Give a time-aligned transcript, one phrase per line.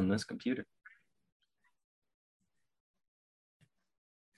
[0.00, 0.66] on this computer.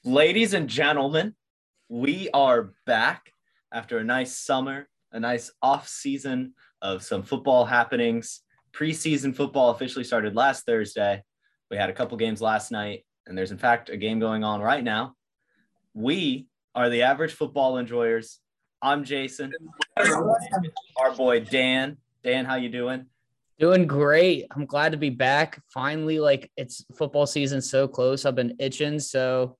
[0.04, 1.34] Ladies and gentlemen,
[1.88, 3.32] we are back
[3.72, 8.40] after a nice summer, a nice off season of some football happenings.
[8.72, 11.22] Preseason football officially started last Thursday.
[11.71, 14.61] We had a couple games last night, and there's in fact a game going on
[14.61, 15.15] right now.
[15.95, 18.41] We are the average football enjoyers.
[18.81, 19.53] I'm Jason.
[19.97, 21.99] Our boy Dan.
[22.25, 23.07] Dan, how you doing?
[23.63, 24.47] Doing great.
[24.51, 25.62] I'm glad to be back.
[25.73, 28.27] Finally, like it's football season so close.
[28.27, 28.98] I've been itching.
[28.98, 29.57] So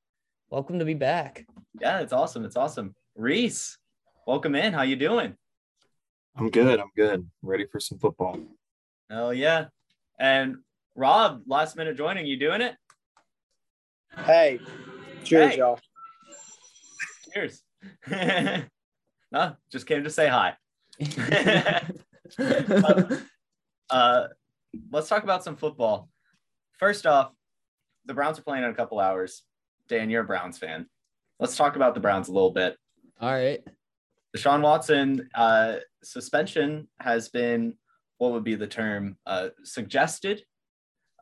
[0.51, 1.47] welcome to be back.
[1.80, 2.45] Yeah, it's awesome.
[2.45, 2.96] It's awesome.
[3.15, 3.79] Reese,
[4.27, 4.73] welcome in.
[4.73, 5.37] How you doing?
[6.34, 6.80] I'm good.
[6.80, 7.30] I'm good.
[7.43, 8.41] Ready for some football.
[9.09, 9.66] Oh yeah.
[10.19, 10.57] And
[10.96, 12.27] Rob, last minute joining.
[12.27, 12.74] You doing it?
[14.19, 14.59] Hey,
[15.23, 15.59] cheers, Hey.
[15.59, 15.79] y'all.
[17.32, 17.62] Cheers.
[19.30, 20.57] no, just came to say hi.
[22.38, 23.19] Uh,
[24.91, 26.09] let's talk about some football.
[26.78, 27.32] First off,
[28.06, 29.42] the Browns are playing in a couple hours.
[29.88, 30.87] Dan, you're a Browns fan.
[31.38, 32.76] Let's talk about the Browns a little bit.
[33.20, 33.60] All right.
[34.32, 37.74] The Sean Watson uh, suspension has been
[38.18, 40.43] what would be the term uh, suggested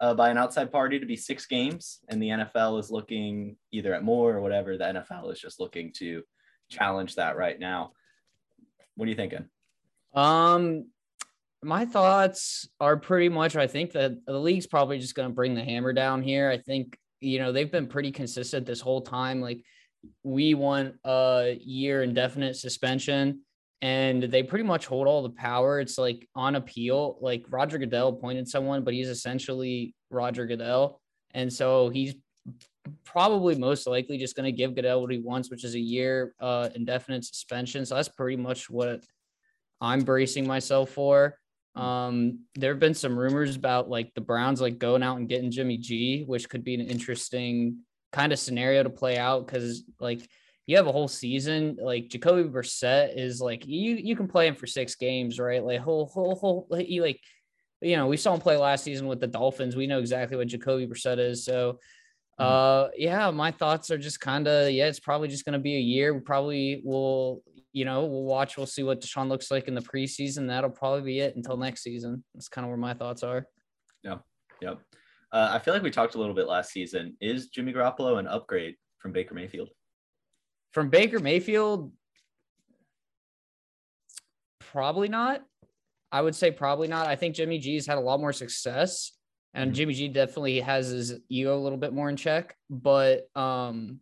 [0.01, 3.93] uh, by an outside party to be six games, and the NFL is looking either
[3.95, 4.77] at more or whatever.
[4.77, 6.23] The NFL is just looking to
[6.71, 7.93] challenge that right now.
[8.97, 9.47] What are you thinking?
[10.15, 10.87] Um,
[11.63, 13.57] my thoughts are pretty much.
[13.57, 16.51] I think that the league's probably just going to bring the hammer down here.
[16.51, 19.41] I think you know they've been pretty consistent this whole time.
[19.41, 19.63] Like
[20.23, 23.41] we want a year indefinite suspension,
[23.83, 25.81] and they pretty much hold all the power.
[25.81, 27.19] It's like on appeal.
[27.21, 31.01] Like Roger Goodell appointed someone, but he's essentially Roger Goodell,
[31.35, 32.15] and so he's
[33.05, 36.35] probably most likely just going to give Goodell what he wants, which is a year
[36.41, 37.85] uh, indefinite suspension.
[37.85, 39.05] So that's pretty much what
[39.81, 41.37] I'm bracing myself for.
[41.75, 45.51] Um, there have been some rumors about like the Browns like going out and getting
[45.51, 47.79] Jimmy G, which could be an interesting
[48.13, 50.29] kind of scenario to play out because like
[50.67, 51.77] you have a whole season.
[51.81, 55.65] Like Jacoby Brissett is like you you can play him for six games, right?
[55.65, 57.21] Like whole whole whole he like
[57.81, 59.77] you know we saw him play last season with the Dolphins.
[59.77, 61.45] We know exactly what Jacoby Brissett is.
[61.45, 61.79] So
[62.39, 65.81] uh yeah, my thoughts are just kind of yeah, it's probably just gonna be a
[65.81, 66.15] year.
[66.15, 67.43] We probably will
[67.73, 70.49] you know, we'll watch, we'll see what Deshaun looks like in the preseason.
[70.49, 72.25] That'll probably be it until next season.
[72.35, 73.47] That's kind of where my thoughts are.
[74.03, 74.19] Yeah.
[74.61, 74.81] Yep.
[75.33, 77.17] Uh, I feel like we talked a little bit last season.
[77.21, 79.71] Is Jimmy Garoppolo an upgrade from Baker Mayfield?
[80.73, 81.93] From Baker Mayfield,
[84.59, 85.43] probably not.
[86.13, 87.07] I would say probably not.
[87.07, 89.13] I think Jimmy G's had a lot more success,
[89.55, 89.75] and Mhm.
[89.75, 92.57] Jimmy G definitely has his ego a little bit more in check.
[92.69, 94.01] But um,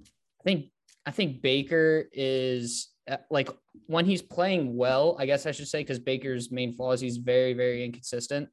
[0.00, 0.72] I think
[1.04, 3.48] I think Baker is Uh, like
[3.86, 5.16] when he's playing well.
[5.18, 8.48] I guess I should say because Baker's main flaw is he's very very inconsistent.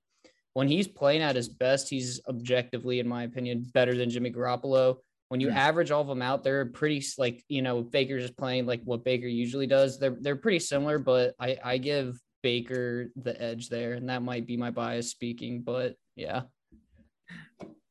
[0.53, 4.97] When he's playing at his best, he's objectively, in my opinion, better than Jimmy Garoppolo.
[5.29, 8.37] When you average all of them out, they're pretty s- like you know Baker's just
[8.37, 9.97] playing like what Baker usually does.
[9.99, 14.45] They're they're pretty similar, but I I give Baker the edge there, and that might
[14.45, 15.63] be my bias speaking.
[15.63, 16.43] But yeah,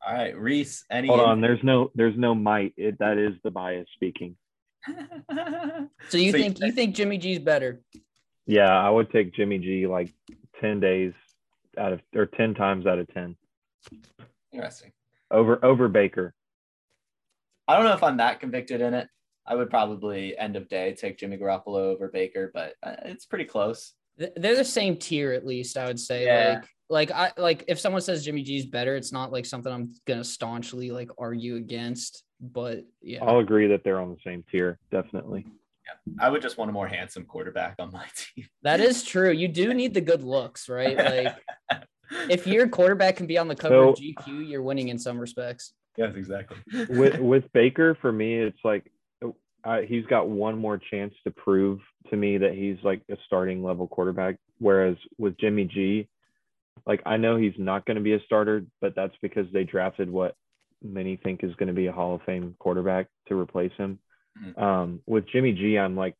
[0.05, 0.85] All right, Reese.
[0.89, 1.07] Any?
[1.09, 1.41] Hold on.
[1.41, 2.73] There's no there's no might.
[2.77, 4.37] It, that is the bias speaking.
[6.09, 7.81] so you So think you think Jimmy G's better?
[8.45, 10.13] Yeah, I would take Jimmy G like
[10.59, 11.13] ten days
[11.77, 13.35] out of or ten times out of ten
[14.51, 14.91] Interesting.
[15.31, 16.33] over over Baker.
[17.67, 19.07] I don't know if I'm that convicted in it.
[19.47, 23.45] I would probably end of day take Jimmy Garoppolo over Baker, but uh, it's pretty
[23.45, 23.93] close.
[24.17, 25.77] They're the same tier at least.
[25.77, 26.49] I would say Yeah.
[26.55, 29.93] like like I like if someone says Jimmy G's better, it's not like something I'm
[30.05, 32.23] gonna staunchly like argue against.
[32.43, 34.77] But yeah, I'll agree that they're on the same tier.
[34.91, 35.45] Definitely.
[35.47, 36.13] Yeah.
[36.19, 38.05] I would just want a more handsome quarterback on my
[38.35, 38.45] team.
[38.63, 39.31] that is true.
[39.31, 40.97] You do need the good looks, right?
[40.97, 41.35] Like
[42.29, 45.17] if your quarterback can be on the cover So- of GQ, you're winning in some
[45.17, 45.73] respects.
[45.97, 46.57] yes, exactly.
[46.89, 48.91] with with Baker, for me, it's like
[49.65, 51.79] uh, he's got one more chance to prove
[52.09, 54.35] to me that he's like a starting level quarterback.
[54.59, 56.09] Whereas with Jimmy G,
[56.85, 60.09] like I know he's not going to be a starter, but that's because they drafted
[60.09, 60.35] what
[60.83, 63.99] many think is going to be a Hall of Fame quarterback to replace him.
[64.37, 64.57] Mhm.
[64.57, 66.15] Um, with Jimmy G, I'm like,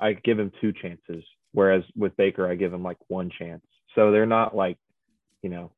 [0.00, 3.64] I give him two chances, whereas with Baker, I give him like one chance.
[3.94, 4.78] So they're not like,
[5.42, 5.72] you know,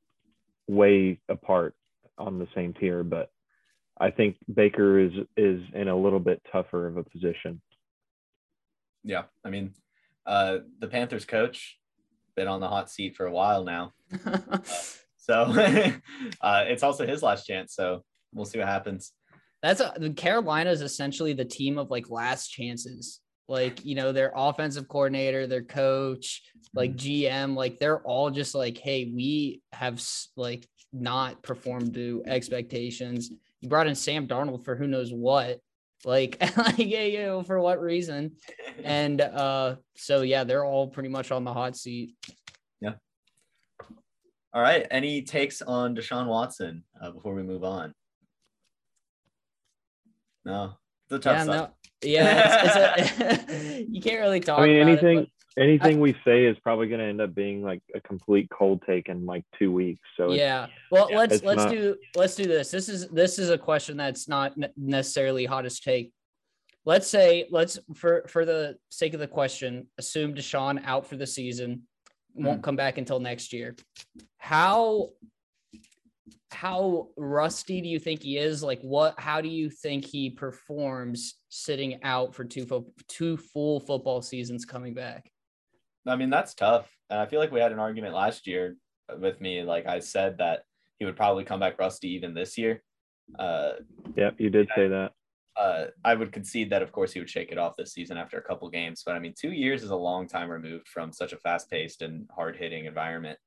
[0.68, 1.74] way apart
[2.18, 3.30] on the same tier, but
[3.98, 7.60] I think Baker is is in a little bit tougher of a position.
[9.02, 9.74] Yeah, I mean,
[10.26, 11.78] uh, the Panthers coach
[12.36, 13.92] been on the hot seat for a while now,
[15.20, 15.34] so
[16.40, 17.74] uh, it's also his last chance.
[17.74, 18.02] So
[18.32, 19.12] we'll see what happens.
[19.62, 23.20] That's a, Carolina is essentially the team of like last chances.
[23.48, 28.78] like you know their offensive coordinator their coach like gm like they're all just like
[28.78, 30.00] hey we have
[30.36, 33.30] like not performed to expectations
[33.60, 35.58] you brought in sam darnold for who knows what
[36.04, 38.30] like like yeah, yeah for what reason
[38.84, 42.14] and uh so yeah they're all pretty much on the hot seat
[44.52, 44.86] All right.
[44.90, 47.94] Any takes on Deshaun Watson uh, before we move on?
[50.44, 50.74] No,
[51.10, 51.72] it's a tough yeah subject.
[51.72, 55.62] no yeah it's, it's a, you can't really talk I mean, about it, anything but-
[55.62, 59.08] anything we say is probably going to end up being like a complete cold take
[59.10, 60.00] in like two weeks.
[60.16, 63.06] So it's- yeah well Yeah, let's it's let's not- do let's do this this is
[63.08, 66.10] this is a question that's not necessarily hottest take
[66.86, 71.26] let's say let's for for the sake of the question assume deshaun out for the
[71.26, 71.82] season
[72.34, 73.74] won't come back until next year
[74.38, 75.08] how
[76.52, 81.34] how rusty do you think he is like what how do you think he performs
[81.48, 85.30] sitting out for two fo- two full football seasons coming back
[86.06, 86.90] I mean, that's tough.
[87.08, 88.76] And I feel like we had an argument last year
[89.18, 89.62] with me.
[89.62, 90.62] Like I said that
[90.98, 92.82] he would probably come back rusty even this year.
[93.38, 93.72] Uh,
[94.16, 95.12] yeah, you did say that.
[95.56, 98.38] Uh, I would concede that, of course, he would shake it off this season after
[98.38, 99.02] a couple games.
[99.04, 102.28] But I mean, two years is a long time removed from such a fast-paced and
[102.34, 103.38] hard-hitting environment.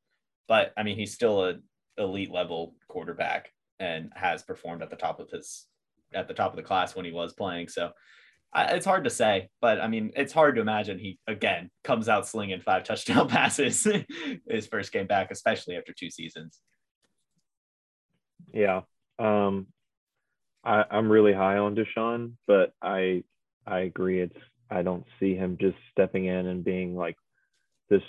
[0.48, 1.56] But I mean, he's still a
[1.98, 5.68] elite level quarterback and has performed at the top of his
[6.14, 7.68] at the top of the class when he was playing.
[7.68, 7.92] So
[8.54, 12.08] I, it's hard to say, but I mean, it's hard to imagine he again comes
[12.08, 13.88] out slinging five touchdown passes
[14.48, 16.60] his first game back, especially after two seasons.
[18.54, 18.82] Yeah.
[19.18, 19.68] Um,
[20.64, 23.24] I, I'm really high on Deshaun, but I
[23.66, 24.22] I agree.
[24.22, 24.36] It's
[24.70, 27.18] I don't see him just stepping in and being like
[27.90, 28.02] this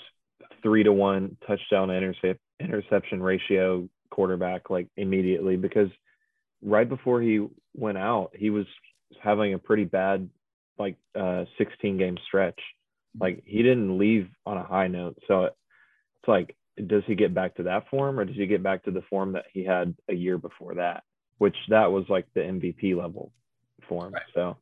[0.63, 5.89] three to one touchdown intercept interception ratio quarterback like immediately because
[6.63, 8.67] right before he went out, he was
[9.23, 10.29] having a pretty bad
[10.79, 12.59] like uh 16 game stretch.
[13.19, 15.19] Like he didn't leave on a high note.
[15.29, 15.55] So it's
[16.29, 19.03] like does he get back to that form or does he get back to the
[19.09, 21.05] form that he had a year before that,
[21.39, 23.33] which that was like the MVP level
[23.89, 24.13] form.
[24.13, 24.23] Right.
[24.35, 24.57] So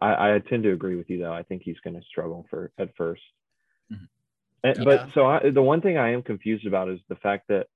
[0.00, 1.32] I, I tend to agree with you though.
[1.32, 3.18] I think he's going to struggle for at 1st
[3.92, 4.08] Mhm.
[4.62, 4.84] And, Yeah.
[4.84, 7.66] But so I, the one thing I am confused about is the fact that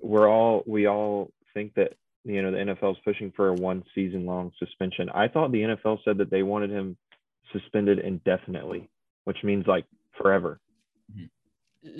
[0.00, 1.94] we're all we all think that
[2.24, 5.10] you know the NFL is pushing for a one season long suspension.
[5.10, 6.96] I thought the NFL said that they wanted him
[7.52, 8.88] suspended indefinitely,
[9.24, 9.84] which means like
[10.16, 10.58] forever.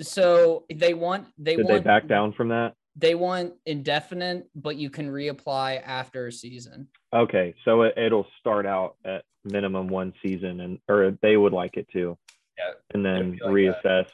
[0.01, 2.73] so they want they Did want they back down from that?
[2.95, 6.87] They want indefinite, but you can reapply after a season.
[7.13, 11.77] Okay, so it, it'll start out at minimum one season, and or they would like
[11.77, 12.17] it to,
[12.57, 14.07] Yeah, and then like reassess.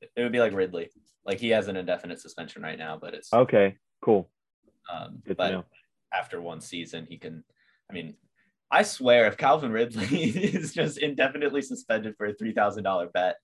[0.00, 0.90] it would be like Ridley.
[1.24, 4.28] Like he has an indefinite suspension right now, but it's Okay, cool.
[4.92, 5.64] um, Good but
[6.12, 7.44] after one season, he can.
[7.90, 8.14] I mean,
[8.70, 13.36] I swear, if Calvin Ridley is just indefinitely suspended for a three thousand dollar bet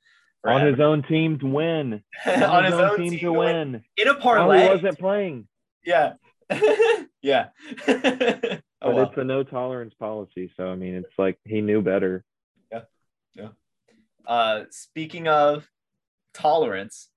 [0.42, 2.02] for On his own team to win.
[2.26, 3.82] on his own team, to win, win.
[3.96, 5.48] in a Oh, parlay, he wasn't playing.
[5.84, 6.14] yeah,
[7.22, 7.48] yeah.
[8.80, 9.08] But oh, well.
[9.08, 12.24] it's a no tolerance policy, so I mean, it's like he knew better.
[12.70, 12.82] Yeah.
[13.34, 13.48] Yeah.
[14.24, 15.68] Uh, speaking of
[16.32, 17.08] tolerance,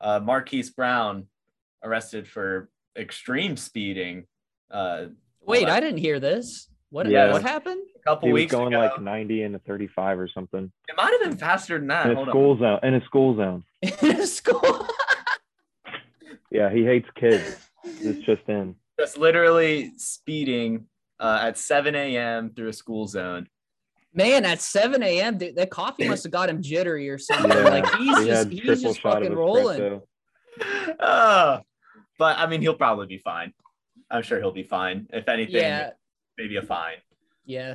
[0.00, 1.26] uh, Marquise Brown
[1.82, 4.26] arrested for extreme speeding.
[4.70, 5.06] Uh,
[5.40, 6.68] Wait, Well, I didn't hear this.
[6.90, 7.32] What Yeah.
[7.32, 7.82] what happened?
[8.06, 8.80] A couple He was going ago.
[8.82, 12.06] like 90 and a 35 or something it might have been faster than that.
[12.06, 12.32] in a Hold on.
[12.32, 12.78] school zone.
[12.82, 13.64] In a school zone.
[14.02, 14.88] In school.
[16.50, 17.56] Yeah, he hates kids.
[17.84, 18.76] It's just in.
[18.98, 20.86] Just literally speeding
[21.20, 22.50] uh, at 7 a.m.
[22.54, 23.48] through a school zone.
[24.14, 27.50] Man, at 7 a.m., dude, that coffee must have got him jittery or something.
[27.50, 30.00] Yeah, like he's he just he's just fucking rolling.
[30.98, 31.60] Uh,
[32.18, 33.52] but I mean, he'll probably be fine.
[34.10, 35.08] I'm sure he'll be fine.
[35.12, 35.90] If anything, Yeah,
[36.38, 36.96] maybe a fine.
[37.44, 37.74] yeah.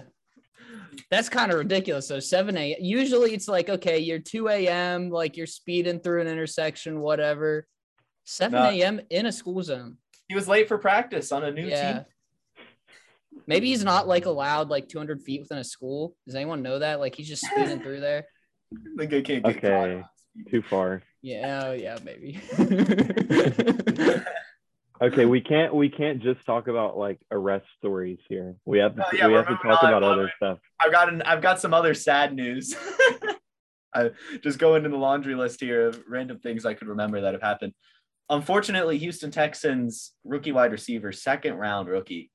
[1.10, 2.08] That's kind of ridiculous.
[2.08, 2.78] So 7 a.m.
[2.80, 7.68] Usually it's like, okay, you're 2 a.m., like you're speeding through an intersection, whatever.
[8.26, 8.70] 7 No.
[8.70, 9.02] a.m.
[9.10, 9.98] in a school zone.
[10.30, 11.94] He was late for practice on a new Yeah.
[11.94, 12.06] team.
[13.48, 16.16] Maybe he's not like allowed like 200 feet within a school.
[16.26, 17.00] Does anyone know that?
[17.00, 18.26] Like he's just speeding through there.
[18.96, 19.98] The guy can't get Okay.
[19.98, 20.06] caught.
[20.50, 21.04] Too far.
[21.22, 22.40] Yeah, oh, yeah, maybe.
[25.02, 28.56] Okay, we can't we can't just talk about like arrest stories here.
[28.66, 30.32] We have to Oh, yeah, we have to talk about other on.
[30.38, 30.60] stuff.
[30.80, 32.76] I've got an, I've got some other sad news.
[33.94, 34.12] I
[34.44, 37.42] just go into the laundry list here of random things I could remember that have
[37.42, 37.74] happened.
[38.30, 42.32] Unfortunately, Houston Texans rookie wide receiver, second round rookie,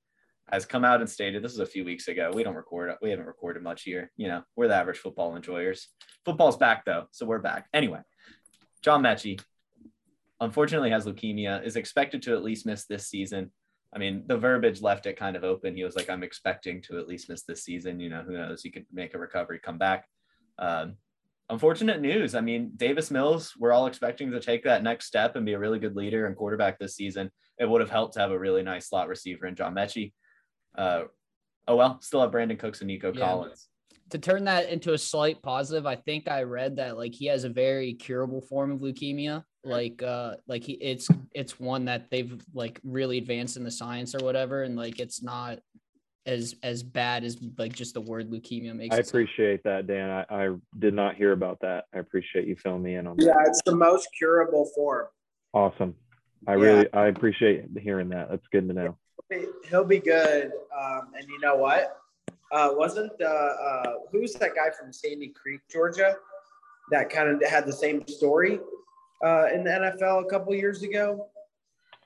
[0.51, 2.33] has come out and stated this is a few weeks ago.
[2.35, 4.11] We don't record we haven't recorded much here.
[4.17, 5.89] You know, we're the average football enjoyers.
[6.25, 7.67] Football's back though, so we're back.
[7.73, 8.01] Anyway,
[8.83, 9.41] John Metchie
[10.41, 13.51] unfortunately has leukemia, is expected to at least miss this season.
[13.95, 15.75] I mean, the verbiage left it kind of open.
[15.75, 17.99] He was like, I'm expecting to at least miss this season.
[18.01, 18.63] You know, who knows?
[18.63, 20.07] He could make a recovery, come back.
[20.59, 20.97] Um,
[21.49, 22.35] unfortunate news.
[22.35, 25.59] I mean, Davis Mills, we're all expecting to take that next step and be a
[25.59, 27.31] really good leader and quarterback this season.
[27.59, 30.13] It would have helped to have a really nice slot receiver in John Metchie.
[30.77, 31.05] Uh,
[31.69, 33.21] oh, well, still have Brandin Cooks and Nico Yeah.
[33.25, 33.69] Collins.
[34.11, 37.45] to turn that into a slight positive, I think I read that like he has
[37.45, 39.43] a very curable form of leukemia.
[39.67, 44.15] Like uh like he it's it's one that they've like really advanced in the science
[44.15, 45.59] or whatever, and like it's not
[46.25, 49.23] as as bad as like just the word leukemia makes I it sound.
[49.25, 50.11] appreciate that, Dan.
[50.11, 51.85] I, I did not hear about that.
[51.95, 53.25] I appreciate you filling me in on that.
[53.27, 55.07] Yeah, it's the most curable form.
[55.53, 55.95] Awesome.
[56.47, 56.61] I Yeah.
[56.63, 58.31] really I appreciate hearing that.
[58.31, 58.99] That's good to know.
[59.69, 60.53] He'll be good.
[60.77, 61.99] Um, and you know what?
[62.53, 66.15] Uh, wasn't uh, uh, who's that guy from Sandy Creek, Georgia,
[66.93, 68.61] that kind of had the same story
[69.25, 71.29] uh, in the NFL a couple years ago?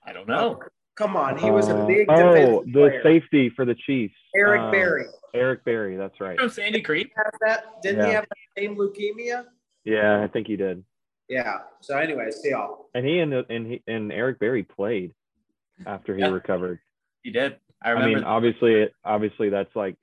[0.06, 0.60] I don't know.
[0.96, 3.02] Come on, he was a Uh, big oh, the player.
[3.02, 4.14] safety for the Chiefs.
[4.34, 6.38] Eric Um, Berry Eric Berry, that's right.
[6.38, 7.12] From Sandy Creek.
[7.16, 7.80] has that.
[7.82, 8.16] Didn't he Yeah.
[8.16, 9.46] have the same leukemia?
[9.84, 10.84] Yeah, I think he did.
[11.28, 11.60] Yeah.
[11.80, 12.90] So, anyways, see y'all.
[12.94, 15.14] And he and and he and Eric Berry played
[15.86, 16.30] after he Yeah.
[16.30, 16.80] recovered.
[17.22, 17.56] He did.
[17.80, 19.96] I I, mean, obviously, it, obviously, that's like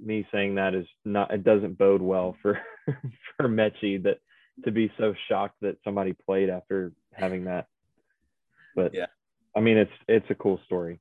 [0.00, 1.30] me saying that is not.
[1.32, 2.58] It doesn't bode well for
[3.36, 4.18] for Metchie that
[4.64, 7.66] to be so shocked that somebody played after having that.
[8.76, 9.06] But Yeah.
[9.56, 11.00] I mean, it's it's a cool story.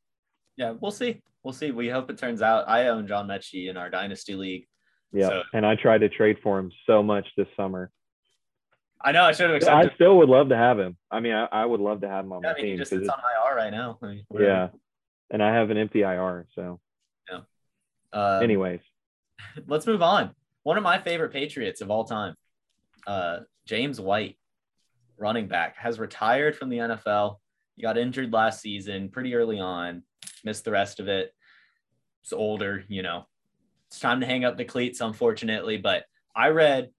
[0.57, 1.21] yeah, we'll see.
[1.43, 1.71] We'll see.
[1.71, 2.67] We hope it turns out.
[2.69, 4.67] I own John Metchie in our dynasty league.
[5.11, 7.91] Yeah, So- and I tried to trade for him so much this summer.
[9.01, 10.97] I know I should have I still would love to have him.
[11.11, 12.71] I mean, I, I would love to have him on Yeah, my I mean, he
[12.71, 13.99] team just 'cause sits it's- on IR right now.
[14.01, 14.69] I mean, yeah,
[15.29, 16.47] and I have an empty IR.
[16.55, 16.79] So,
[18.13, 18.79] Uh, anyways,
[19.67, 20.35] let's move on.
[20.61, 22.35] One of my favorite Patriots of all time,
[23.07, 24.37] uh, James White,
[25.17, 27.37] running back, has retired from the NFL.
[27.75, 30.03] He got injured last season pretty early on,
[30.43, 31.33] missed the rest of it.
[32.21, 33.25] He's older, you know.
[33.87, 35.77] It's time to hang up the cleats, unfortunately.
[35.77, 36.05] But
[36.35, 36.91] I read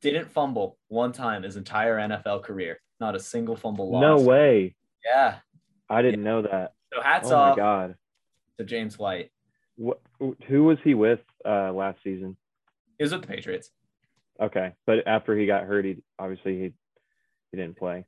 [0.00, 2.80] didn't fumble one time his entire NFL career.
[3.00, 4.02] Not a single fumble loss.
[4.02, 4.74] no way.
[5.04, 5.36] Yeah.
[5.88, 6.74] I didn't know that.
[6.92, 7.94] So hats oh my off god.
[8.58, 9.30] to James White.
[9.76, 10.00] What,
[10.46, 12.36] who was he with uh, last season?
[12.98, 13.70] He was with the Patriots.
[14.40, 16.72] Okay, but after he got hurt, he obviously he
[17.50, 18.06] he didn't play.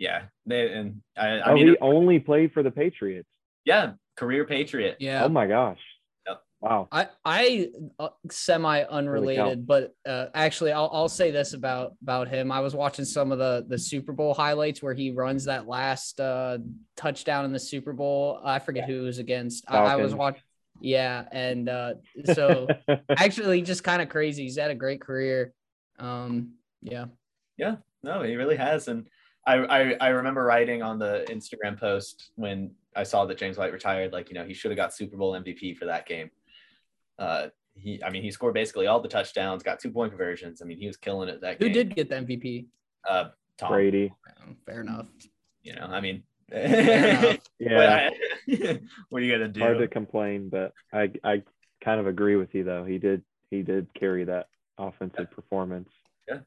[0.00, 0.22] Yeah.
[0.46, 3.28] They and I, I oh, mean he only played for the Patriots.
[3.64, 4.96] yeah, career Patriot.
[4.98, 5.24] Yeah.
[5.24, 5.78] Oh my gosh.
[6.26, 6.42] Yep.
[6.60, 6.88] Wow.
[6.90, 12.50] I I uh, semi unrelated, but uh, actually I'll I'll say this about about him.
[12.50, 16.18] I was watching some of the the Super Bowl highlights where he runs that last
[16.18, 16.58] uh,
[16.96, 18.40] touchdown in the Super Bowl.
[18.42, 19.64] I forget who it was against.
[19.68, 20.42] I, I was watching.
[20.80, 21.94] Yeah, and uh,
[22.32, 22.66] so
[23.10, 24.44] actually just kind of crazy.
[24.44, 25.52] He's had a great career.
[26.00, 27.06] Um, yeah.
[27.56, 27.76] Yeah.
[28.02, 28.88] No, he really has.
[28.88, 29.06] And
[29.46, 33.72] I, I I remember writing on the Instagram post when I saw that James White
[33.72, 36.30] retired, like, you know, he should have got Super Bowl MVP for that game.
[37.18, 40.62] Uh he I mean he scored basically all the touchdowns, got two point conversions.
[40.62, 41.74] I mean, he was killing it that Who game.
[41.74, 42.66] did get the MVP?
[43.08, 43.28] uh
[43.58, 44.12] Tom, Brady.
[44.40, 45.06] Oh, fair enough.
[45.62, 47.38] you know, I mean enough.
[47.58, 48.10] Yeah.
[49.10, 49.60] what are you gonna do?
[49.60, 51.42] Hard to complain, but I I
[51.82, 52.84] kind of agree with you though.
[52.84, 54.46] He did he did carry that
[54.78, 55.90] offensive performance.
[56.28, 56.40] Yeah.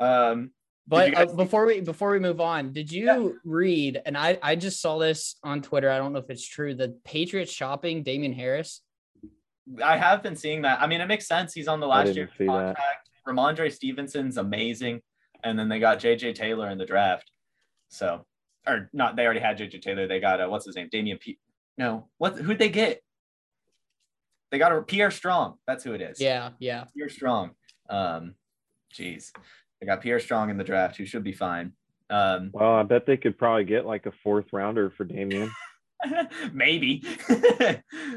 [0.00, 0.52] Um
[0.86, 3.28] But you uh, guys- before we before we move on, did you Yeah.
[3.44, 4.00] read?
[4.06, 5.90] And I I just saw this on Twitter.
[5.90, 6.74] I don't know if it's true.
[6.74, 8.82] The Patriots shopping Damien Harris.
[9.84, 10.80] I have been seeing that.
[10.80, 11.52] I mean, it makes sense.
[11.52, 12.76] He's on the last didn't year see that.
[13.26, 15.02] Rhamondre Stevenson's amazing,
[15.44, 17.30] and then they got JJ Taylor in the draft.
[17.90, 18.24] So,
[18.66, 19.16] or not?
[19.16, 20.06] They already had JJ Taylor.
[20.06, 20.88] They got uh, what's his name?
[20.90, 21.38] Damian P.
[21.76, 22.38] No, what?
[22.38, 23.02] Who'd they get?
[24.50, 25.54] They got a Pierre Strong.
[25.66, 26.20] That's who it is.
[26.20, 26.84] Yeah, yeah.
[26.96, 27.50] Pierre Strong.
[27.90, 28.34] Um,
[28.94, 29.30] jeez,
[29.80, 31.72] they got Pierre Strong in the draft, who should be fine.
[32.10, 35.50] Um, Well, I bet they could probably get like a fourth rounder for Damien.
[36.52, 37.02] maybe.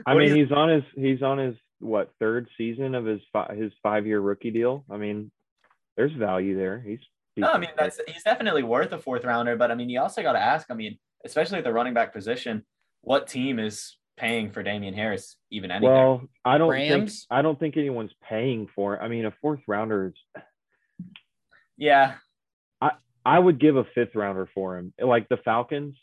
[0.06, 3.56] I mean, you- he's on his he's on his what third season of his fi-
[3.56, 4.86] his five year rookie deal.
[4.90, 5.32] I mean,
[5.98, 6.80] there's value there.
[6.86, 7.00] He's
[7.36, 10.22] No, I mean that's he's definitely worth a fourth rounder, but I mean you also
[10.22, 10.70] got to ask.
[10.70, 12.64] I mean, especially at the running back position,
[13.02, 15.90] what team is paying for Damien Harris even anything?
[15.92, 16.22] well.
[16.46, 16.90] I don't Rams?
[16.90, 19.00] think I don't think anyone's paying for it.
[19.02, 20.44] I mean, a fourth rounder is.
[21.78, 22.16] yeah,
[22.80, 22.92] I
[23.26, 25.98] I would give a fifth rounder for him, like the Falcons.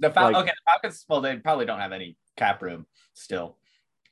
[0.00, 1.04] the Fal- Like- okay, the Falcons.
[1.08, 3.58] Well, they probably don't have any cap room still,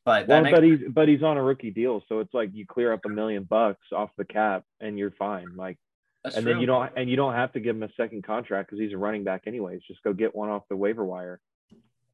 [0.04, 2.66] but Well, makes, but he's but he's on a rookie deal, so it's like you
[2.66, 5.46] clear up a million bucks off the cap and you're fine.
[5.56, 5.78] Like,
[6.24, 6.54] that's and true.
[6.54, 8.92] then you don't and you don't have to give him a second contract because he's
[8.92, 9.82] a running back anyways.
[9.86, 11.40] Just go get one off the waiver wire.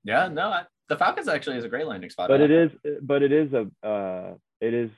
[0.04, 2.28] Yeah, no, I, the Falcons actually is a great landing spot.
[2.28, 4.90] But I it like is but it is a uh, it is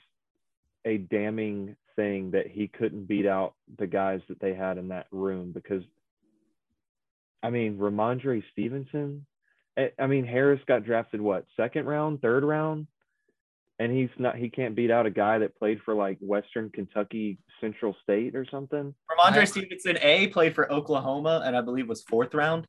[0.85, 5.07] a damning thing that he couldn't beat out the guys that they had in that
[5.13, 5.83] room because
[7.43, 9.27] I mean Rhamondre Stevenson
[9.77, 12.87] I- I mean, Harris got drafted what second round, third round,
[13.81, 14.37] and he's not.
[14.37, 18.47] He can't beat out a guy that played for like Western Kentucky Central State or
[18.49, 18.95] something.
[19.11, 22.69] Rhamondre I- Stevenson, A, played for Oklahoma and I believe was fourth round.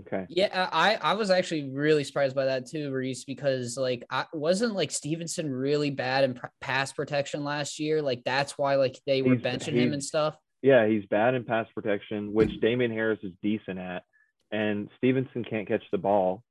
[0.00, 0.26] Okay.
[0.28, 4.74] Yeah, I I was actually really surprised by that too, Reese, because like I wasn't
[4.74, 8.00] like Stevenson really bad in pr- pass protection last year.
[8.00, 10.36] Like that's why like they were He's- benching him and stuff.
[10.62, 14.02] Yeah, he's bad in pass protection, which Damien Harris is decent at,
[14.50, 16.42] and Stevenson can't catch the ball,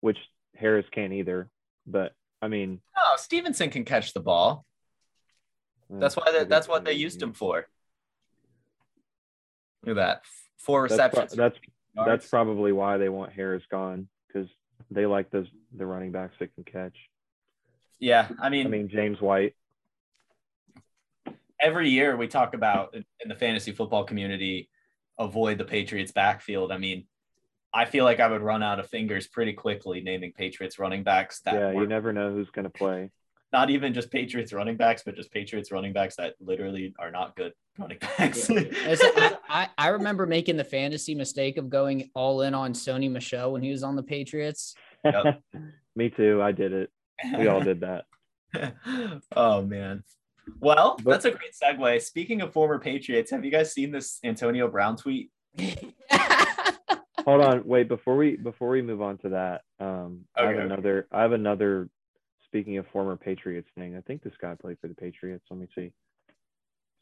[0.00, 0.18] which
[0.56, 1.48] Harris can't either.
[1.86, 2.12] But
[2.42, 4.64] I mean, Oh, Stevenson can catch the ball.
[5.90, 6.32] That's why.
[6.32, 7.66] They, that's what they used him for.
[9.84, 10.22] Look at that.
[10.58, 11.32] Four That's, receptions.
[11.36, 11.58] that's
[11.94, 12.08] yards.
[12.08, 14.48] that's probably why they want Harris gone because
[14.90, 15.46] they like those
[15.76, 16.96] the running backs that can catch.
[17.98, 18.28] yeah.
[18.40, 19.54] I mean, I mean, James White.
[21.60, 24.68] every year we talk about in the fantasy football community
[25.18, 26.72] avoid the Patriots backfield.
[26.72, 27.06] I mean,
[27.72, 31.40] I feel like I would run out of fingers pretty quickly naming Patriots running backs
[31.40, 33.10] that Yeah, you never know who's going to play.
[33.54, 37.36] Not even just Patriots running backs, but just Patriots running backs that literally are not
[37.36, 38.50] good running backs.
[38.50, 43.08] As I, I I remember making the fantasy mistake of going all in on Sony
[43.08, 44.74] Michel when he was on the Patriots.
[45.04, 45.40] Yep.
[45.94, 46.42] Me too.
[46.42, 46.90] I did it.
[47.38, 48.06] We all did that.
[49.36, 50.02] oh man.
[50.58, 52.02] Well, But- that's a great segue.
[52.02, 55.30] Speaking of former Patriots, have you guys seen this Antonio Brown tweet?
[57.24, 59.60] Hold on, wait before we before we move on to that.
[59.78, 60.64] Um, I have Okay.
[60.64, 61.06] another.
[61.12, 61.88] I have another.
[62.54, 65.44] Speaking of former Patriots thing, I think this guy played for the Patriots.
[65.50, 65.90] Let me see.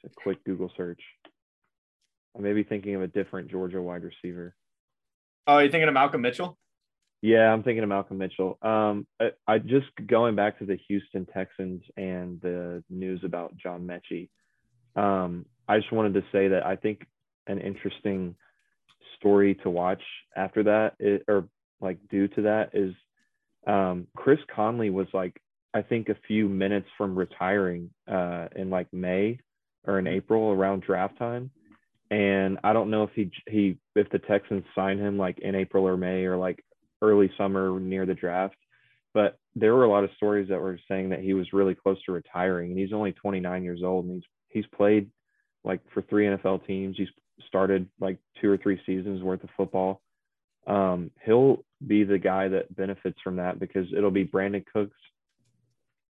[0.03, 1.03] It's a quick Google search.
[2.35, 4.55] I may be thinking of a different Georgia wide receiver.
[5.47, 6.57] Oh, you thinking of Malcolm Mitchell?
[7.21, 8.57] Yeah, I'm thinking of Malcolm Mitchell.
[8.63, 13.87] Um, I, I just going back to the Houston Texans and the news about John
[13.87, 14.31] Metchie.
[14.97, 17.07] Um, I just wanted to say that I think
[17.47, 18.37] an interesting
[19.19, 20.03] story to watch
[20.35, 20.95] after that,
[21.29, 21.47] or
[21.83, 22.95] like due to that, is
[23.67, 25.41] um, Chris Conley was like
[25.75, 29.39] I think a few minutes from retiring uh, in like May
[29.87, 31.51] or in April around draft time,
[32.11, 35.87] and I don't know if he he if the Texans sign him like in April
[35.87, 36.65] or May or like
[37.01, 38.57] early summer near the draft.
[39.15, 42.03] But there were a lot of stories that were saying that he was really close
[42.05, 45.11] to retiring, and he's only 29 years old, and he's he's played
[45.65, 46.97] like for three NFL teams.
[46.99, 47.09] He's
[47.47, 50.03] started like two or three seasons worth of football.
[50.67, 54.97] Um, he'll be the guy that benefits from that because it'll be Brandin Cooks,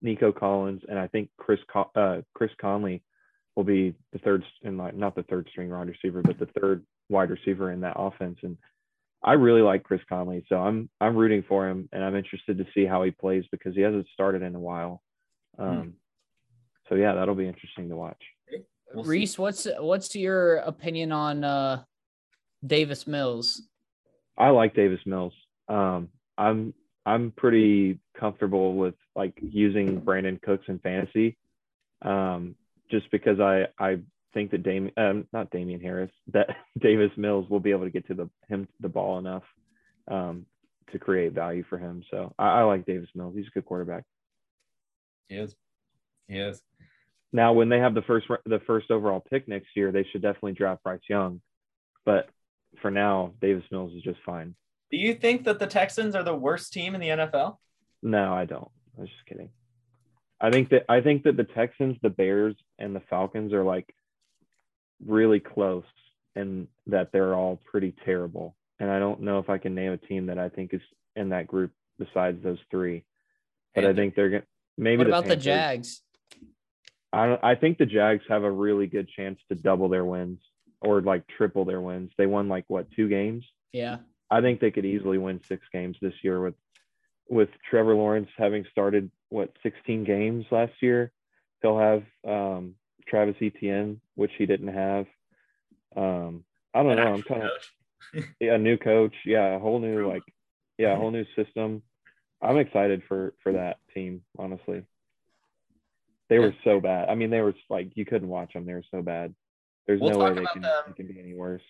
[0.03, 3.03] Nico Collins, and I think Chris Co- uh, Chris Conley
[3.57, 6.85] will be the third and like not the third string wide receiver, but the third
[7.09, 8.39] wide receiver in that offense.
[8.43, 8.57] And
[9.23, 12.67] I really like Chris Conley, so I'm I'm rooting for him, and I'm interested to
[12.75, 15.03] see how he plays because he hasn't started in a while.
[15.59, 15.95] Um,
[16.89, 18.21] So yeah, that'll be interesting to watch.
[18.93, 19.11] We'll see.
[19.11, 21.83] Reese, what's what's your opinion on uh
[22.67, 23.63] Davis Mills?
[24.41, 25.35] I like Davis Mills.
[25.69, 26.75] Um, I'm
[27.05, 31.37] I'm pretty comfortable with like using Brandin Cooks in fantasy,
[32.03, 32.55] um,
[32.91, 33.99] just because I I
[34.33, 36.49] think that Damien um, not Damien Harris that
[36.81, 39.45] Davis Mills will be able to get to the him the ball enough
[40.09, 40.47] um,
[40.93, 42.03] to create value for him.
[42.11, 43.35] So I, I like Davis Mills.
[43.37, 44.05] He's a good quarterback.
[45.29, 45.55] He is.
[46.29, 46.63] He is.
[47.33, 50.53] Now, when they have the first the first overall pick next year, they should definitely
[50.53, 51.41] draft Bryce Young.
[52.05, 52.31] But
[52.81, 54.55] for now, Davis Mills is just fine.
[54.91, 57.57] Do you think that the Texans are the worst team in the NFL?
[58.03, 58.71] No, I don't.
[58.97, 59.51] I was just kidding.
[60.41, 63.95] I think that I think that the Texans, the Bears, and the Falcons are like
[65.05, 65.85] really close,
[66.35, 68.57] and that they're all pretty terrible.
[68.79, 70.81] And I don't know if I can name a team that I think is
[71.15, 73.05] in that group besides those three.
[73.75, 74.43] But I think they're gonna
[74.79, 74.99] maybe.
[74.99, 75.45] What about the Panthers.
[75.45, 76.03] Jags?
[77.13, 80.39] I don't, I think the Jags have a really good chance to double their wins
[80.81, 82.11] or like triple their wins.
[82.17, 83.45] They won like what two games?
[83.73, 83.99] Yeah.
[84.31, 86.55] I think they could easily win six games this year with
[87.29, 91.13] with Trevor Lawrence having started what 16 games last year.
[91.63, 92.75] He'll have um,
[93.07, 95.07] Travis Etienne, which he didn't have.
[95.97, 97.15] Um, I don't An know.
[97.15, 97.51] I'm kind of
[98.41, 99.15] yeah, a new coach.
[99.25, 100.23] Yeah, a whole new like
[100.79, 101.83] yeah, a whole new system.
[102.43, 104.23] I'm excited for for that team.
[104.39, 104.83] Honestly,
[106.29, 107.09] they were so bad.
[107.09, 108.65] I mean, they were like you couldn't watch them.
[108.65, 109.35] They were so bad.
[109.87, 110.83] There's We'll no way talk they about can them.
[110.89, 111.63] they can be any worse.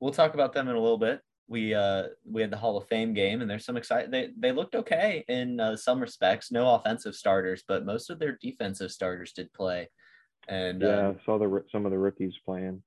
[0.00, 1.20] We'll talk about them in a little bit.
[1.48, 4.10] We uh we had the Hall of Fame game, and there's some exciting.
[4.10, 6.52] They they looked okay in uh, some respects.
[6.52, 9.88] No offensive starters, but most of their defensive starters did play,
[10.46, 12.82] and Yeah, uh, saw the some of the rookies playing.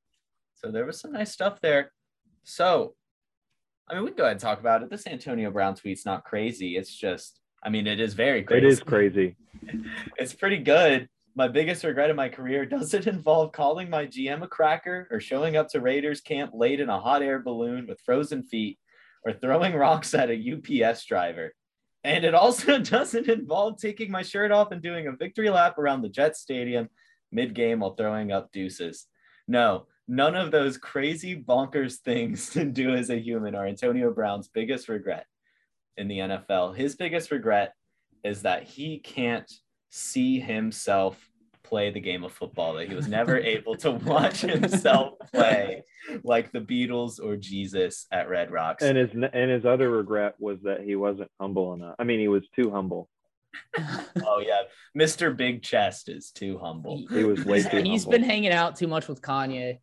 [0.53, 1.91] so there was some nice stuff there.
[2.43, 2.95] So,
[3.89, 4.89] I mean, we can go ahead and talk about it.
[4.91, 6.77] This Antonio Brown tweet's not crazy.
[6.77, 8.65] It's just, I mean, it is very crazy.
[8.65, 9.35] It is crazy.
[10.17, 11.07] it's pretty good.
[11.35, 15.55] My biggest regret in my career doesn't involve calling my GM a cracker or showing
[15.55, 18.77] up to Raiders camp late in a hot air balloon with frozen feet
[19.25, 21.53] or throwing rocks at a UPS driver.
[22.03, 26.01] And it also doesn't involve taking my shirt off and doing a victory lap around
[26.01, 26.89] the Jet Stadium
[27.31, 29.07] mid game while throwing up deuces.
[29.47, 34.49] No, none of those crazy bonkers things to do as a human are Antonio Brown's
[34.49, 35.25] biggest regret
[35.97, 36.75] in the NFL.
[36.75, 37.73] His biggest regret
[38.23, 39.51] is that he can't
[39.91, 41.29] see himself
[41.63, 45.83] play the game of football, that he was never able to watch himself play
[46.23, 48.83] like the Beatles or Jesus at Red Rocks.
[48.83, 51.95] And his and his other regret was that he wasn't humble enough.
[51.99, 53.07] I mean, he was too humble.
[54.25, 54.61] oh yeah,
[54.97, 55.35] Mr.
[55.35, 57.03] Big Chest is too humble.
[57.09, 58.19] He was way too He's humble.
[58.19, 59.79] been hanging out too much with Kanye.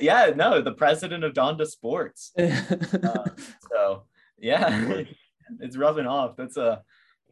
[0.00, 2.32] yeah, no, the president of Donda Sports.
[2.38, 3.24] Uh,
[3.70, 4.04] so
[4.38, 5.04] yeah,
[5.60, 6.36] it's rubbing off.
[6.36, 6.82] That's a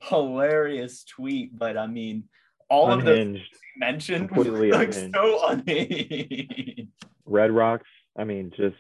[0.03, 2.25] hilarious tweet, but I mean,
[2.69, 3.41] all of the
[3.77, 5.15] mentioned Completely like unhinged.
[5.15, 6.89] so unhinged.
[7.25, 7.89] Red Rocks.
[8.19, 8.77] I mean, just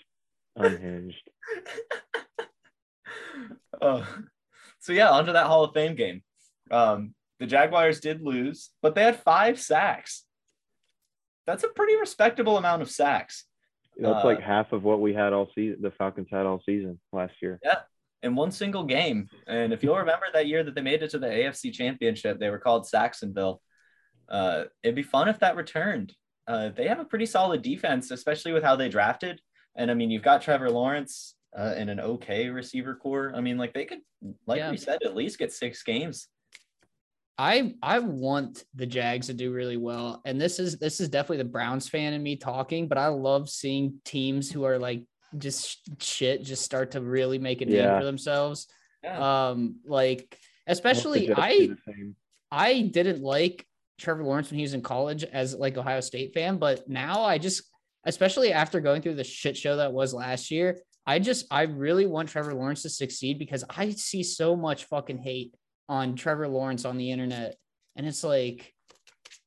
[0.56, 1.16] unhinged.
[3.82, 4.06] Oh,
[4.80, 6.22] so yeah, onto that Hall of Fame game.
[6.70, 10.24] Um, the Jaguars did lose, but they had five sacks.
[11.46, 13.46] That's a pretty respectable amount of sacks
[13.96, 15.80] That's Uh, like half of what we had all season.
[15.80, 17.58] The Falcons had all season last year.
[18.22, 19.28] In one single game.
[19.46, 22.50] And if you'll remember that year that they made it to the AFC Championship, they
[22.50, 23.62] were called Sacksonville.
[24.28, 26.14] Uh, it'd be fun if that returned.
[26.46, 29.40] Uh, they have a pretty solid defense, especially with how they drafted.
[29.76, 33.32] And I mean, you've got Trevor Lawrence uh, and an okay receiver core.
[33.34, 34.00] I mean, like they could,
[34.46, 34.70] like Yeah.
[34.70, 36.28] we said, at least get six games.
[37.38, 41.38] I I want the Jags to do really well, and this is this is definitely
[41.38, 42.86] the Browns fan in me talking.
[42.86, 45.04] But I love seeing teams who are like
[45.38, 47.98] just shit just start to really make a name Yeah.
[47.98, 48.66] for themselves.
[49.02, 49.48] Yeah.
[49.50, 52.16] Um, like especially I do the same.
[52.50, 53.66] I didn't like
[53.98, 57.38] Trevor Lawrence when he was in college as like Ohio State fan, but now I
[57.38, 57.62] just,
[58.04, 62.06] especially after going through the shit show that was last year, I just I really
[62.06, 65.54] want Trevor Lawrence to succeed because I see so much fucking hate
[65.88, 67.56] on Trevor Lawrence on the internet,
[67.96, 68.72] and it's like,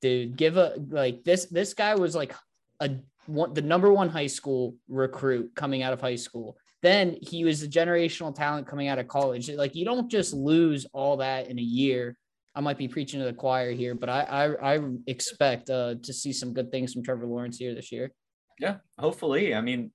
[0.01, 2.33] dude, give a like this this guy was like
[2.79, 2.91] a
[3.25, 6.57] one the number one high school recruit coming out of high school.
[6.81, 9.49] Then he was a generational talent coming out of college.
[9.49, 12.17] Like you don't just lose all that in a year.
[12.55, 16.13] I might be preaching to the choir here, but I I, I expect uh, to
[16.13, 18.11] see some good things from Trevor Lawrence here this year.
[18.59, 19.55] Yeah, hopefully.
[19.55, 19.91] I mean,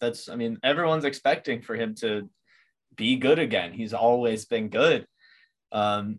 [0.00, 2.28] that's I mean, everyone's expecting for him to
[2.96, 3.72] be good again.
[3.72, 5.06] He's always been good.
[5.72, 6.18] Um,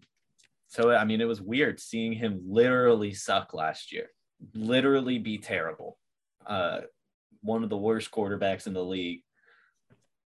[0.68, 4.08] so I mean, it was weird seeing him literally suck last year,
[4.54, 5.98] literally be terrible.
[6.46, 6.82] Uh,
[7.42, 9.24] one of the worst quarterbacks in the league,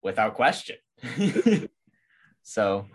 [0.03, 0.77] without question.
[2.43, 2.87] so,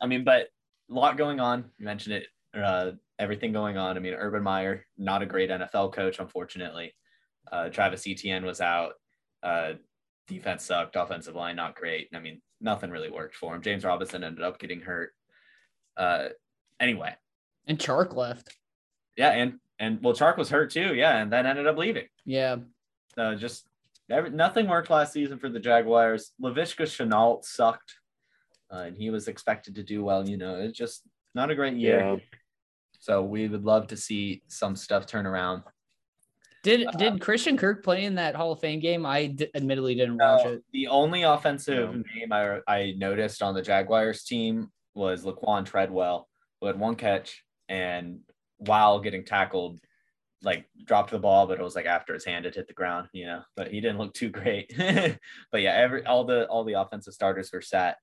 [0.00, 0.48] I mean, but
[0.90, 1.70] a lot going on.
[1.78, 2.26] You mentioned it.
[2.58, 3.96] Uh, everything going on.
[3.96, 6.94] I mean, Urban Meyer, not a great NFL coach, unfortunately.
[7.50, 8.92] Uh, Travis Etienne was out.
[9.42, 9.72] Uh,
[10.28, 10.96] defense sucked.
[10.96, 12.08] Offensive line not great.
[12.14, 13.62] I mean, nothing really worked for him.
[13.62, 15.10] James Robinson ended up getting hurt.
[15.96, 16.28] Uh,
[16.80, 17.14] anyway,
[17.66, 18.56] And Chark left.
[19.16, 20.94] yeah, and and well, Chark was hurt too.
[20.94, 22.06] Yeah, and then ended up leaving.
[22.24, 22.56] Yeah.
[23.16, 23.66] Uh, just
[24.10, 26.32] every, nothing worked last season for the Jaguars.
[26.42, 27.94] Laviska Shenault sucked,
[28.72, 30.28] uh, and he was expected to do well.
[30.28, 31.02] You know, it's just
[31.34, 31.98] not a great year.
[32.00, 32.16] Yeah.
[33.00, 35.62] So we would love to see some stuff turn around.
[36.62, 39.04] Did Uh, did Christian Kirk play in that Hall of Fame game?
[39.04, 40.64] I d- admittedly didn't watch Uh, it.
[40.72, 42.02] the only offensive No.
[42.16, 46.26] name I, I noticed on the Jaguars team was Laquan Treadwell,
[46.60, 48.20] who had one catch and
[48.66, 49.80] while getting tackled,
[50.42, 53.08] like dropped the ball, but it was like after his hand had hit the ground,
[53.12, 53.42] you know.
[53.56, 54.72] But he didn't look too great.
[54.76, 57.96] but yeah, every all the all the offensive starters were sat.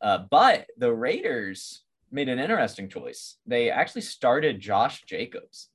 [0.00, 3.36] Uh, but the Raiders made an interesting choice.
[3.46, 5.68] They actually started Josh Jacobs,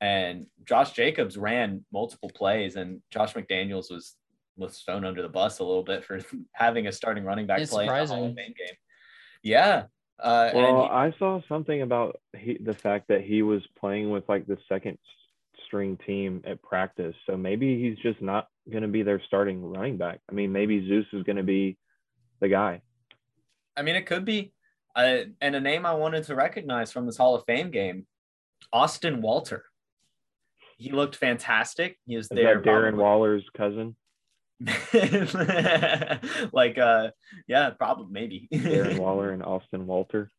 [0.00, 4.14] and Josh Jacobs ran multiple plays, and Josh McDaniels was
[4.56, 6.20] was thrown under the bus a little bit for
[6.52, 8.76] having a starting running back It's play in the Hall of Fame game.
[9.42, 9.84] Yeah.
[10.18, 14.28] Uh, Well, he- I saw something about he, the fact that he was playing with
[14.28, 14.98] like the second
[15.66, 17.14] string team at practice.
[17.26, 20.20] So maybe he's just not going to be their starting running back.
[20.28, 21.76] I mean, maybe Zeus is going to be
[22.40, 22.80] the guy.
[23.76, 24.52] I mean, it could be.
[24.96, 28.06] Uh, and a name I wanted to recognize from this Hall of Fame game,
[28.72, 29.64] Austin Walter.
[30.78, 31.98] He looked fantastic.
[32.06, 32.56] He was Is there.
[32.60, 33.94] that Darren Waller's cousin?
[36.52, 37.10] like, uh,
[37.46, 38.48] yeah, probably maybe.
[38.52, 40.30] Aaron Waller and Austin Walter.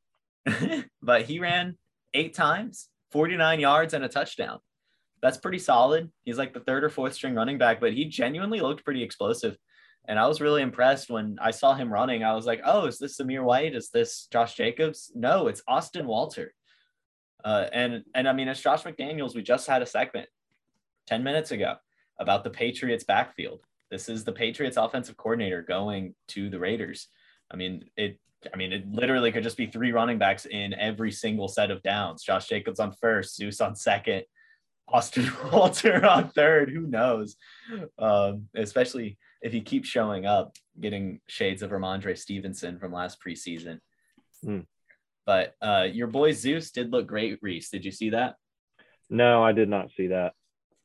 [1.02, 1.78] but he ran
[2.14, 4.60] eight times, 49 yards, and a touchdown.
[5.22, 6.12] That's pretty solid.
[6.24, 9.58] He's like the third or fourth string running back, but he genuinely looked pretty explosive.
[10.08, 12.24] And I was really impressed when I saw him running.
[12.24, 13.76] I was like, oh, is this Zamir White?
[13.76, 15.12] Is this Josh Jacobs?
[15.14, 16.54] No, it's Austin Walter.
[17.44, 19.36] Uh, and and I mean, it's Josh McDaniels.
[19.36, 20.28] We just had a segment
[21.08, 21.76] 10 minutes ago
[22.18, 23.62] about the Patriots backfield.
[23.92, 27.08] This is the Patriots offensive coordinator going to the Raiders.
[27.52, 28.20] I mean, it
[28.54, 31.84] I mean, it literally could just be three running backs in every single set of
[31.84, 32.24] downs.
[32.24, 34.24] Josh Jacobs on first, Zeus on second,
[34.88, 36.70] Austin Walter on third.
[36.70, 37.36] Who knows?
[37.98, 43.80] Um, especially if he keeps showing up, getting shades of Rhamondre Stevenson from last preseason.
[44.44, 44.62] Hmm.
[45.26, 47.70] But uh, your boy Zeus did look great, Reese.
[47.70, 48.36] Did you see that?
[49.10, 50.34] No, I did not see that.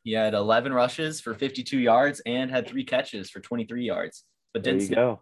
[0.05, 4.25] He had 11 rushes for 52 yards and had three catches for 23 yards.
[4.53, 5.21] But There didn't you go.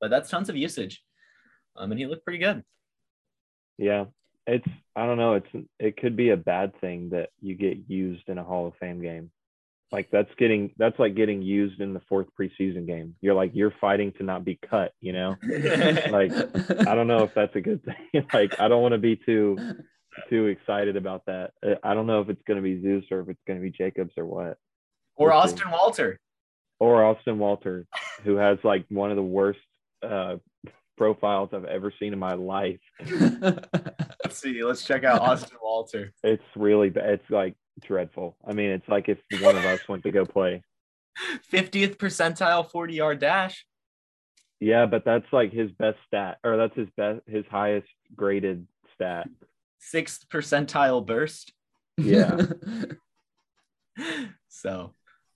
[0.00, 1.02] but that's tons of usage.
[1.76, 2.62] Um, and he looked pretty good.
[3.78, 4.04] Yeah,
[4.46, 5.34] it's I don't know.
[5.34, 8.74] It's it could be a bad thing that you get used in a Hall of
[8.76, 9.30] Fame game.
[9.90, 13.14] Like that's getting that's like getting used in the fourth preseason game.
[13.20, 14.92] You're like you're fighting to not be cut.
[15.00, 15.36] You know,
[16.10, 16.32] like
[16.86, 18.24] I don't know if that's a good thing.
[18.32, 19.56] like I don't want to be too
[20.28, 21.52] too excited about that.
[21.64, 23.62] Uh, I don't know if it's going to be Zeus or if it's going to
[23.62, 24.58] be Jacobs or what.
[25.16, 25.52] or We'll see.
[25.54, 26.20] Austin Walter.
[26.80, 27.86] or Austin Walter,
[28.24, 29.60] who has like one of the worst
[30.02, 30.36] uh,
[30.96, 32.80] profiles I've ever seen in my life.
[33.10, 34.62] Let's see.
[34.64, 36.12] Let's check out Austin Walter.
[36.22, 37.08] It's really bad.
[37.10, 38.36] It's like dreadful.
[38.46, 40.62] I mean, it's like if one of us went to go play.
[41.52, 43.66] 50th percentile 40 yard dash.
[44.60, 49.26] Yeah, but that's like his best stat, or that's his best, his highest graded stat.
[49.84, 51.52] Sixth percentile burst.
[51.98, 52.38] Yeah.
[54.48, 54.94] so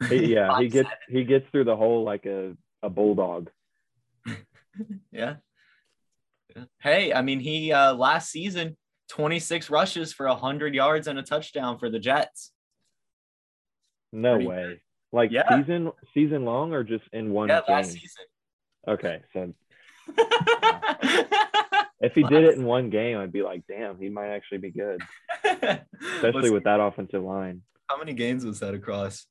[0.08, 3.50] He- yeah, he gets he gets through the hole like a a bulldog.
[5.10, 5.36] yeah.
[6.80, 8.76] Hey, I mean, he uh last season
[9.08, 12.52] 26 rushes for 100 yards and a touchdown for the Jets.
[14.12, 14.82] No Pretty way.
[15.12, 15.60] Like Yeah.
[15.60, 17.76] season season long or just in one yeah, game?
[17.76, 18.24] last season.
[18.88, 19.52] Okay, so
[22.00, 24.70] if he did it in one game, I'd be like, damn, he might actually be
[24.70, 25.00] good,
[26.16, 27.62] especially with that offensive line.
[27.88, 29.26] how many games was that across?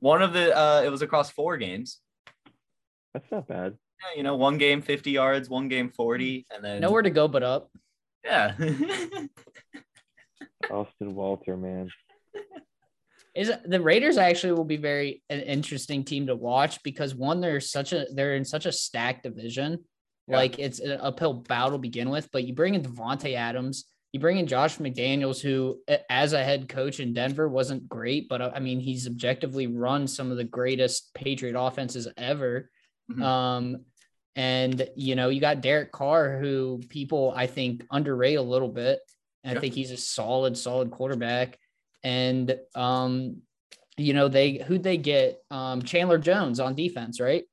[0.00, 2.00] One of the uh it was across four games.
[3.12, 3.76] That's not bad.
[4.02, 7.28] Yeah, you know, one game 50 yards, one game 40, and then Nowhere to go
[7.28, 7.70] but up.
[8.24, 8.54] yeah.
[10.70, 11.90] Austin Walter, man.
[13.34, 17.60] Is the Raiders actually will be very an interesting team to watch because one, they're
[17.60, 19.84] such a they're in such a stacked division.
[20.26, 20.36] Yeah.
[20.36, 24.20] Like it's an uphill battle to begin with, but you bring in Davante Adams, you
[24.20, 28.50] bring in Josh McDaniels, who as a head coach in Denver wasn't great, but uh,
[28.54, 32.70] I mean he's objectively run some of the greatest Patriot offenses ever.
[33.10, 33.22] Mhm.
[33.22, 33.84] Um,
[34.36, 39.00] and you know you got Derek Carr, who people I think underrate a little bit.
[39.44, 39.52] Yeah.
[39.52, 41.58] I think he's a solid, solid quarterback.
[42.02, 43.42] And um,
[43.96, 45.42] you know, they who'd they get?
[45.50, 47.44] Um, Chandler Jones on defense, right?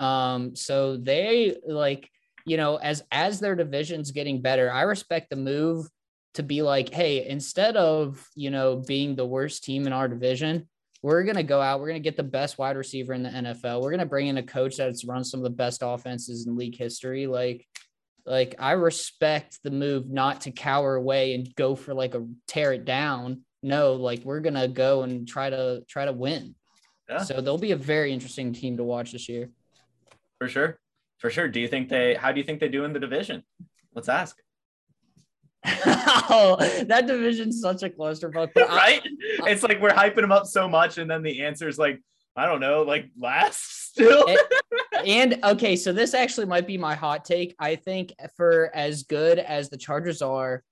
[0.00, 2.08] Um, so they like,
[2.46, 5.86] you know, as as their division's getting better, I respect the move
[6.34, 10.68] to be like, hey, instead of you know being the worst team in our division,
[11.02, 13.82] we're gonna go out, we're gonna get the best wide receiver in the NFL.
[13.82, 16.76] We're gonna bring in a coach that's run some of the best offenses in league
[16.76, 17.26] history.
[17.26, 17.66] Like,
[18.24, 22.72] like I respect the move not to cower away and go for like a tear
[22.72, 23.42] it down.
[23.62, 26.54] No, like we're gonna go and try to try to win.
[27.08, 27.18] Yeah.
[27.18, 29.50] So they'll be a very interesting team to watch this year.
[30.40, 30.80] For sure.
[31.18, 31.48] For sure.
[31.48, 33.44] Do you think they how do you think they do in the division?
[33.94, 34.36] Let's ask.
[35.64, 38.50] oh, that division's such a clusterfuck.
[38.54, 39.02] But I, right?
[39.46, 42.00] It's like we're hyping them up so much, and then the answer is like,
[42.34, 44.24] I don't know, like last still.
[45.06, 47.54] and okay, so this actually might be my hot take.
[47.58, 50.62] I think for as good as the Chargers are,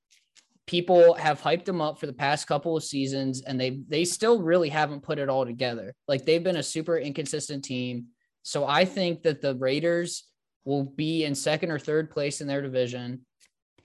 [0.66, 4.40] people have hyped them up for the past couple of seasons, and they they still
[4.40, 5.94] really haven't put it all together.
[6.06, 8.06] Like they've been a super inconsistent team.
[8.48, 10.24] So I think that the Raiders
[10.64, 13.26] will be in second or third place in their division,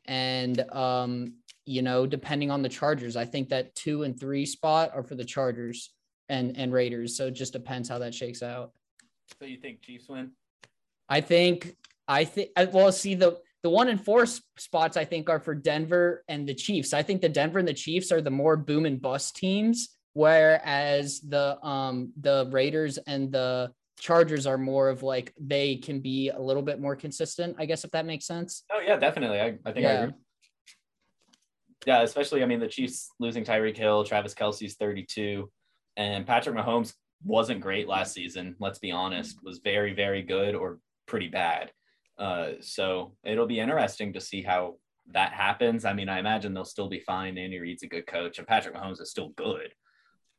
[0.05, 1.33] and um,
[1.65, 5.15] you know, depending on the Chargers, I think that two and three spot are for
[5.15, 5.91] the Chargers
[6.29, 7.17] and and Raiders.
[7.17, 8.71] So it just depends how that shakes out.
[9.37, 10.31] so you think Chiefs win?
[11.09, 11.75] I think
[12.07, 16.23] I think well see the the one and four spots I think are for Denver
[16.29, 16.93] and the Chiefs.
[16.93, 21.19] I think the Denver and the Chiefs are the more boom and bust teams, whereas
[21.19, 26.39] the um the Raiders and the Chargers are more of like they can be a
[26.39, 28.63] little bit more consistent, I guess if that makes sense.
[28.71, 29.39] Oh yeah, definitely.
[29.39, 30.03] I, I think I Yeah.
[30.03, 30.13] agree.
[31.85, 35.51] Yeah, especially I mean the Chiefs losing Tyreek Hill, Travis Kelce's 32,
[35.97, 38.55] and Patrick Mahomes wasn't great last season.
[38.59, 41.71] Let's be honest, was very very good or pretty bad.
[42.17, 44.75] Uh, so it'll be interesting to see how
[45.11, 45.83] that happens.
[45.83, 47.37] I mean, I imagine they'll still be fine.
[47.37, 49.73] Andy Reid's a good coach, and Patrick Mahomes is still good.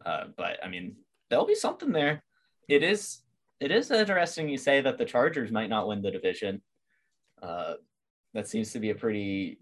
[0.05, 0.97] Uh, but I mean,
[1.29, 2.23] there'll be something there.
[2.69, 3.21] It is
[3.65, 6.61] it is interesting you say that the Chargers might not win the division.
[7.43, 7.75] Uh,
[8.35, 9.59] that seems to be a pretty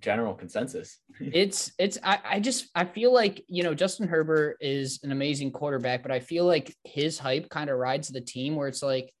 [0.00, 0.98] general consensus.
[1.20, 5.52] it's it's I, I just I feel like you know Justin Herbert is an amazing
[5.52, 9.12] quarterback, but I feel like his hype kind of rides the team where it's like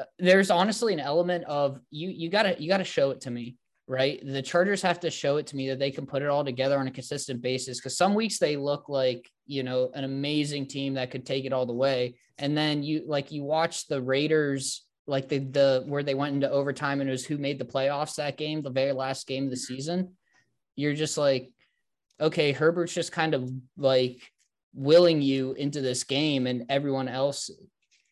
[0.00, 3.56] uh, there's honestly an element of you you gotta you gotta show it to me
[3.86, 6.44] right the chargers have to show it to me that they can put it all
[6.44, 10.66] together on a consistent basis because some weeks they look like you know an amazing
[10.66, 14.00] team that could take it all the way and then you like you watch the
[14.00, 17.64] raiders like the the where they went into overtime and it was who made the
[17.64, 20.14] playoffs that game, the very last game of the season.
[20.76, 21.50] You're just like,
[22.20, 24.20] okay, Herbert's just kind of like
[24.72, 27.50] willing you into this game, and everyone else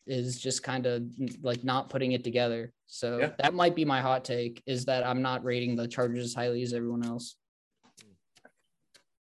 [0.05, 1.03] is just kind of
[1.41, 2.73] like not putting it together.
[2.87, 3.31] So yeah.
[3.39, 6.61] that might be my hot take is that I'm not rating the Chargers as highly
[6.63, 7.35] as everyone else.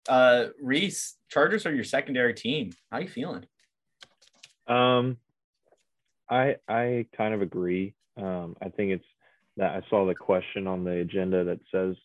[0.09, 2.73] Uh, Reese, Chargers are your secondary team.
[2.91, 3.45] How are you feeling?
[4.69, 5.17] Um,
[6.31, 7.95] I I kind of agree.
[8.17, 9.05] Um, I think it's
[9.57, 11.97] that I saw the question on the agenda that says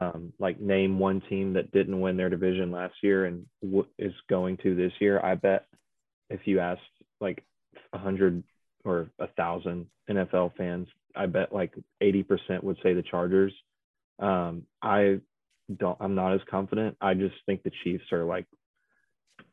[0.00, 4.12] um, like name one team that didn't win their division last year and w- is
[4.28, 5.20] going to this year.
[5.22, 5.66] I bet
[6.30, 6.80] if you asked
[7.20, 7.44] like
[7.92, 8.42] hundred
[8.84, 13.52] or a thousand NFL fans, I bet like eighty percent would say the Chargers.
[14.18, 15.20] Um, I
[15.74, 15.98] don't.
[16.00, 16.96] I'm not as confident.
[17.00, 18.46] I just think the Chiefs are like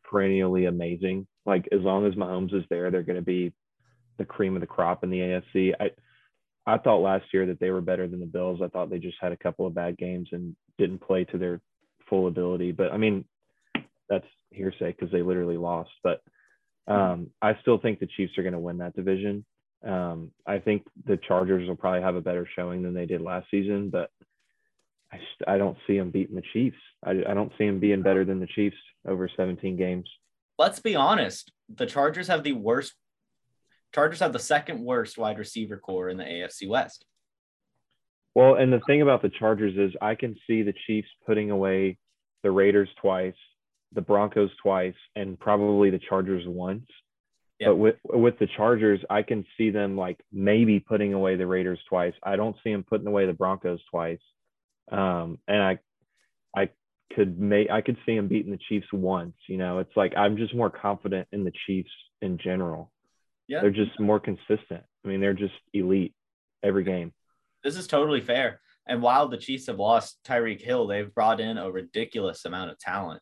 [0.03, 1.27] perennially amazing.
[1.45, 3.53] Like as long as Mahomes is there, they're going to be
[4.17, 5.73] the cream of the crop in the AFC.
[5.79, 5.91] I
[6.65, 8.59] I thought last year that they were better than the Bills.
[8.61, 11.61] I thought they just had a couple of bad games and didn't play to their
[12.09, 12.73] full ability.
[12.73, 13.25] But I mean,
[14.09, 15.91] that's hearsay because they literally lost.
[16.03, 16.21] But
[16.87, 19.45] um, I still think the Chiefs are going to win that division.
[19.85, 23.47] Um, I think the Chargers will probably have a better showing than they did last
[23.51, 24.09] season, but
[25.11, 25.19] I,
[25.53, 26.77] I don't see them beating the Chiefs.
[27.05, 30.09] I, I don't see them being better than the Chiefs over 17 games.
[30.57, 31.51] Let's be honest.
[31.73, 32.93] The Chargers have the worst
[33.93, 37.05] Chargers have the second worst wide receiver core in the AFC West.
[38.35, 41.97] Well, and the thing about the Chargers is I can see the Chiefs putting away
[42.43, 43.33] the Raiders twice,
[43.93, 46.85] the Broncos twice, and probably the Chargers once.
[47.59, 47.69] Yep.
[47.69, 51.79] But with with the Chargers, I can see them like maybe putting away the Raiders
[51.89, 52.13] twice.
[52.21, 54.19] I don't see them putting away the Broncos twice.
[54.91, 55.79] Um, and I
[56.55, 56.69] I
[57.13, 59.35] could make I could see them beating the Chiefs once.
[59.47, 62.91] You know, it's like I'm just more confident in the Chiefs in general.
[63.47, 63.61] Yeah.
[63.61, 64.83] They're just more consistent.
[65.03, 66.13] I mean, they're just elite
[66.63, 67.13] every game.
[67.63, 68.59] This is totally fair.
[68.87, 72.79] And while the Chiefs have lost Tyreek Hill, they've brought in a ridiculous amount of
[72.79, 73.21] talent.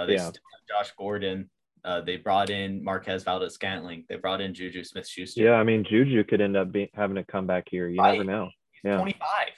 [0.00, 0.30] Uh, they yeah.
[0.68, 1.50] Josh Gordon.
[1.84, 4.04] Uh, they brought in Marquez Valdes Scantling.
[4.08, 5.42] They brought in Juju Smith Schuster.
[5.42, 7.88] Yeah, I mean, Juju could end up being, having a comeback here.
[7.88, 8.12] You right.
[8.12, 8.50] never know.
[8.72, 8.98] He's yeah.
[8.98, 9.48] 25.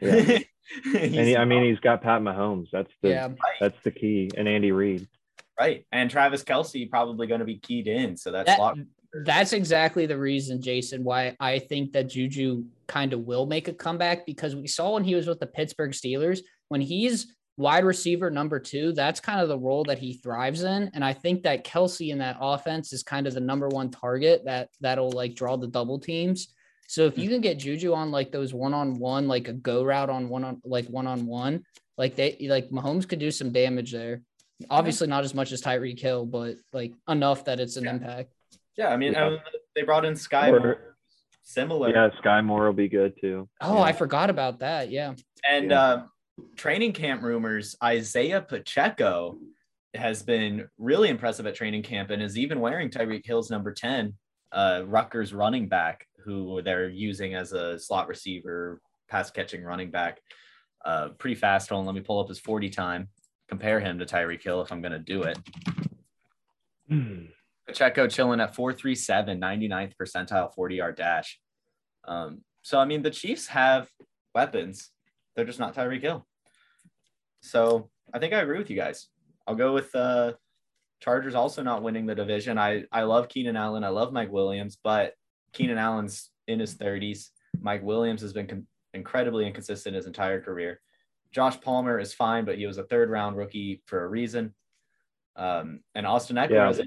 [0.00, 0.38] Yeah.
[0.98, 2.68] and he, I mean, he's got Pat Mahomes.
[2.70, 3.28] That's the yeah.
[3.58, 5.08] that's the key, and Andy Reid.
[5.58, 8.80] Right, and Travis Kelce probably going to be keyed in, so that's that, locked
[9.12, 13.72] that's exactly the reason, Jason, why I think that Juju kind of will make a
[13.72, 18.30] comeback because we saw when he was with the Pittsburgh Steelers, when he's wide receiver
[18.30, 20.90] number two, that's kind of the role that he thrives in.
[20.94, 24.44] And I think that Kelce in that offense is kind of the number one target
[24.44, 26.54] that that'll like draw the double teams.
[26.86, 29.84] So if you can get Juju on like those one on one, like a go
[29.84, 31.64] route on one on like one on one,
[31.98, 34.22] like they like Mahomes could do some damage there.
[34.70, 37.90] Obviously, not as much as Tyreek Hill, but like enough that it's an yeah.
[37.90, 38.32] impact.
[38.76, 39.26] Yeah, I mean, yeah.
[39.26, 39.38] Um,
[39.74, 40.96] they brought in Skyy Moore,
[41.42, 41.90] similar.
[41.90, 43.48] Yeah, Skyy Moore will be good too.
[43.60, 43.82] Oh, yeah.
[43.82, 44.90] I forgot about that.
[44.90, 45.14] Yeah.
[45.48, 45.80] And yeah.
[45.80, 46.02] Uh,
[46.56, 49.38] training camp rumors: Isaiah Pacheco
[49.94, 54.14] has been really impressive at training camp and is even wearing Tyreek Hill's number ten,
[54.52, 60.20] uh, Rutgers running back, who they're using as a slot receiver, pass catching running back.
[60.84, 61.68] Uh, pretty fast.
[61.70, 63.08] Hold on, let me pull up his 40 time.
[63.48, 65.38] Compare him to Tyreek Hill if I'm going to do it.
[67.66, 71.38] Pacheco chilling at 437, 99th percentile 40 yard dash.
[72.06, 73.88] Um, so, I mean, the Chiefs have
[74.34, 74.90] weapons.
[75.34, 76.26] They're just not Tyreek Hill.
[77.40, 79.08] So, I think I agree with you guys.
[79.46, 80.32] I'll go with uh,
[81.00, 82.58] Chargers also not winning the division.
[82.58, 83.84] I, I love Keenan Allen.
[83.84, 85.14] I love Mike Williams, but
[85.52, 87.28] Keenan Allen's in his 30s.
[87.60, 90.80] Mike Williams has been con- incredibly inconsistent his entire career.
[91.30, 94.54] Josh Palmer is fine, but he was a third round rookie for a reason.
[95.36, 96.70] Um, and Austin Ekeler yeah.
[96.70, 96.80] is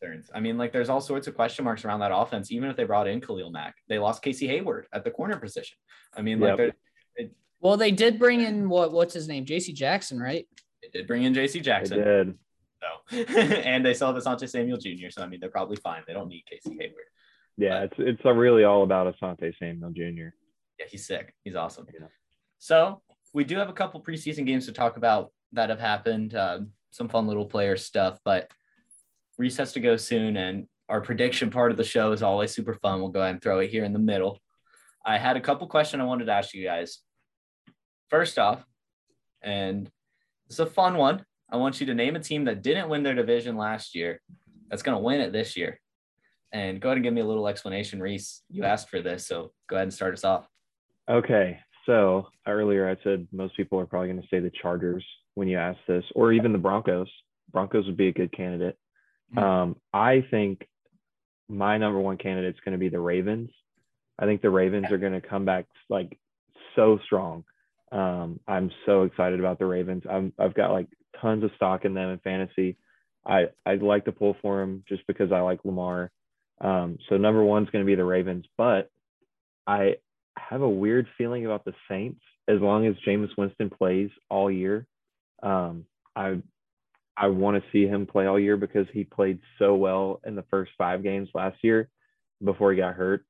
[0.00, 0.30] concerns.
[0.34, 2.84] I mean, like there's all sorts of question marks around that offense, even if they
[2.84, 3.76] brought in Khalil Mack.
[3.88, 5.76] They lost Casey Hayward at the corner position.
[6.16, 6.76] I mean, like yep.
[7.16, 9.44] it, well, they did bring in what what's his name?
[9.44, 10.46] JC Jackson, right?
[10.82, 11.98] They did bring in JC Jackson.
[11.98, 12.38] They did.
[12.80, 15.10] So and they still have Asante Samuel Jr.
[15.10, 16.02] So I mean they're probably fine.
[16.06, 16.94] They don't need Casey Hayward.
[17.56, 20.30] Yeah, but, it's it's really all about Asante Samuel Jr.
[20.78, 21.34] Yeah, he's sick.
[21.42, 21.86] He's awesome.
[21.92, 22.06] Yeah.
[22.58, 23.02] So
[23.34, 26.34] we do have a couple preseason games to talk about that have happened.
[26.34, 28.50] Uh, some fun little player stuff, but
[29.36, 32.74] Reese has to go soon, and our prediction part of the show is always super
[32.74, 33.00] fun.
[33.00, 34.40] We'll go ahead and throw it here in the middle.
[35.04, 37.00] I had a couple questions I wanted to ask you guys.
[38.08, 38.64] First off,
[39.42, 39.90] and
[40.48, 41.24] it's a fun one.
[41.50, 44.20] I want you to name a team that didn't win their division last year
[44.68, 45.80] that's going to win it this year.
[46.52, 48.42] And go ahead and give me a little explanation, Reese.
[48.50, 50.48] You asked for this, so go ahead and start us off.
[51.08, 51.58] Okay.
[51.86, 55.04] So earlier I said most people are probably going to say the Chargers
[55.34, 57.08] when you ask this, or even the Broncos.
[57.52, 58.76] Broncos would be a good candidate.
[59.32, 59.38] Hmm.
[59.38, 60.66] Um, I think
[61.48, 63.50] my number one candidate is going to be the Ravens.
[64.18, 66.18] I think the Ravens are going to come back like
[66.76, 67.44] so strong.
[67.90, 70.02] Um, I'm so excited about the Ravens.
[70.10, 70.88] I'm, I've got like
[71.20, 72.76] tons of stock in them in fantasy.
[73.26, 76.10] I I'd like to pull for them just because I like Lamar.
[76.60, 78.90] Um, so number one's going to be the Ravens, but
[79.66, 79.96] I
[80.38, 84.86] have a weird feeling about the Saints as long as Jameis Winston plays all year.
[85.42, 85.84] Um,
[86.16, 86.42] I
[87.16, 90.44] I want to see him play all year because he played so well in the
[90.50, 91.88] first five games last year
[92.42, 93.24] before he got hurt.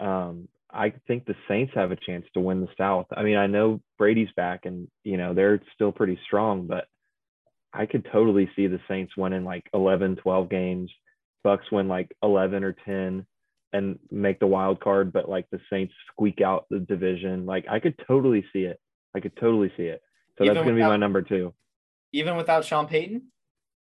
[0.00, 3.06] Um, I think the Saints have a chance to win the South.
[3.16, 6.86] I mean, I know Brady's back and you know they're still pretty strong, but
[7.72, 10.90] I could totally see the Saints winning like 11, 12 games.
[11.44, 13.26] Bucks win like 11 or 10
[13.72, 17.46] and make the wild card, but like the Saints squeak out the division.
[17.46, 18.80] Like I could totally see it.
[19.14, 20.02] I could totally see it.
[20.36, 21.54] So Even that's going to be my number two.
[22.12, 23.22] Even without Sean Payton?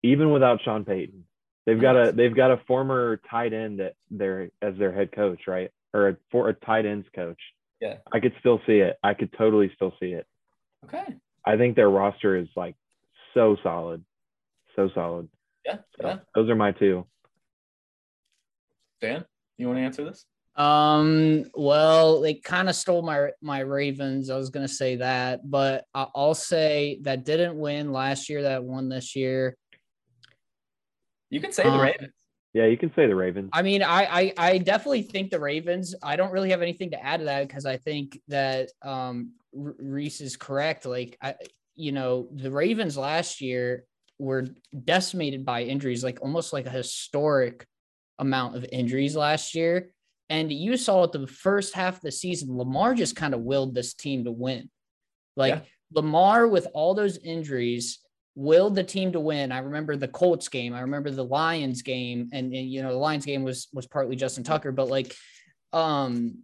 [0.04, 1.26] Even without Sean Payton,
[1.66, 5.42] they've got a they've got a former tight end that they're as their head coach,
[5.48, 5.72] right?
[5.94, 7.40] Or a, for a tight ends coach.
[7.82, 7.98] Yeah.
[8.14, 8.98] I could still see it.
[9.04, 10.26] I could totally still see it.
[10.86, 11.04] Okay.
[11.46, 12.76] I think their roster is like
[13.34, 14.04] so solid,
[14.76, 15.28] so solid.
[15.66, 15.78] Yeah.
[16.00, 16.20] So Yeah.
[16.36, 17.06] those are my two.
[19.02, 19.26] Dan,
[19.58, 20.26] you want to answer this?
[20.56, 24.30] Um, well, they kind of stole my my Ravens.
[24.30, 28.64] I was gonna say that, but I- I'll say that didn't win last year, that
[28.64, 29.56] won this year.
[31.30, 32.14] You can say the Um, Ravens.
[32.54, 33.50] Yeah, you can say the Ravens.
[33.54, 35.96] I mean, I, I I definitely think the Ravens.
[36.04, 40.20] I don't really have anything to add to that because I think that um Reese
[40.22, 40.86] is correct.
[40.86, 41.36] Like I,
[41.76, 43.86] you know, the Ravens last year
[44.20, 44.48] were
[44.84, 47.66] decimated by injuries, like almost like a historic
[48.20, 49.92] amount of injuries last year.
[50.30, 53.74] And you saw at the first half of the season, Lamar just kind of willed
[53.76, 54.70] this team to win.
[55.36, 55.62] Like Yeah.
[55.94, 58.00] Lamar with all those injuries
[58.36, 59.52] willed the team to win.
[59.52, 60.74] I remember the Colts game.
[60.74, 64.16] I remember the Lions game, and, and, you know the Lions game was was partly
[64.16, 65.16] Justin Tucker, but like,
[65.74, 66.44] um,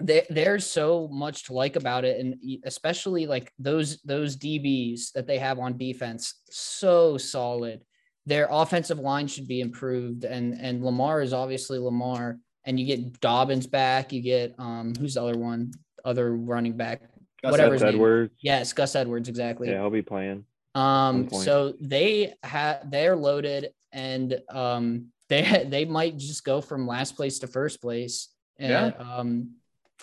[0.00, 5.26] there there's so much to like about it, and especially like those those DBs that
[5.26, 7.82] they have on defense, so solid.
[8.26, 13.20] Their offensive line should be improved, and and Lamar is obviously Lamar, and you get
[13.20, 15.72] Dobbins back, you get um who's the other one,
[16.04, 17.02] other running back,
[17.42, 18.34] Gus whatever Gus name- Edwards.
[18.40, 19.68] yes, Gus Edwards, exactly.
[19.68, 20.44] Yeah, he'll be playing.
[20.74, 27.16] Um, so they have they're loaded and um they they might just go from last
[27.16, 28.28] place to first place.
[28.58, 28.86] Yeah.
[28.86, 29.50] And, um,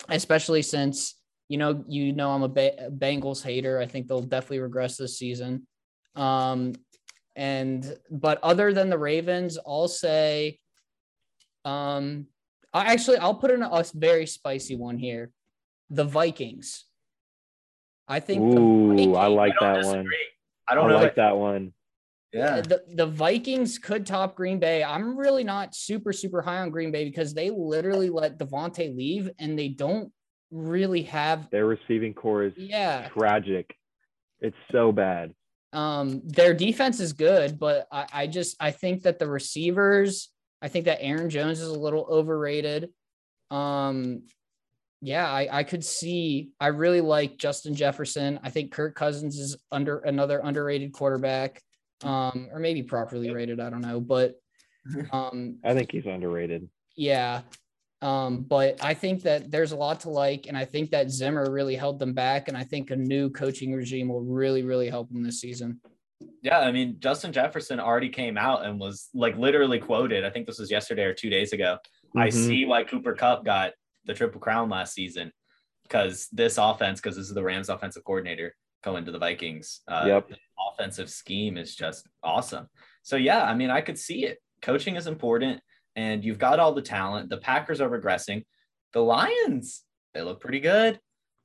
[0.08, 1.14] especially since
[1.48, 3.78] you know you know I'm a ba- Bengals hater.
[3.78, 5.66] I think they'll definitely regress this season.
[6.16, 6.74] Um,
[7.36, 10.58] and but other than the Ravens, I'll say,
[11.64, 12.26] um,
[12.72, 15.30] I actually I'll put in a, a very spicy one here,
[15.90, 16.84] the Vikings.
[18.08, 20.04] I think the Ooh, I like I that one.
[20.04, 20.16] disagree.
[20.16, 20.31] I
[20.72, 20.96] I don't know.
[20.96, 21.74] like that one.
[22.32, 22.62] Yeah.
[22.62, 24.82] the, the Vikings could top Green Bay.
[24.82, 29.28] I'm really not super, super high on Green Bay because they literally let Davante leave
[29.38, 30.10] and they don't
[30.50, 33.08] really have Their receiving core is yeah.
[33.08, 33.74] tragic.
[34.40, 35.34] It's so bad.
[35.74, 40.68] Um their defense is good, but I, I just I think that the receivers, I
[40.68, 42.90] think that Aaron Jones is a little overrated.
[43.50, 44.24] Um
[45.04, 48.38] yeah, I, I could see I really like Justin Jefferson.
[48.44, 51.60] I think Kirk Cousins is under another underrated quarterback.
[52.04, 54.34] Um, or maybe properly rated, I don't know, but
[55.12, 56.68] um I think he's underrated.
[56.96, 57.42] Yeah.
[58.00, 61.48] Um, but I think that there's a lot to like, and I think that Zimmer
[61.52, 65.08] really held them back, and I think a new coaching regime will really, really help
[65.12, 65.80] them this season.
[66.42, 70.24] Yeah, I mean, Justin Jefferson already came out and was like literally quoted.
[70.24, 71.78] I think this was yesterday or two days ago.
[72.16, 72.32] I Mhm.
[72.32, 73.72] see why Cooper Kupp got
[74.04, 75.32] the triple crown last season
[75.84, 79.80] because this offense, because this is the Rams offensive coordinator going to the Vikings.
[79.88, 80.28] Uh, Yep.
[80.30, 80.36] the
[80.72, 82.68] offensive scheme is just awesome.
[83.02, 84.38] So yeah, I mean, I could see it.
[84.62, 85.60] Coaching is important,
[85.96, 87.28] and you've got all the talent.
[87.30, 88.44] The Packers are regressing.
[88.92, 89.82] The Lions,
[90.14, 90.98] they look pretty good.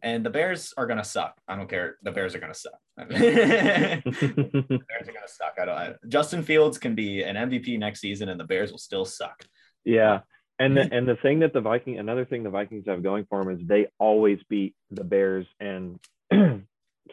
[0.03, 1.35] And the Bears are gonna suck.
[1.47, 1.97] I don't care.
[2.03, 2.73] The Bears are gonna suck.
[2.97, 5.55] Bears are gonna suck.
[5.59, 5.75] I don't.
[5.75, 9.43] I, Justin Fields can be an MVP next season, and the Bears will still suck.
[9.85, 10.19] yeah.
[10.59, 13.43] And the, and the thing that the Viking, another thing the Vikings have going for
[13.43, 15.99] them is they always beat the Bears and,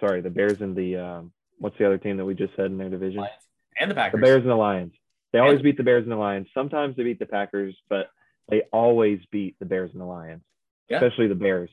[0.01, 2.79] sorry, the Bears and the, um, what's the other team that we just said in
[2.79, 3.21] their division?
[3.21, 3.35] Lions
[3.79, 4.19] and the Packers.
[4.19, 4.93] The Bears and the Lions.
[5.33, 6.47] They always beat the Bears and the Lions.
[6.55, 8.09] Sometimes they beat the Packers, but
[8.49, 10.43] they always beat the Bears and the Lions,
[10.89, 10.97] Yeah.
[11.03, 11.71] especially the Bears.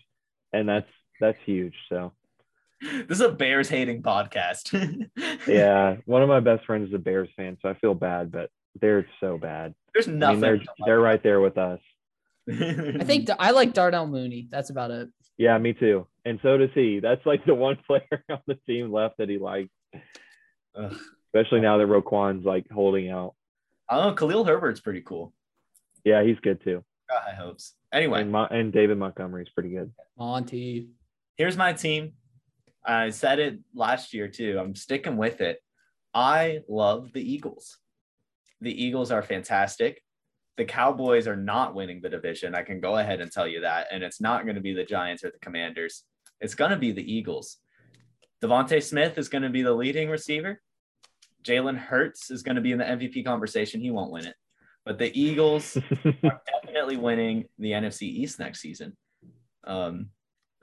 [0.51, 0.87] And that's,
[1.19, 1.75] that's huge.
[1.87, 2.11] So
[2.81, 5.07] this is a Bears hating podcast.
[5.47, 8.49] Yeah, one of my best friends is a Bears fan, so I feel bad, but
[8.79, 9.73] they're so bad.
[9.93, 10.41] There's I nothing.
[10.41, 11.79] mean, they're they're right there with us.
[12.49, 14.47] I think I like Darnell Mooney.
[14.49, 15.09] That's about it.
[15.37, 16.07] Yeah, me too.
[16.25, 16.99] And so does he.
[16.99, 19.69] That's like the one player on the team left that he likes,
[20.75, 20.95] Ugh.
[21.33, 23.35] especially now that Roquan's like holding out.
[23.89, 24.13] I don't know.
[24.13, 25.33] Khalil Herbert's pretty cool.
[26.05, 26.83] Yeah, he's good too.
[27.09, 27.73] Got high hopes.
[27.93, 29.91] Anyway, And, Mo- and David Montgomery's pretty good.
[30.17, 30.89] Monty.
[31.35, 32.13] here's my team.
[32.85, 34.57] I said it last year too.
[34.59, 35.59] I'm sticking with it.
[36.13, 37.77] I love the Eagles.
[38.61, 40.01] The Eagles are fantastic.
[40.57, 42.55] The Cowboys are not winning the division.
[42.55, 43.87] I can go ahead and tell you that.
[43.91, 46.03] And it's not going to be the Giants or the Commanders.
[46.39, 47.57] It's going to be the Eagles.
[48.43, 50.61] DeVonta Smith is going to be the leading receiver.
[51.43, 53.81] Jalen Hurts is going to be in the MVP conversation.
[53.81, 54.35] He won't win it.
[54.85, 58.95] But the Eagles are definitely winning the NFC East next season.
[59.63, 60.09] Um,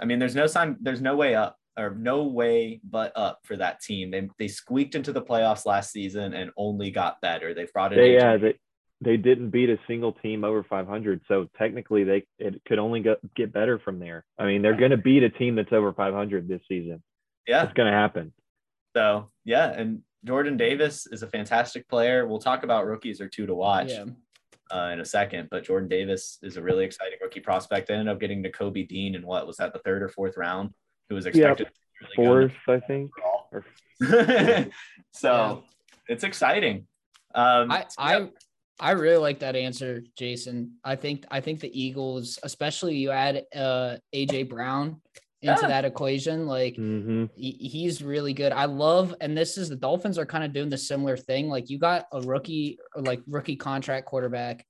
[0.01, 3.57] I mean, there's no sign, there's no way up or no way but up for
[3.57, 4.11] that team.
[4.11, 7.55] They they squeaked into the playoffs last season and only got better.
[7.55, 8.55] They've brought in they, yeah, they,
[9.01, 13.17] they didn't beat a single team over 500, so technically they it could only go,
[13.37, 14.25] get better from there.
[14.39, 17.03] I mean, they're going to beat a team that's over 500 this season.
[17.47, 17.63] yeah.
[17.65, 18.33] It's going to happen.
[18.97, 22.27] So yeah, and Jordan Davis is a fantastic player.
[22.27, 24.07] We'll talk about rookies or two to watch Yeah.
[24.75, 27.87] uh, in a second, but Jordan Davis is a really exciting rookie prospect.
[27.87, 30.37] They ended up getting to Kobe Dean in what was that the third or fourth
[30.37, 30.71] round,
[31.09, 31.73] who was expected to
[32.17, 33.11] be really good Fourth, I think.
[33.53, 33.65] Or-
[35.13, 35.65] so
[36.09, 36.87] it's exciting.
[37.35, 38.29] Um, I I
[38.81, 40.75] I really like that answer, Jason.
[40.85, 45.01] I think I think the Eagles, especially you add uh AJ Brown
[45.43, 45.69] into Yeah.
[45.69, 47.31] that equation, like Mhm.
[47.37, 48.53] he, he's really good.
[48.53, 51.49] I love, and this is the Dolphins are kind of doing the similar thing.
[51.49, 54.65] Like you got a rookie, like rookie contract quarterback,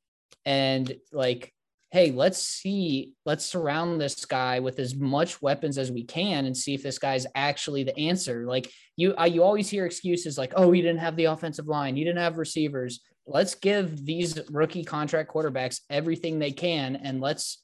[0.44, 1.52] and like,
[1.90, 6.56] hey, let's see, let's surround this guy with as much weapons as we can, and
[6.56, 8.44] see if this guy's actually the answer.
[8.46, 11.96] Like you, I, you always hear excuses like, oh, he didn't have the offensive line,
[11.96, 13.00] he didn't have receivers.
[13.26, 17.62] Let's give these rookie contract quarterbacks everything they can, and let's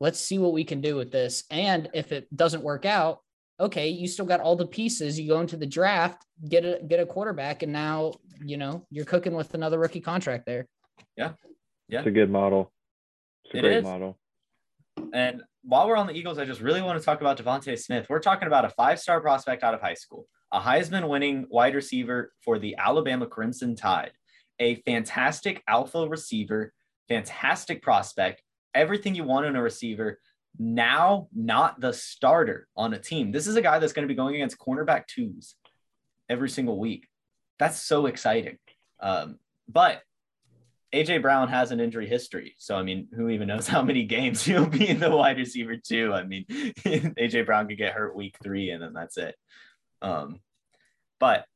[0.00, 1.44] let's see what we can do with this.
[1.50, 3.20] And if it doesn't work out,
[3.60, 5.20] okay, you still got all the pieces.
[5.20, 8.14] You go into the draft, get a get a quarterback, and now
[8.44, 10.66] you know you're cooking with another rookie contract there.
[11.16, 11.32] Yeah,
[11.88, 12.72] yeah, it's a good model.
[13.52, 13.84] It's a It great is.
[13.84, 14.18] model.
[15.12, 18.06] And while we're on the Eagles, I just really want to talk about DeVonta Smith.
[18.08, 21.74] We're talking about a five star prospect out of high school, a Heisman winning wide
[21.74, 24.12] receiver for the Alabama Crimson Tide,
[24.58, 26.72] a fantastic alpha receiver,
[27.08, 28.42] fantastic prospect,
[28.74, 30.18] everything you want in a receiver.
[30.58, 33.32] Now, not the starter on a team.
[33.32, 35.54] This is a guy that's going to be going against cornerback twos
[36.28, 37.08] every single week.
[37.58, 38.58] That's so exciting.
[39.00, 39.38] Um,
[39.68, 40.02] but
[40.94, 42.54] AJ Brown has an injury history.
[42.58, 45.76] So, I mean, who even knows how many games he'll be in the wide receiver,
[45.76, 46.12] too?
[46.12, 49.34] I mean, AJ Brown could get hurt week three and then that's it.
[50.02, 50.40] Um,
[51.18, 51.46] but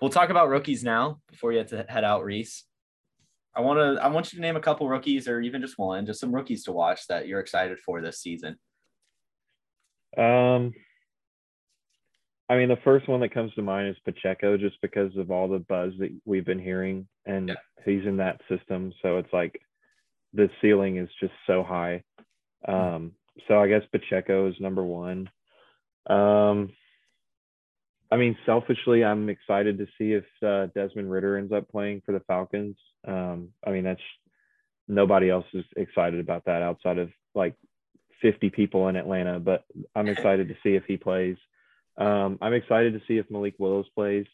[0.00, 2.64] we'll talk about rookies now before you have to head out, Reese.
[3.56, 6.06] I want to I want you to name a couple rookies or even just one,
[6.06, 8.56] just some rookies to watch that you're excited for this season.
[10.16, 10.72] Um,
[12.54, 15.48] I mean, the first one that comes to mind is Pacheco, just because of all
[15.48, 17.56] the buzz that we've been hearing, and Yeah.
[17.84, 19.60] he's in that system, so it's like
[20.32, 22.04] the ceiling is just so high.
[22.64, 23.16] Um,
[23.48, 25.28] so I guess Pacheco is number one.
[26.06, 26.72] Um,
[28.12, 32.12] I mean, selfishly, I'm excited to see if uh, Desmond Ridder ends up playing for
[32.12, 32.76] the Falcons.
[33.04, 34.00] Um, I mean, that's
[34.86, 37.56] nobody else is excited about that outside of like
[38.22, 39.64] 50 people in Atlanta, but
[39.96, 41.36] I'm excited to see if he plays.
[41.96, 44.26] Um, I'm excited to see if Malik Willis plays.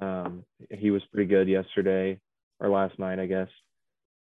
[0.00, 2.20] Um, he was pretty good yesterday
[2.58, 3.48] or last night, I guess.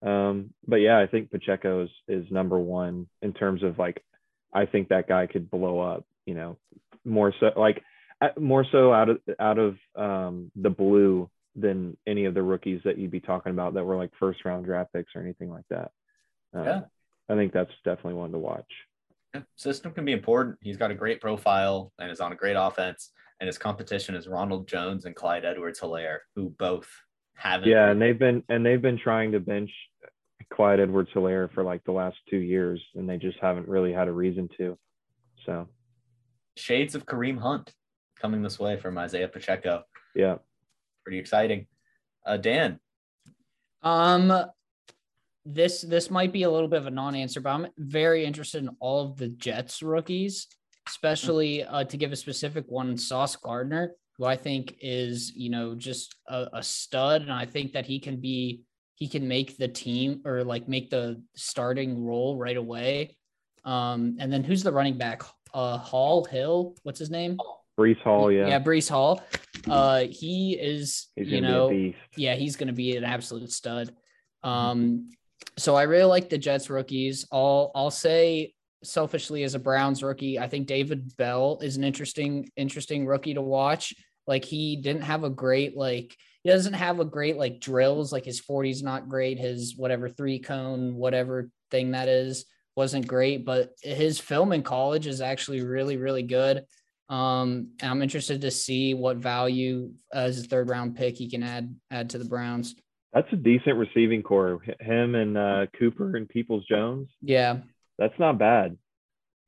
[0.01, 4.03] Um, but yeah, I think Pacheco is, is number one in terms of like,
[4.53, 6.57] I think that guy could blow up, you know,
[7.05, 7.82] more so like
[8.21, 12.82] uh, more so out of, out of um, the blue than any of the rookies
[12.84, 15.67] that you'd be talking about that were like first round draft picks or anything like
[15.69, 15.91] that.
[16.55, 16.82] Uh, Yeah.
[17.30, 18.69] I think that's definitely one to watch.
[19.34, 20.57] Yeah, System can be important.
[20.61, 23.11] He's got a great profile and is on a great offense.
[23.39, 26.88] And his competition is Ronald Jones and Clyde Edwards Hilaire, who both
[27.36, 27.67] haven't.
[27.69, 29.71] Yeah, and they've been and they've been trying to bench
[30.53, 34.07] Clyde Edwards Hilaire for like the last two years, and they just haven't really had
[34.07, 34.77] a reason to.
[35.45, 35.67] So
[36.55, 37.73] shades of Kareem Hunt
[38.21, 39.84] coming this way from Isaiah Pacheco.
[40.15, 40.36] yeah.
[41.03, 41.67] Pretty exciting.
[42.25, 42.79] Uh, Dan,
[43.81, 44.31] Um,
[45.46, 48.70] this this might be a little bit of a non-answer, but I'm very interested in
[48.80, 50.48] all of the Jets rookies,
[50.88, 55.76] especially uh, to give a specific one, Sauce Gardner, who I think is you know
[55.76, 58.62] just a, a stud, and I think that he can be
[58.96, 63.18] he can make the team or like make the starting role right away.
[63.66, 65.24] Um, and then who's the running back?
[65.54, 67.38] Uh, Hall Hill, what's his name?
[67.80, 68.48] Breece Hall, yeah.
[68.48, 69.24] yeah, Breece Hall.
[69.70, 71.98] Uh, he is, He's you know, be a beast.
[72.18, 73.94] yeah, he's going to be an absolute stud.
[74.44, 75.10] Um,
[75.57, 77.25] so I really like the Jets rookies.
[77.31, 78.53] I'll I'll say
[78.84, 83.41] selfishly as a Browns rookie, I think David Bell is an interesting interesting rookie to
[83.41, 83.93] watch.
[84.27, 88.25] Like he didn't have a great like he doesn't have a great like drills like
[88.25, 93.71] his 40s not great his whatever three cone whatever thing that is wasn't great but
[93.81, 96.65] his film in college is actually really really good
[97.09, 101.73] um i'm interested to see what value as a third round pick he can add
[101.91, 102.75] add to the browns
[103.14, 104.59] That's a decent receiving core.
[104.80, 107.09] Him and uh, Cooper and Peoples Jones.
[107.22, 107.57] yeah
[107.99, 108.78] That's not bad.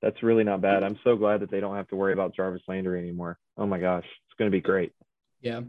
[0.02, 0.84] That's really not bad.
[0.84, 3.40] I'm so glad that they don't have to worry about Jarvis Landry anymore.
[3.58, 4.92] Oh my gosh, it's going to be great.
[5.42, 5.62] yeah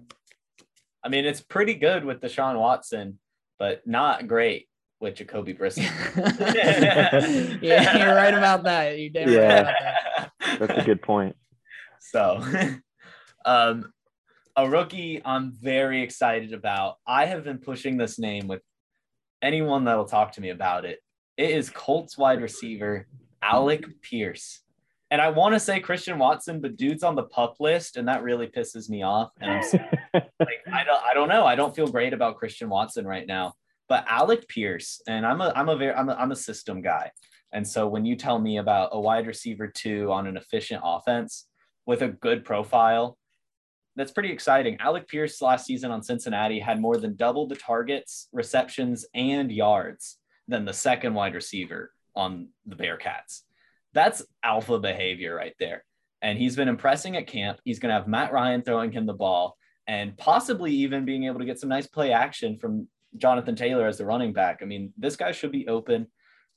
[1.02, 3.18] I mean, it's pretty good with Deshaun Watson,
[3.60, 4.68] but not great
[5.00, 5.86] with Jacoby Brissett.
[7.62, 9.58] yeah you're right about that you damn right Yeah.
[9.60, 10.58] about that.
[10.58, 11.36] That's a good point.
[12.00, 12.42] So,
[13.44, 13.92] um,
[14.56, 16.96] a rookie I'm very excited about.
[17.06, 18.62] I have been pushing this name with
[19.42, 21.00] anyone that will talk to me about it.
[21.36, 23.06] It is Colts wide receiver
[23.42, 24.60] Alec Pierce.
[25.10, 28.22] And I want to say Christian Watson, but dude's on the pup list, and that
[28.22, 29.30] really pisses me off.
[29.40, 29.60] And I'm
[30.14, 31.44] like, I don't, I don't know.
[31.44, 33.52] I don't feel great about Christian Watson right now.
[33.88, 37.12] But Alec Pierce, and I'm a, I'm a very, I'm a, I'm a system guy.
[37.52, 41.46] And so when you tell me about a wide receiver two on an efficient offense
[41.84, 43.16] with a good profile,
[43.96, 44.76] that's pretty exciting.
[44.78, 50.18] Alec Pierce last season on Cincinnati had more than double the targets, receptions, and yards
[50.48, 53.42] than the second wide receiver on the Bearcats.
[53.94, 55.84] That's alpha behavior right there.
[56.22, 57.58] And he's been impressing at camp.
[57.64, 61.38] He's going to have Matt Ryan throwing him the ball and possibly even being able
[61.38, 64.58] to get some nice play action from Jonathan Taylor as the running back.
[64.60, 66.06] I mean, this guy should be open.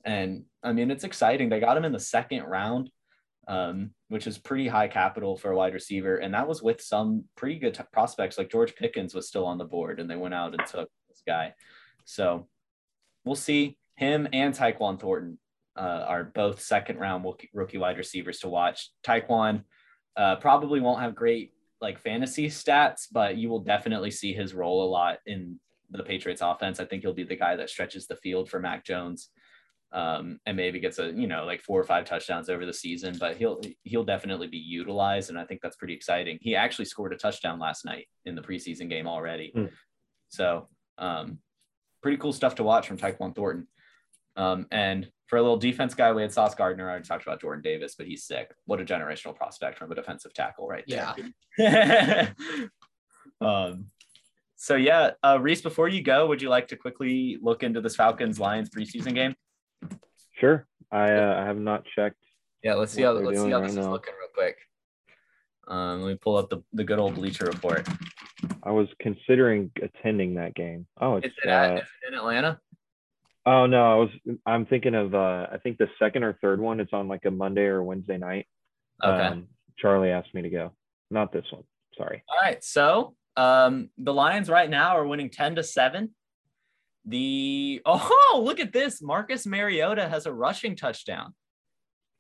[0.06, 1.50] And I mean, it's exciting.
[1.50, 2.90] They got him in the second round,
[3.50, 6.18] um, which is pretty high capital for a wide receiver.
[6.18, 9.58] And that was with some pretty good t- prospects, like George Pickens was still on
[9.58, 11.56] the board, and they went out and took this guy.
[12.06, 12.48] So
[13.26, 15.40] we'll see him and Tyquan Thornton
[15.76, 18.92] uh, are both second round rookie- wide receivers to watch.
[19.04, 19.64] Tyquan
[20.16, 24.84] uh, probably won't have great like fantasy stats, but you will definitely see his role
[24.84, 26.80] a lot in the Patriots offense.
[26.80, 29.30] I think he'll be the guy that stretches the field for Mac Jones
[29.92, 33.18] um, and maybe gets a you know like four or five touchdowns over the season.
[33.20, 36.38] But he'll he'll definitely be utilized, and I think that's pretty exciting.
[36.42, 39.66] He actually scored a touchdown last night in the preseason game already, Hmm.
[40.30, 40.68] so
[40.98, 41.40] um,
[42.02, 43.68] pretty cool stuff to watch from Tyquan Thornton.
[44.36, 46.88] Um, and for a little defense guy, we had Sauce Gardner.
[46.88, 48.52] I already talked about Jordan Davis, but he's sick.
[48.66, 51.14] What a generational prospect from a defensive tackle, right there.
[51.58, 52.30] Yeah.
[53.42, 53.88] um,
[54.56, 57.96] so yeah, uh, Reese, before you go, would you like to quickly look into this
[57.96, 59.36] Falcons Lions preseason game?
[60.40, 60.68] Sure.
[60.92, 62.24] I uh, I have not checked.
[62.64, 63.92] Yeah, let's see how let's see how right this is now.
[63.92, 64.58] looking real quick.
[65.68, 67.88] Um, let me pull up the, the good old Bleacher Report.
[68.64, 70.88] I was considering attending that game.
[71.00, 72.60] Oh, it's Is it, at, uh, is it in Atlanta?
[73.46, 74.10] oh no, I was
[74.46, 76.80] I'm thinking of uh I think the second or third one.
[76.80, 78.48] It's on like a Monday or Wednesday night.
[79.04, 79.28] Okay.
[79.28, 80.72] Um, Charlie asked me to go.
[81.12, 81.64] Not this one.
[81.98, 82.24] Sorry.
[82.28, 82.64] All right.
[82.64, 86.14] So um, the Lions right now are winning 10 to 7.
[87.10, 89.02] The oh, look at this.
[89.02, 91.34] Marcus Mariota has a rushing touchdown.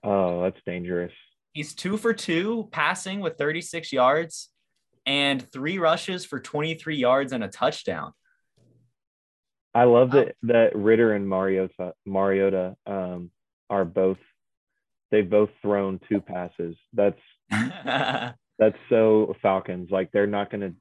[0.03, 1.13] Oh, that's dangerous.
[1.53, 4.49] He's two for two passing with 36 yards
[5.05, 8.13] and three rushes for 23 yards and a touchdown.
[9.73, 13.29] I love that that Ridder and Mariota Mariota um
[13.69, 14.17] are both
[15.11, 16.75] they've both thrown two passes.
[16.93, 17.19] That's
[17.51, 19.91] that's so Falcons.
[19.91, 20.73] Like they're not gonna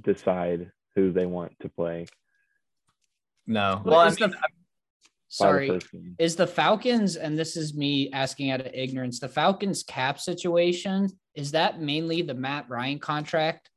[0.00, 2.06] decide who they want to play
[3.46, 3.82] no.
[3.84, 4.36] Well, Well, I is mean, the-
[5.28, 6.16] sorry the first game.
[6.18, 11.08] is the Falcons, and this is me asking out of ignorance, the Falcons cap situation,
[11.34, 13.70] is that mainly the Matt Ryan contract?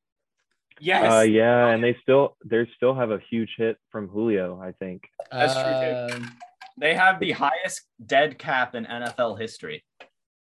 [0.79, 1.11] yes.
[1.11, 5.03] Uh yeah, and they still they still have a huge hit from Julio, I think.
[5.31, 6.37] That's true, Um,
[6.79, 9.83] They have the highest dead cap in NFL history.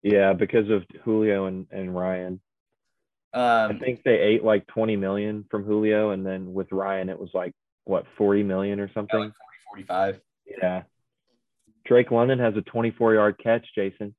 [0.02, 2.40] Yeah, because of Julio and, and Ryan.
[3.34, 7.18] I Um, think they ate like 20 million from Julio, and then with Ryan, it
[7.18, 7.52] was like
[7.84, 9.32] what 40 million or like something.
[9.74, 10.20] 40, 45.
[10.46, 10.82] Yeah.
[11.84, 14.14] Drake London has a 24 yard catch, Jason.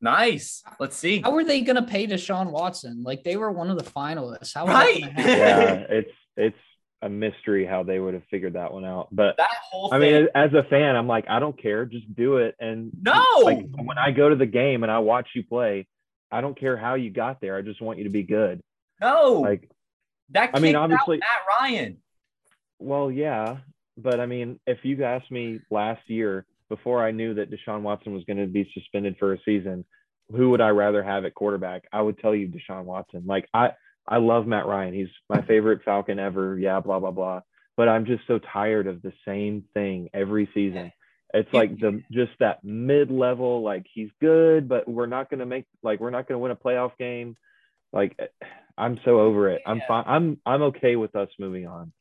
[0.00, 0.62] Nice.
[0.78, 1.20] Let's see.
[1.22, 3.02] How were they going to pay Deshaun Watson?
[3.02, 4.54] Like they were one of the finalists.
[4.54, 5.00] How was that Right.
[5.16, 6.56] Yeah, it's it's
[7.02, 9.08] a mystery how they would have figured that one out.
[9.12, 12.38] But That whole I mean, as a fan, I'm like, I don't care, just do
[12.38, 12.56] it.
[12.58, 13.24] And no.
[13.42, 15.86] like when I go to the game and I watch you play,
[16.30, 17.56] I don't care how you got there.
[17.56, 18.62] I just want you to be good.
[19.00, 19.40] no.
[19.40, 19.70] Like,
[20.30, 21.98] that I mean, obviously- Matt Ryan.
[22.78, 23.58] Well, yeah,
[23.96, 28.12] but I mean, if you asked me last year before I knew that Deshaun Watson
[28.12, 29.84] was going to be suspended for a season,
[30.30, 31.84] who would I rather have at quarterback?
[31.92, 33.24] I would tell you Deshaun Watson.
[33.26, 33.70] Like I
[34.08, 34.94] I love Matt Ryan.
[34.94, 36.58] He's my favorite Falcon ever.
[36.58, 37.40] Yeah, blah blah blah.
[37.76, 40.92] But I'm just so tired of the same thing every season.
[41.34, 43.62] It's like the just that mid level.
[43.62, 46.96] Like he's good, but we're not gonna make like we're not gonna win a playoff
[46.98, 47.36] game.
[47.92, 48.18] Like
[48.78, 49.62] I'm so over it.
[49.66, 50.04] I'm fine.
[50.06, 51.92] I'm I'm okay with us moving on.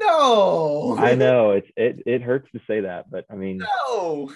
[0.00, 0.96] No.
[0.98, 4.32] I know it's it it hurts to say that, but I mean, No.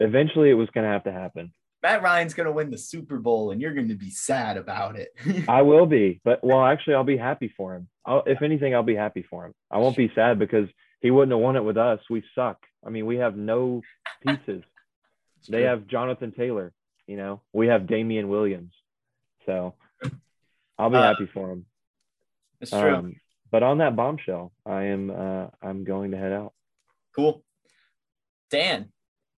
[0.00, 1.52] eventually it was gonna have to happen.
[1.82, 5.08] Matt Ryan's gonna win the Super Bowl, and you're gonna be sad about it.
[5.48, 7.88] I will be, but well, actually, I'll be happy for him.
[8.06, 9.54] I'll, if anything, I'll be happy for him.
[9.70, 10.68] I won't be sad because
[11.00, 12.00] he wouldn't have won it with us.
[12.08, 12.58] We suck.
[12.86, 13.82] I mean, we have no
[14.26, 14.62] pieces.
[15.48, 16.72] they have Jonathan Taylor.
[17.06, 18.72] You know, we have Damien Williams.
[19.44, 19.74] So
[20.78, 21.66] I'll be Uh, happy for him.
[22.62, 22.94] It's true.
[22.94, 23.16] Um,
[23.54, 26.52] but on that bombshell, I am uh, I'm going to head out.
[27.14, 27.44] cool.
[28.50, 28.88] Dan,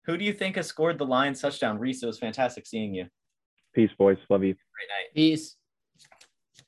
[0.07, 1.81] who do you think has scored the Lions touchdown?
[1.81, 3.07] Reese, it was fantastic seeing you.
[3.75, 4.17] Peace, boys.
[4.31, 4.55] Love you.
[4.55, 5.13] Great night.
[5.17, 5.57] Peace.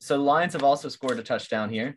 [0.01, 1.97] So the Lions have also scored a touchdown here.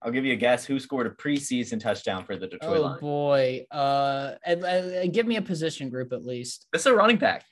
[0.00, 3.00] I'll give you a guess who scored a preseason touchdown for the Detroit Oh Lions.
[3.02, 3.66] boy.
[3.70, 6.66] Uh, and- and give me a position group at least.
[6.72, 7.44] This is a running back.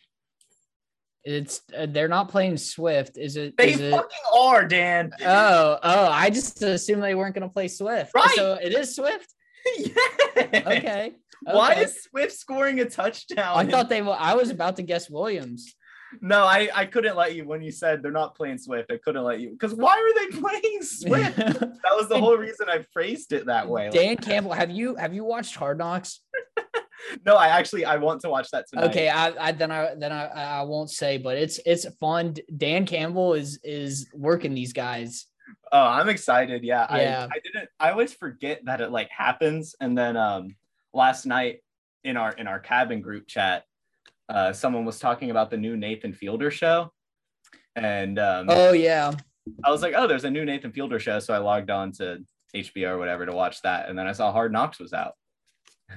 [1.24, 3.16] It's uh, they're not playing Swift.
[3.16, 3.56] Is it?
[3.56, 5.10] They is it- fucking are, Dan.
[5.22, 6.08] Oh, oh!
[6.08, 8.12] I just assumed they weren't going to play Swift.
[8.14, 8.30] Right.
[8.34, 9.32] So it is Swift.
[9.78, 9.94] yeah.
[10.36, 11.12] Okay.
[11.42, 11.82] Why okay.
[11.84, 13.56] is Swift scoring a touchdown?
[13.56, 14.16] I thought they were.
[14.18, 15.74] I was about to guess Williams.
[16.20, 18.92] no, I, I couldn't let you when you said they're not playing Swift.
[18.92, 21.36] I couldn't let you because why are they playing Swift?
[21.36, 23.88] that was the whole reason I phrased it that way.
[23.90, 26.20] Dan Campbell, have you have you watched Hard Knocks?
[27.24, 28.90] No, I actually I want to watch that tonight.
[28.90, 32.34] Okay, I, I then I then I I won't say, but it's it's fun.
[32.56, 35.26] Dan Campbell is is working these guys.
[35.72, 36.62] Oh, I'm excited.
[36.62, 36.86] Yeah.
[36.96, 37.28] Yeah.
[37.30, 39.74] I, I didn't I always forget that it like happens.
[39.80, 40.56] And then um
[40.92, 41.60] last night
[42.04, 43.64] in our in our cabin group chat,
[44.28, 46.92] uh someone was talking about the new Nathan Fielder show.
[47.76, 49.12] And um Oh yeah,
[49.64, 51.18] I was like, oh, there's a new Nathan Fielder show.
[51.18, 52.24] So I logged on to
[52.54, 53.88] HBO or whatever to watch that.
[53.88, 55.14] And then I saw Hard Knocks was out.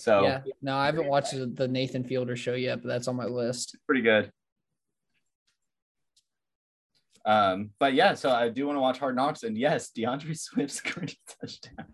[0.00, 0.40] so yeah.
[0.62, 3.76] No, I haven't watched the- Nathan Fielder show yet, but that's on my list.
[3.86, 4.32] pretty good.
[7.26, 10.72] Um, but yeah, so I do want to watch Hard Knocks, and yes, D'Andre Swift
[10.72, 11.86] scored a touchdown.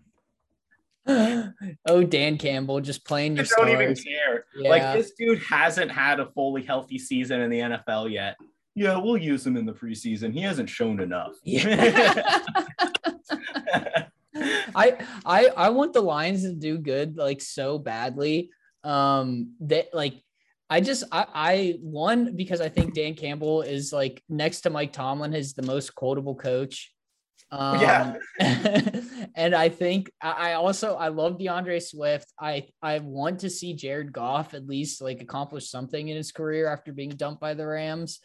[1.85, 4.45] oh, Dan Campbell just playing I your don't even care.
[4.57, 4.69] Yeah.
[4.69, 8.35] Like this dude hasn't had a fully healthy season in the NFL yet.
[8.75, 10.33] Yeah, we'll use him in the preseason.
[10.33, 11.33] He hasn't shown enough.
[11.43, 12.43] Yeah.
[14.75, 18.49] I I I want the Lions to do good like so badly.
[18.83, 20.21] Um that like
[20.69, 24.93] I just I I one because I think Dan Campbell is like next to Mike
[24.93, 26.93] Tomlin is the most quotable coach.
[27.49, 28.15] Um, Yeah.
[29.35, 32.31] and I think I I also I love D'Andre Swift.
[32.39, 36.67] I I want to see Jared Goff at least like accomplish something in his career
[36.67, 38.19] after being dumped by the Rams.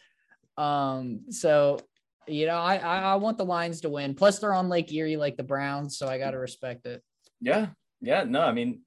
[0.57, 1.79] Um so
[2.27, 4.13] you know, I, I I want the Lions to win.
[4.15, 7.03] Plus, they're on Lake Erie like the Browns, so I got to respect it.
[7.41, 7.67] yeah,
[8.01, 8.23] yeah.
[8.23, 8.81] No, I mean,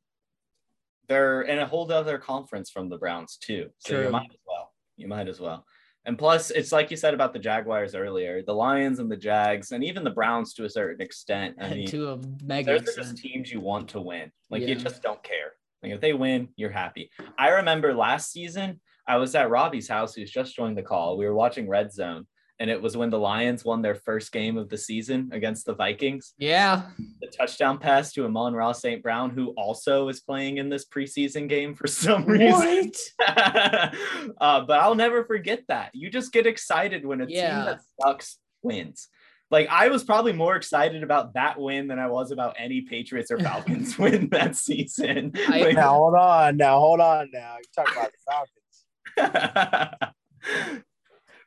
[1.09, 3.71] they're in a whole other conference from the Browns too.
[3.79, 4.73] So you might as well.
[4.97, 5.65] You might as well.
[6.07, 9.73] And plus, it's like you said about the Jaguars earlier, the Lions and the Jags,
[9.73, 11.57] and even the Browns to a certain extent.
[11.61, 14.31] I mean, to a mega those are just teams you want to win.
[14.49, 15.53] Like you just don't care.
[15.83, 17.11] Like if they win, you're happy.
[17.37, 21.17] I remember last season, I was at Robbie's house, who's just joined the call.
[21.17, 22.27] We were watching Red Zone,
[22.59, 25.75] and it was when the Lions won their first game of the season against the
[25.75, 26.33] Vikings.
[26.39, 26.83] Yeah,
[27.21, 29.03] The touchdown pass to Amon-Ra St.
[29.03, 32.93] Brown, who also is playing in this preseason game for some reason.
[33.29, 33.91] uh,
[34.41, 35.91] but I'll never forget that.
[35.95, 37.57] You just get excited when a Yeah.
[37.57, 39.09] team that sucks wins.
[39.51, 43.31] Like I was probably more excited about that win than I was about any Patriots
[43.31, 45.33] or Falcons win that season.
[45.49, 46.57] I- Like- Now hold on.
[46.57, 47.29] Now hold on.
[47.33, 48.19] Now you talk about the
[49.21, 50.03] Falcons.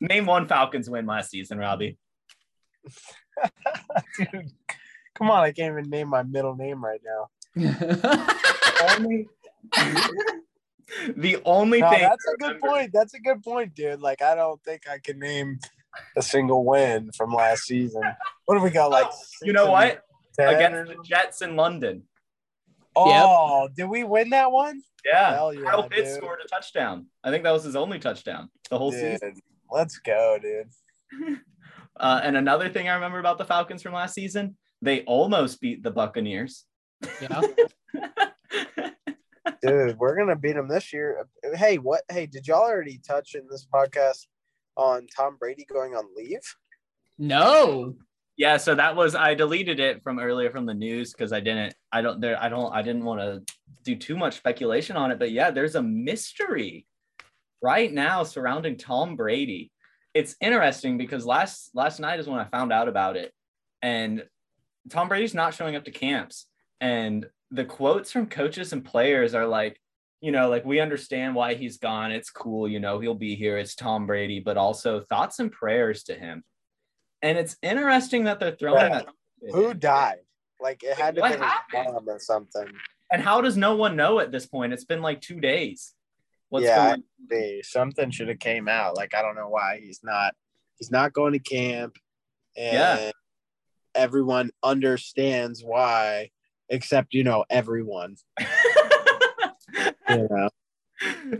[0.01, 1.97] Name one Falcons win last season, Robbie.
[4.17, 4.51] Dude,
[5.15, 5.43] come on.
[5.43, 7.29] I can't even name my middle name right now.
[8.95, 9.27] Only.
[11.15, 12.89] The only No, thing that's a good point.
[12.91, 14.01] That's a good point, dude.
[14.01, 15.59] Like I don't think I can name
[16.17, 18.01] a single win from last season.
[18.45, 18.89] What do we got?
[18.89, 19.05] Like
[19.43, 20.01] You know what?
[20.39, 22.03] 10 Against the Jets in London.
[22.95, 24.81] Oh, did we win that one?
[25.05, 25.35] Yeah.
[25.35, 26.17] Hell yeah, Kyle Pitts dude.
[26.23, 27.05] scored a touchdown.
[27.23, 29.35] I think that was his only touchdown the whole Dude, season.
[29.71, 31.39] Let's go, dude.
[31.99, 35.83] Uh, and another thing I remember about the Falcons from last season, they almost beat
[35.83, 36.63] the Buccaneers.
[37.21, 37.41] yeah.
[39.61, 41.27] Dude, we're gonna beat them this year.
[41.55, 42.03] Hey, what?
[42.09, 44.27] Hey, did y'all already touch in this podcast
[44.77, 46.39] on Tom Brady going on leave?
[47.17, 47.95] No.
[48.37, 51.73] yeah, so that was I deleted it from earlier from the news because I didn't
[51.91, 55.19] I don't there I don't I didn't want to do too much speculation on it,
[55.19, 56.85] but yeah, there's a mystery
[57.61, 59.71] right now surrounding Tom Brady.
[60.13, 63.31] It's interesting because last last night is when I found out about it,
[63.81, 64.23] and
[64.89, 66.47] Tom Brady's not showing up to camps,
[66.81, 69.79] and the quotes from coaches and players are like,
[70.21, 72.11] you know, like we understand why he's gone.
[72.11, 73.57] It's cool, you know, he'll be here.
[73.57, 76.43] It's Tom Brady, but also thoughts and prayers to him.
[77.21, 79.01] And it's interesting that they're throwing Yeah.
[79.01, 79.07] that.
[79.51, 80.19] Who died?
[80.59, 81.93] Like it had to What be his happened?
[81.93, 82.67] mom or something.
[83.11, 84.73] And how does no one know at this point?
[84.73, 85.93] It's been like two days.
[86.49, 86.89] What's Yeah.
[86.89, 88.95] going Be something should have came out.
[88.97, 90.33] Like I don't know why he's not.
[90.77, 91.97] He's not going to camp,
[92.57, 93.11] and Yeah.
[93.95, 96.31] everyone understands why,
[96.69, 98.15] except you know everyone.
[100.09, 100.49] You know.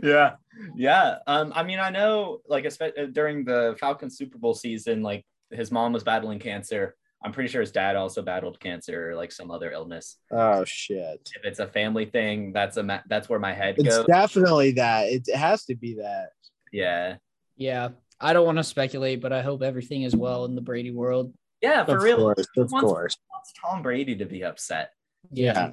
[0.02, 0.36] yeah
[0.76, 5.24] yeah um i mean i know like especially during the falcons super bowl season like
[5.50, 9.30] his mom was battling cancer i'm pretty sure his dad also battled cancer or like
[9.32, 11.28] some other illness Oh shit!
[11.36, 14.72] if it's a family thing that's a ma- that's where my head It's goes definitely
[14.72, 15.08] that.
[15.08, 16.30] It has to be that.
[16.72, 17.16] yeah
[17.56, 17.88] Yeah.
[18.22, 21.32] I don't want to speculate, but I hope everything is well in the Brady world.
[21.62, 23.16] yeah for of real course, of Once- course.
[23.32, 24.90] wants tom brady to be upset
[25.30, 25.70] Yeah.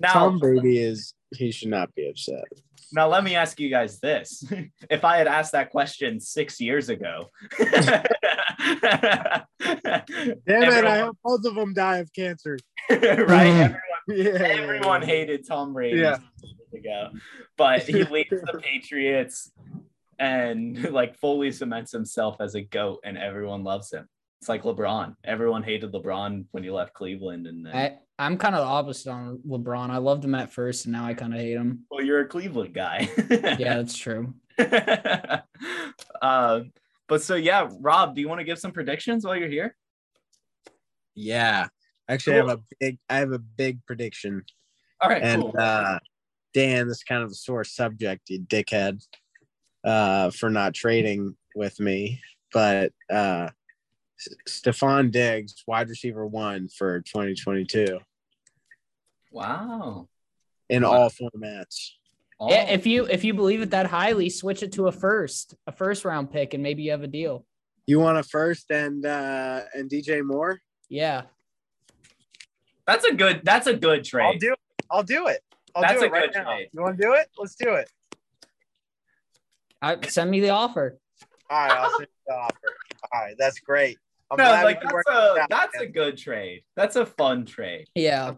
[0.00, 1.14] now Tom Brady is.
[1.36, 2.44] He should not be upset.
[2.92, 4.44] now let me ask you guys this
[4.90, 7.30] if i had asked that question six years ago
[10.46, 10.84] Damn it!
[10.84, 12.58] I hope both of them die of cancer.
[12.90, 14.32] right everyone Yeah.
[14.42, 16.18] everyone hated Tom Brady Yeah.
[16.42, 17.10] years ago,
[17.56, 19.50] but he leads the Patriots
[20.18, 24.06] and like fully cements himself as a goat, and everyone loves him.
[24.40, 25.16] It's like LeBron.
[25.24, 29.10] Everyone hated LeBron when he left Cleveland, and then I, I'm kind of the opposite
[29.10, 29.90] on LeBron.
[29.90, 31.84] I loved him at first, and now I kind of hate him.
[31.90, 33.08] well, you're a Cleveland guy.
[33.30, 34.34] Yeah, that's true.
[34.58, 35.40] uh,
[37.08, 39.74] but so yeah, Rob, do you want to give some predictions while you're here?
[41.14, 41.68] Yeah.
[42.08, 42.98] Actually, I have a big.
[43.08, 44.44] I have a big prediction.
[45.00, 45.54] All right, and cool.
[45.58, 45.98] uh
[46.52, 49.02] Dan, this is kind of a sore subject, you dickhead,
[49.84, 52.20] uh, for not trading with me.
[52.52, 53.48] But uh
[54.26, 57.98] S- Stefon Diggs, wide receiver one for 2022
[59.30, 60.08] wow.
[60.68, 60.92] in Wow.
[60.92, 61.90] all formats.
[62.40, 65.54] Oh, Yeah, if you if you believe it that highly, switch it to a first,
[65.66, 67.46] a first round pick, and maybe you have a deal.
[67.86, 70.60] You want a first and uh and DJ Moore?
[70.88, 71.22] Yeah,
[72.86, 73.42] that's a good.
[73.44, 74.24] That's a good trade.
[74.26, 74.58] I'll do it.
[74.90, 75.40] I'll do it.
[75.76, 76.44] I'll That's do a it right good now.
[76.44, 76.68] trade.
[76.72, 77.28] You want to do it?
[77.38, 77.88] Let's do it.
[79.82, 80.98] I, send me the offer.
[81.50, 82.76] All right, I'll send you the offer.
[83.12, 83.98] All right, that's great.
[84.30, 86.62] I'm no, like that's a that's a good trade.
[86.76, 87.86] That's a fun trade.
[87.94, 88.34] Yeah,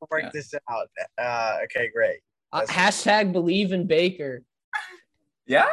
[0.00, 0.30] We'll work yeah.
[0.32, 0.88] this out.
[1.18, 2.20] Uh, okay, great.
[2.52, 4.42] uh, That's- hashtag believe in Baker.
[5.48, 5.68] Yeah.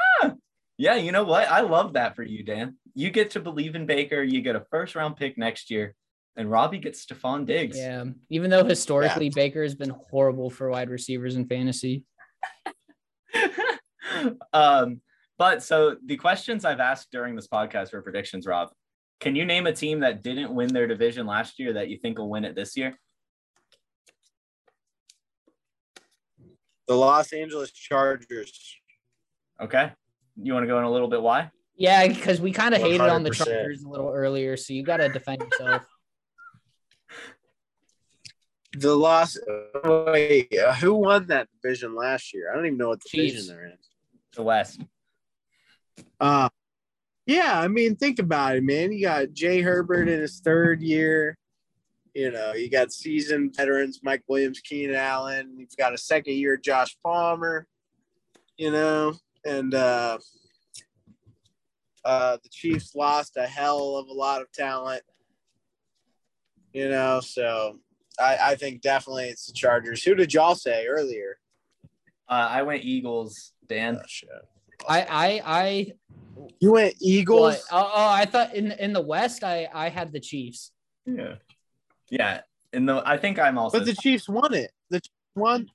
[0.78, 1.50] Yeah, you know what?
[1.50, 2.78] I love that for you, Dan.
[2.94, 4.22] You get to believe in Baker.
[4.22, 5.96] You get a first round pick next year,
[6.36, 7.76] and Robbie gets Stefon Diggs.
[7.76, 12.04] Yeah, even though historically Baker has been horrible for wide receivers in fantasy.
[14.54, 15.02] um,
[15.38, 18.70] but so the questions I've asked during this podcast were predictions, Rob.
[19.24, 22.18] Can you name a team that didn't win their division last year that you think
[22.18, 22.94] will win it this year?
[26.90, 28.76] The Los Angeles Chargers.
[29.62, 29.94] Okay.
[30.36, 31.52] You want to go in a little bit why?
[31.78, 34.98] Yeah, because we kind of hated on the Chargers a little earlier, so you got
[34.98, 35.86] to defend yourself.
[38.76, 39.38] The Los.
[39.86, 42.52] Wait, uh, who won that division last year?
[42.52, 43.48] I don't even know what division Chiefs.
[43.48, 43.78] they're in.
[44.36, 44.82] The West.
[46.20, 46.50] Uh,
[47.26, 48.92] yeah, I mean, think about it, man.
[48.92, 51.38] You got Jay Herbert in his third year.
[52.14, 55.56] You know, you got seasoned veterans Mike Williams, Keenan Allen.
[55.58, 57.68] You've got a second year Josh Palmer.
[58.58, 59.14] You know,
[59.46, 60.20] and uh,
[62.06, 65.02] uh, the Chiefs lost a hell of a lot of talent.
[66.74, 67.80] You know, so
[68.20, 70.04] I, I think definitely it's the Chargers.
[70.04, 71.38] Who did y'all say earlier?
[72.28, 74.00] Uh, I went Eagles, Dan.
[74.00, 74.40] Oh.
[74.88, 75.92] I, I, I,
[76.60, 77.40] You went Eagles.
[77.42, 77.62] what?
[77.72, 80.72] Oh, oh, I thought in in the West, I, I had the Chiefs.
[81.06, 81.36] Yeah.
[82.10, 82.42] Yeah.
[82.72, 84.72] In the I think I'm also But the Chiefs won it.
[84.90, 85.68] The Chiefs won.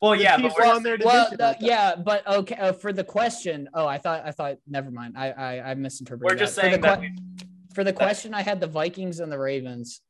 [0.00, 1.56] well, the yeah, but Chiefs we're won their Well, division.
[1.60, 2.54] yeah, but okay.
[2.56, 5.14] Uh, for the question, oh, I thought, I thought, never mind.
[5.16, 6.30] I, I, I misinterpreted.
[6.30, 6.62] we're just that.
[6.62, 9.38] For saying the that que- we, for the question, I had the Vikings and the
[9.38, 10.00] Ravens.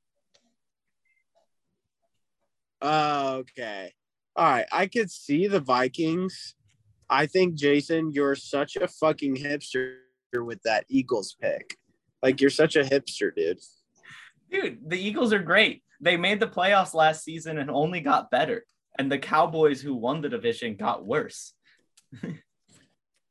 [2.82, 3.92] Oh, okay.
[4.36, 4.66] All right.
[4.72, 6.54] I could see the Vikings.
[7.10, 9.96] I think Jason, you're such a fucking hipster
[10.34, 11.76] with that Eagles pick.
[12.22, 13.58] Like you're such a hipster, dude.
[14.50, 15.82] dude, the Eagles are great.
[16.00, 18.64] They made the playoffs last season and only got better.
[18.98, 21.52] And the Cowboys who won the division got worse.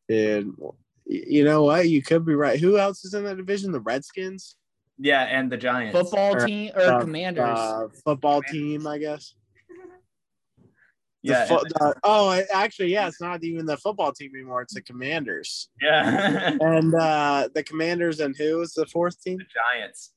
[0.08, 0.74] Dude, y-
[1.06, 1.88] you know what?
[1.90, 2.60] You could be right.
[2.60, 3.72] Who else is in that division?
[3.72, 4.56] The Redskins,
[4.98, 5.98] Yeah, and the Giants.
[5.98, 7.44] Football team or Uh, Commanders.
[7.60, 9.36] uh, football team, I guess.
[11.24, 14.62] The Yeah, fo- the- oh, actually, yeah, it's not even the football team anymore.
[14.62, 15.70] It's the Commanders.
[15.82, 16.56] yeah.
[16.62, 19.38] And uh the Commanders and who is the fourth team?
[19.38, 20.14] the Giants.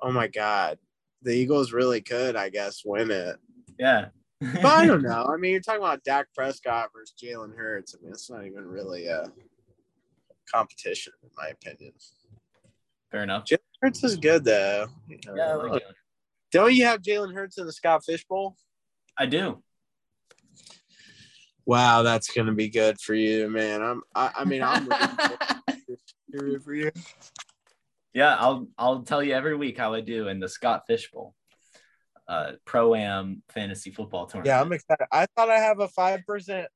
[0.00, 0.78] Oh my God,
[1.22, 3.36] the Eagles really could, I guess, win it.
[3.78, 4.06] Yeah.
[4.40, 5.26] But I don't know.
[5.32, 7.94] I mean, you're talking about Dak Prescott versus Jalen Hurts.
[7.98, 9.24] I mean, it's not even really a
[10.52, 11.92] competition, in my opinion.
[13.10, 13.44] Fair enough.
[13.44, 14.86] Jalen Hurts is good though.
[15.08, 15.82] Yeah, like.
[16.52, 18.56] Don't you have Jalen Hurts in the Scott Fish Bowl?
[19.18, 19.62] I do.
[21.66, 23.82] Wow, that's gonna be good for you, man.
[23.82, 24.02] I'm.
[24.14, 24.88] I, I mean, I'm
[26.30, 26.92] rooting for you.
[28.14, 31.34] Yeah, I'll I'll tell you every week how I do in the Scott Fish Bowl,
[32.28, 34.46] uh, pro am fantasy football tournament.
[34.46, 35.06] Yeah, I'm excited.
[35.10, 36.68] I thought I have a five percent.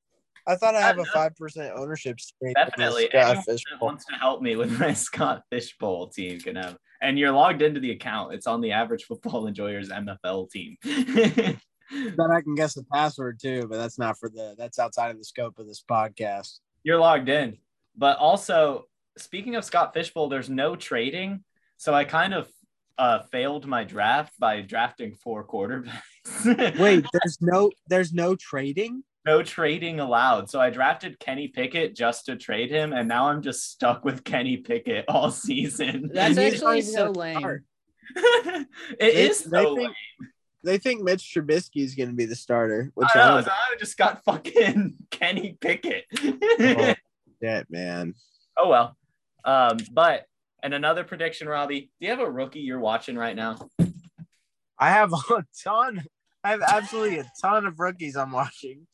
[0.45, 2.53] I thought I have a five percent ownership stake.
[2.55, 3.07] definitely.
[3.09, 3.87] Scott Anyone Fish that Bowl.
[3.87, 7.79] wants to help me with my Scott Fishbowl team can have, and you're logged into
[7.79, 8.33] the account.
[8.33, 10.75] It's on the Average Football Enjoyers MFL team.
[11.91, 14.55] Then I can guess the password too, but that's not for the.
[14.57, 16.59] That's outside of the scope of this podcast.
[16.83, 17.57] you're logged in.
[17.97, 18.85] But also,
[19.17, 21.43] speaking of Scott Fishbowl, there's no trading.
[21.77, 22.47] So I kind of
[22.97, 25.99] uh, failed my draft by drafting four quarterbacks.
[26.79, 29.03] Wait, there's no, there's no trading.
[29.25, 30.49] no trading allowed.
[30.49, 34.23] So I drafted Kenny Pickett just to trade him, and now I'm just stuck with
[34.23, 36.11] Kenny Pickett all season.
[36.13, 37.39] That's actually so lame.
[37.39, 37.63] start.
[38.15, 38.67] it
[38.99, 40.29] They- is they so think- lame.
[40.63, 43.41] They think Mitch Trubisky is going to be the starter, which I I know.
[43.41, 46.05] So I just got fucking Kenny Pickett.
[46.23, 46.93] Oh.
[47.41, 48.13] get, man.
[48.57, 48.95] oh well.
[49.43, 50.25] Um, but
[50.61, 51.91] and another prediction, Robbie.
[51.99, 53.57] Do you have a rookie you're watching right now?
[54.77, 56.03] I have a ton.
[56.43, 58.85] I have absolutely a ton of rookies I'm watching.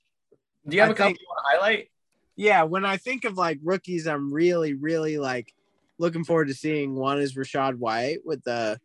[0.67, 1.91] Do you have I a couple think- you want to highlight?
[2.39, 5.51] Yeah, when I think of like rookies, I'm really, really like
[5.97, 6.93] looking forward to seeing.
[6.93, 8.79] One is Rachaad White with the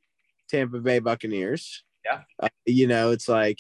[0.49, 1.85] Tampa Bay Buccaneers.
[2.05, 2.23] Yeah.
[2.41, 3.59] Uh, you know, it's like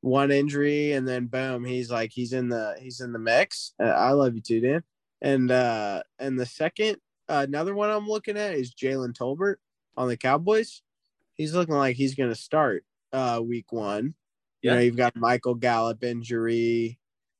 [0.00, 3.74] one injury and then boom, he's like he's in the he's in the mix.
[3.82, 4.82] Uh, I love you too, Dan.
[5.20, 6.98] And uh and the second
[7.28, 9.56] uh, another one I'm looking at is Jalen Tolbert
[9.96, 10.82] on the Cowboys.
[11.34, 14.14] He's looking like he's going to start uh week one.
[14.62, 14.74] You Yeah.
[14.74, 16.98] know, you've got Michael Gallup injury,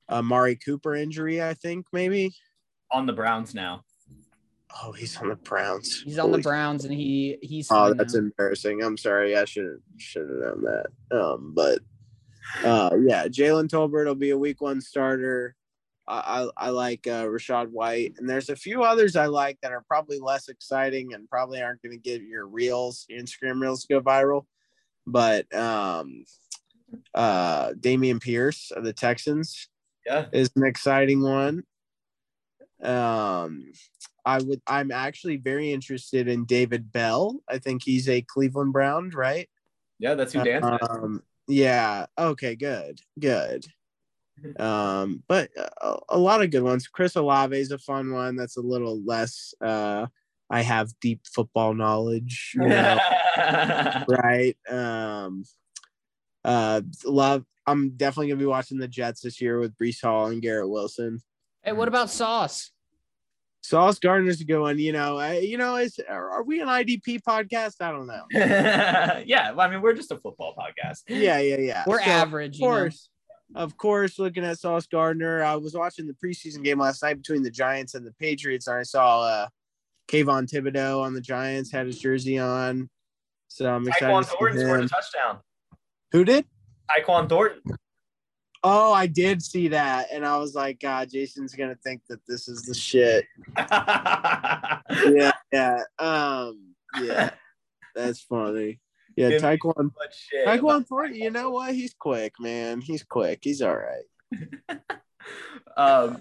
[0.08, 2.34] uh, Mari Cooper injury, I think maybe.
[2.90, 3.84] On the Browns now.
[4.82, 6.02] Oh, he's on the Browns.
[6.02, 8.20] He's on the Holy- Browns and he he's Oh, that's now.
[8.20, 8.82] embarrassing.
[8.82, 9.36] I'm sorry.
[9.36, 10.86] I should should have known that.
[11.18, 11.80] Um, but
[12.64, 15.54] uh, yeah, Jalen Tolbert will be a week one starter.
[16.06, 19.72] I I, I like uh, Rachaad White, and there's a few others I like that
[19.72, 23.84] are probably less exciting and probably aren't going to get your reels, your Instagram reels
[23.84, 24.44] to go viral.
[25.06, 26.24] But um,
[27.14, 29.68] uh, Dameon Pierce of the Texans
[30.06, 30.26] Yeah.
[30.32, 31.64] is an exciting one.
[32.82, 33.72] Um,
[34.28, 34.60] I would.
[34.66, 37.40] I'm actually very interested in David Bell.
[37.48, 39.48] I think he's a Cleveland Brown, right?
[39.98, 40.62] Yeah, that's who Dan.
[40.64, 42.04] Um, yeah.
[42.18, 42.54] Okay.
[42.54, 43.00] Good.
[43.18, 43.66] Good.
[44.60, 45.50] Um, but
[45.80, 46.86] a, a lot of good ones.
[46.86, 48.36] Chris Olave is a fun one.
[48.36, 49.52] That's a little less.
[49.60, 50.06] Uh,
[50.48, 52.52] I have deep football knowledge.
[52.54, 52.98] You know,
[54.08, 54.56] right?
[54.70, 55.42] Um,
[56.44, 57.44] uh, love.
[57.66, 61.18] I'm definitely gonna be watching the Jets this year with Breece Hall and Garrett Wilson.
[61.64, 62.70] Hey, what about Sauce?
[63.62, 64.78] Sauce Gardner's a good one.
[64.78, 67.74] You know, I, you know, is are, are we an IDP podcast?
[67.80, 68.24] I don't know.
[68.32, 71.02] yeah, well, I mean, we're just a football podcast.
[71.08, 71.84] Yeah, yeah, yeah.
[71.86, 72.56] We're So, average.
[72.56, 72.72] Of you know?
[72.72, 73.08] course,
[73.54, 74.18] of course.
[74.18, 77.94] Looking at Sauce Gardner, I was watching the preseason game last night between the Giants
[77.94, 79.48] and the Patriots, and I saw uh,
[80.08, 82.88] Kayvon Thibodeaux on the Giants had his jersey on.
[83.48, 84.12] So I'm excited.
[84.12, 85.38] Tyquan to see Thornton scored a touchdown.
[86.12, 86.46] Who did?
[86.90, 87.62] Tyquan Thornton.
[88.64, 92.48] Oh, I did see that, and I was like, God, Jason's gonna think that this
[92.48, 93.24] is the shit.
[93.56, 97.30] Yeah, yeah, um, yeah.
[97.94, 98.80] That's funny.
[99.16, 99.90] Yeah, Give Tyquan.
[100.46, 101.20] Tyquan Thornton.
[101.20, 101.74] You know what?
[101.74, 102.80] He's quick, man.
[102.80, 103.40] He's quick.
[103.42, 104.80] He's all right.
[105.76, 106.20] Um,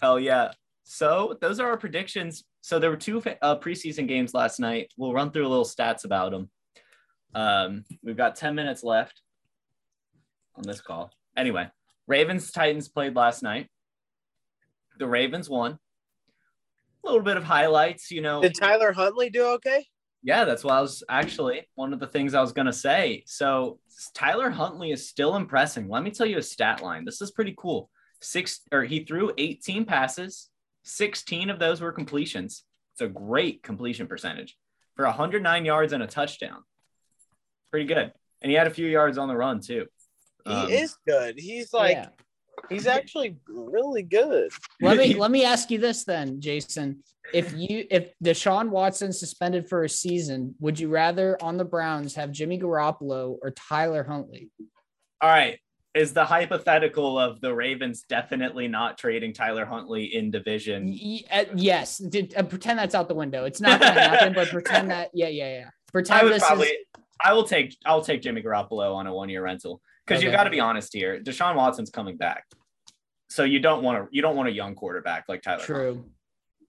[0.00, 0.50] hell yeah.
[0.82, 2.44] So those are our predictions.
[2.62, 4.92] So there were two uh, preseason games last night.
[4.96, 6.50] We'll run through a little stats about them.
[7.34, 9.20] Um, we've got 10 minutes left
[10.58, 11.10] on this call.
[11.36, 11.68] Anyway,
[12.06, 13.68] Ravens Titans played last night.
[14.98, 15.78] The Ravens won.
[17.04, 18.42] A little bit of highlights, you know.
[18.42, 19.86] Did Tyler Huntley do okay?
[20.22, 23.22] Yeah, that's what I was actually one of the things I was going to say.
[23.26, 23.78] So
[24.14, 25.88] Tyler Huntley is still impressing.
[25.88, 27.04] Let me tell you a stat line.
[27.04, 27.88] This is pretty cool.
[28.20, 30.50] Six or he threw 18 passes,
[30.82, 32.64] 16 of those were completions.
[32.94, 34.56] It's a great completion percentage
[34.96, 36.64] for 109 yards and a touchdown.
[37.70, 38.12] Pretty good.
[38.42, 39.86] And he had a few yards on the run too.
[40.48, 41.38] He Um, is good.
[41.38, 42.08] He's like Yeah.
[42.70, 44.50] he's actually really good.
[44.80, 47.02] Let me let me ask you this then, Jason.
[47.34, 52.14] If you if Deshaun Watson suspended for a season, would you rather on the Browns
[52.14, 54.50] have Jimmy Garoppolo or Tyler Huntley?
[55.20, 55.58] All right.
[55.94, 60.86] is the hypothetical of the Ravens definitely not trading Tyler Huntley in division.
[60.86, 63.44] Y- uh, yes, Did, uh, pretend that's out the window.
[63.44, 65.10] It's not going to happen, but pretend that.
[65.12, 65.70] Yeah, yeah, yeah.
[65.92, 66.86] Pretend I would this probably is.
[67.24, 70.36] I will take I'll take Jimmy Garoppolo on a one year rental because you Okay.
[70.36, 71.20] got to be honest here.
[71.20, 72.44] Deshaun Watson's coming back,
[73.28, 75.62] so you don't want to you don't want a young quarterback like Tyler.
[75.62, 76.04] True.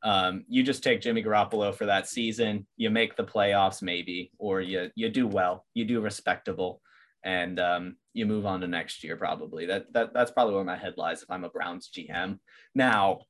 [0.02, 2.66] Um, you just take Jimmy Garoppolo for that season.
[2.78, 6.82] You make the playoffs maybe, or you you do well, you do respectable,
[7.24, 9.66] and um, you move on to next year probably.
[9.66, 12.40] That that that's probably where my head lies if I'm a Browns GM.
[12.76, 13.22] Now,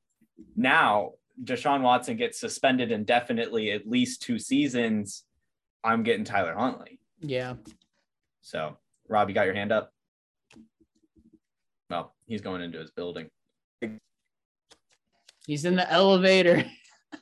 [0.56, 5.24] now Deshaun Watson gets suspended indefinitely at least two seasons.
[5.82, 7.00] I'm getting Tyler Huntley.
[7.20, 7.54] Yeah.
[8.42, 8.76] So,
[9.08, 9.92] Rob, you got your hand up?
[11.90, 13.28] Well, he's going into his building.
[15.46, 16.64] He's in the elevator.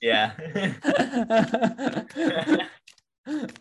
[0.03, 0.33] Yeah.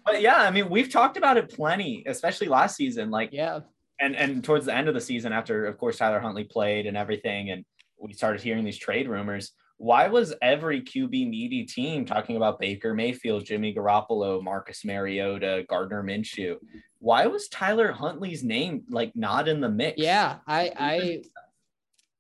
[0.03, 3.10] but yeah, I mean, we've talked about it plenty, especially last season.
[3.10, 3.62] Like, yeah.
[4.01, 6.97] and and towards the end of the season, after of course Tyler Huntley played and
[6.97, 7.64] everything, and
[7.97, 9.53] we started hearing these trade rumors.
[9.78, 16.03] Why was every QB needy team talking about Baker Mayfield, Jimmy Garoppolo, Marcus Mariota, Gardner
[16.03, 16.58] Minshew?
[17.08, 19.97] Why was Tyler Huntley's name like not in the mix?
[19.97, 20.39] Yeah.
[20.45, 21.22] I, I,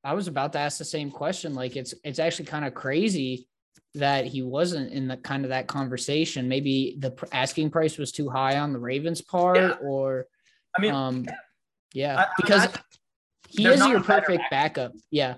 [0.01, 1.53] I was about to ask the same question.
[1.53, 3.49] Like it's, it's actually kind of crazy
[3.95, 6.47] that he wasn't in the kind of that conversation.
[6.47, 9.73] Maybe the asking price was too high on the Ravens part Yeah.
[9.81, 10.25] or,
[10.77, 11.25] I mean, um,
[11.93, 12.79] yeah, I- because I-
[13.49, 14.93] he is your perfect backup.
[15.11, 15.35] Yeah.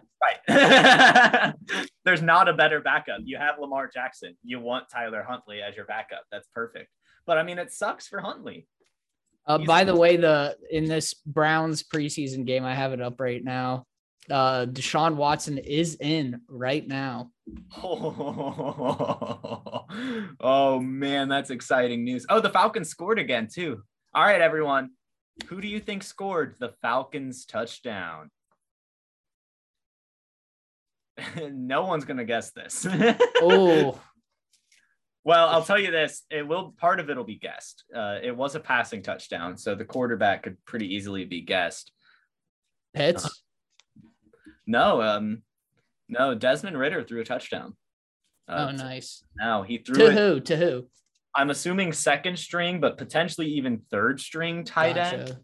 [0.47, 1.56] Right.
[2.06, 3.22] There's not a better backup.
[3.24, 4.38] You have Lamar Jackson.
[4.43, 6.22] You want Tyler Huntley as your backup.
[6.32, 6.89] That's perfect.
[7.26, 8.68] But I mean, it sucks for Huntley.
[9.50, 13.43] Uh, by the way, the in this Browns preseason game, I have it up right
[13.43, 13.86] now.
[14.30, 17.32] Uh, Deshaun Watson is in right now.
[20.41, 22.26] Oh, man, that's exciting news.
[22.30, 23.82] Oh, the Falcons scored again, too.
[24.14, 24.91] All right, everyone.
[25.47, 28.30] Who do you think scored the Falcons touchdown?
[31.52, 32.86] no one's going to guess this.
[33.41, 34.00] Oh,
[35.30, 37.84] Well, I'll tell you this: it will part of it'll be guessed.
[37.96, 41.92] Uh, it was a passing touchdown, so the quarterback could pretty easily be guessed.
[42.96, 43.44] Pitts.
[44.66, 45.44] No, um,
[46.08, 47.76] no, Desmond Ridder threw a touchdown.
[48.48, 49.24] Uh, oh, nice.
[49.38, 50.14] Now he threw To it.
[50.14, 50.40] who?
[50.40, 50.88] To who?
[51.36, 55.28] I'm assuming second string, but potentially even third string tight end.
[55.28, 55.40] Gotcha.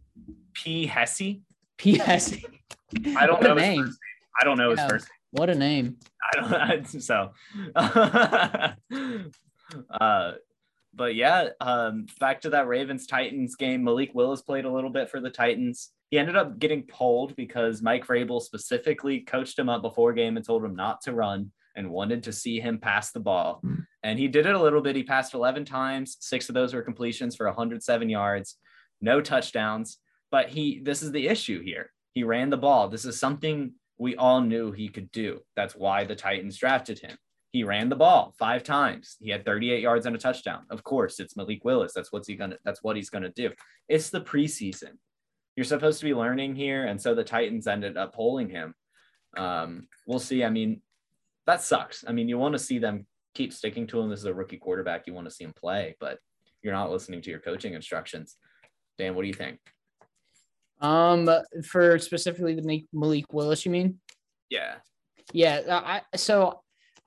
[0.55, 0.87] P.
[0.87, 1.21] Hesse.
[3.15, 3.83] I don't what know his name.
[3.85, 3.99] first
[4.41, 4.87] I don't know his Yeah.
[4.87, 5.07] first.
[5.29, 5.97] What a name.
[6.33, 7.33] I don't so.
[9.89, 10.33] uh,
[10.93, 13.83] but yeah, um, back to that Ravens Titans game.
[13.83, 15.91] Malik Willis played a little bit for the Titans.
[16.09, 20.45] He ended up getting pulled because Mike Vrabel specifically coached him up before game and
[20.45, 23.61] told him not to run and wanted to see him pass the ball.
[24.03, 24.95] And he did it a little bit.
[24.95, 26.15] He passed 11 times.
[26.19, 28.55] Six of those were completions for 107 yards,
[29.01, 29.97] no touchdowns.
[30.31, 31.91] But he, this is the issue here.
[32.13, 32.87] He ran the ball.
[32.87, 35.41] This is something we all knew he could do.
[35.55, 37.17] That's why the Titans drafted him.
[37.55, 39.15] He ran the ball five times.
[39.21, 40.65] He had 38 yards and a touchdown.
[40.69, 41.93] Of course, it's Malik Willis.
[41.93, 42.57] That's what's he gonna.
[42.65, 43.49] That's what he's gonna do.
[43.87, 44.97] It's the preseason.
[45.55, 48.75] You're supposed to be learning here, and so the Titans ended up pulling him.
[49.37, 50.43] Um, we'll see.
[50.43, 50.81] I mean,
[51.47, 52.03] that sucks.
[52.05, 54.09] I mean, you want to see them keep sticking to him.
[54.09, 55.07] This is a rookie quarterback.
[55.07, 56.19] You want to see him play, but
[56.61, 58.35] you're not listening to your coaching instructions.
[58.97, 59.59] Dan, what do you think?
[60.81, 61.29] Um,
[61.63, 64.01] for specifically the Malik- Malik Willis, you mean?
[64.49, 64.75] Yeah.
[65.31, 65.61] Yeah.
[65.69, 66.59] I so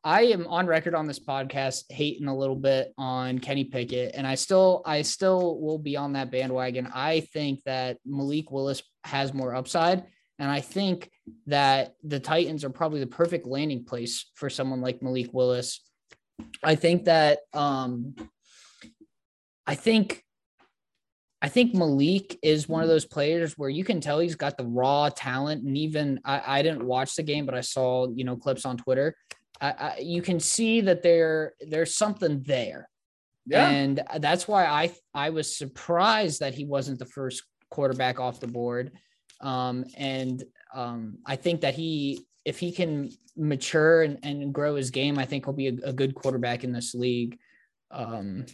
[0.09, 4.26] I am on record on this podcast hating a little bit on Kenny Pickett, and
[4.26, 6.88] I still I still will be on that bandwagon.
[6.94, 10.04] I think that Malik Willis has more upside,
[10.38, 11.11] and I think
[11.46, 15.87] that the Titans are probably the perfect landing place for someone like Malik Willis.
[16.64, 18.16] I think that um
[19.66, 20.24] I think
[21.42, 24.64] I think Malik is one of those players where you can tell he's got the
[24.64, 28.37] raw talent, and even I, I didn't watch the game, but I saw you know
[28.37, 29.14] clips on Twitter.
[29.61, 32.89] I, I, you can see that there there's something there,
[33.68, 38.47] and that's why I I was surprised that he wasn't the first quarterback off the
[38.47, 38.93] board.
[39.41, 40.43] Um, and
[40.75, 45.25] um, I think that he if he can mature and, and grow his game, I
[45.25, 47.39] think he'll be a, a good quarterback in this league.
[47.91, 48.47] Um,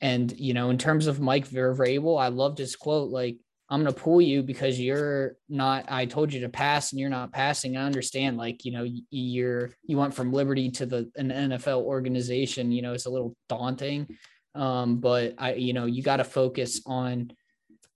[0.00, 3.36] and you know, in terms of Mike Vrabel, I loved his quote, like,
[3.68, 7.32] I'm gonna pull you because you're not, I told you to pass and you're not
[7.32, 7.76] passing.
[7.76, 12.70] I understand, like, you know, you're you went from Liberty to the an NFL organization,
[12.70, 14.06] you know, it's a little daunting.
[14.54, 17.32] Um, but I, you know, you got to focus on,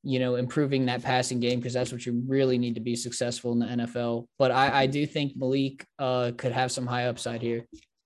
[0.03, 3.53] you know, improving that passing game because that's what you really need to be successful
[3.53, 4.27] in the NFL.
[4.39, 7.65] But I, I do think Malik uh could have some high upside here.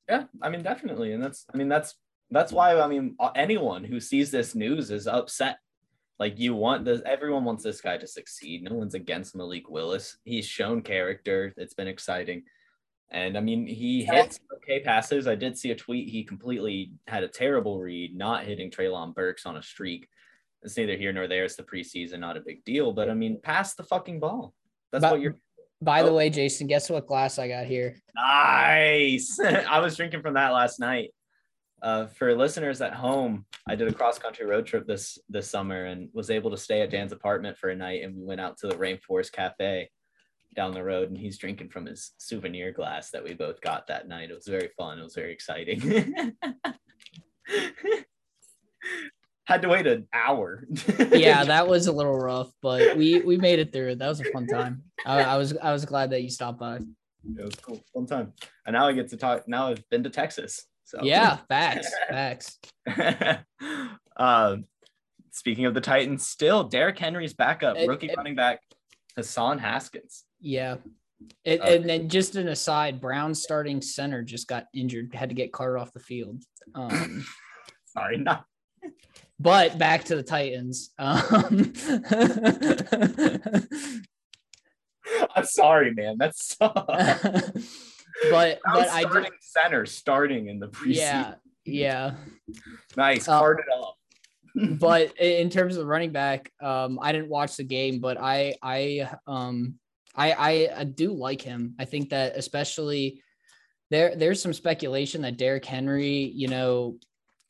[0.09, 1.95] Yeah, I mean, definitely, and that's, I mean, that's
[2.31, 5.59] that's why I mean, anyone who sees this news is upset.
[6.19, 8.63] Like you want this, everyone wants this guy to succeed.
[8.63, 10.17] No one's against Malik Willis.
[10.25, 11.53] He's shown character.
[11.57, 12.45] It's been exciting.
[13.11, 15.27] And I mean, he hits okay passes.
[15.27, 16.09] I did see a tweet.
[16.09, 20.09] He completely had a terrible read, not hitting Treylon Burks on a streak.
[20.63, 21.45] It's neither here nor there.
[21.45, 22.93] It's the preseason, not a big deal.
[22.93, 24.55] But I mean, pass the fucking ball.
[24.93, 25.37] That's But- what you're.
[25.83, 26.15] By the Oh.
[26.17, 27.97] way, Jason, guess what glass I got here?
[28.15, 29.39] Nice.
[29.41, 31.11] I was drinking from that last night.
[31.85, 35.85] Uh, for listeners at home, I did a cross country road trip this this summer
[35.85, 38.03] and was able to stay at Dan's apartment for a night.
[38.03, 39.91] And we went out to the Rainforest Cafe
[40.57, 44.09] down the road, and he's drinking from his souvenir glass that we both got that
[44.09, 44.31] night.
[44.31, 44.99] It was very fun.
[44.99, 45.81] It was very exciting.
[49.45, 50.65] Had to wait an hour.
[51.13, 53.97] Yeah, that was a little rough, but we we made it through.
[53.97, 54.85] That was a fun time.
[55.05, 56.77] I, I was I was glad that you stopped by.
[56.77, 58.33] it was cool, fun time.
[58.65, 59.47] And now I get to talk.
[59.47, 60.65] Now I've been to Texas.
[60.85, 62.59] So Yeah, facts, facts.
[64.17, 64.65] um,
[65.33, 68.61] speaking of the Titans, still Derrick Henry's backup, It- rookie it- running back
[69.17, 70.25] Hassan Haskins.
[70.41, 70.77] Yeah.
[71.45, 75.35] It, Uh, and then just an aside, Brown's starting center just got injured, had to
[75.35, 76.43] get carted off the field.
[76.75, 77.25] Um,
[77.87, 78.45] Sorry, not
[79.41, 80.91] but back to the Titans.
[80.99, 81.73] Um,
[85.35, 86.17] I'm sorry, man.
[86.19, 86.57] That's
[88.31, 90.95] but but I starting did, center starting in the preseason.
[90.97, 91.35] yeah,
[91.65, 92.15] yeah.
[92.97, 93.97] Nice, card it off.
[94.79, 99.11] but in terms of running back, um, I didn't watch the game, but I I
[99.27, 99.75] um
[100.15, 101.75] I I, I do like him.
[101.79, 103.21] I think that especially
[103.91, 106.99] there there's some speculation that Derrick Henry, you know,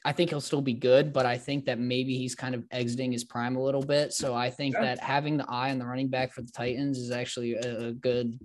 [0.07, 3.12] I think he'll still be good, but I think that maybe he's kind of exiting
[3.12, 4.12] his prime a little bit.
[4.12, 4.82] So I think Yeah.
[4.82, 7.93] that having the eye on the running back for the Titans is actually a, a
[7.93, 8.39] good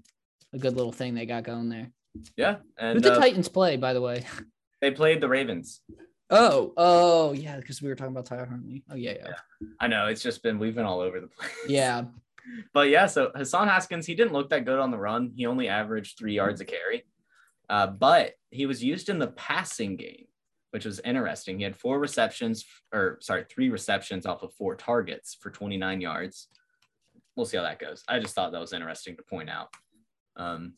[0.54, 1.92] a good little thing they got going there.
[2.36, 4.26] Yeah, Who and the uh, Titans play, by the way?
[4.82, 5.82] they played the Ravens.
[6.30, 8.84] Oh, oh yeah, because we were talking about Tyler Huntley.
[8.92, 9.34] Oh yeah, yeah,
[9.80, 11.52] I know it's just been we've been all over the place.
[11.68, 12.06] yeah.
[12.74, 15.34] But yeah, so Hassan Haskins, he didn't look that good on the run.
[15.36, 17.06] He only averaged three yards a carry,
[17.70, 20.26] uh, but he was used in the passing game,
[20.72, 21.58] which was interesting.
[21.58, 26.48] He had four receptions, or sorry, three receptions off of four targets for 29 yards.
[27.36, 28.04] We'll see how that goes.
[28.08, 29.68] I just thought that was interesting to point out.
[30.36, 30.74] Um,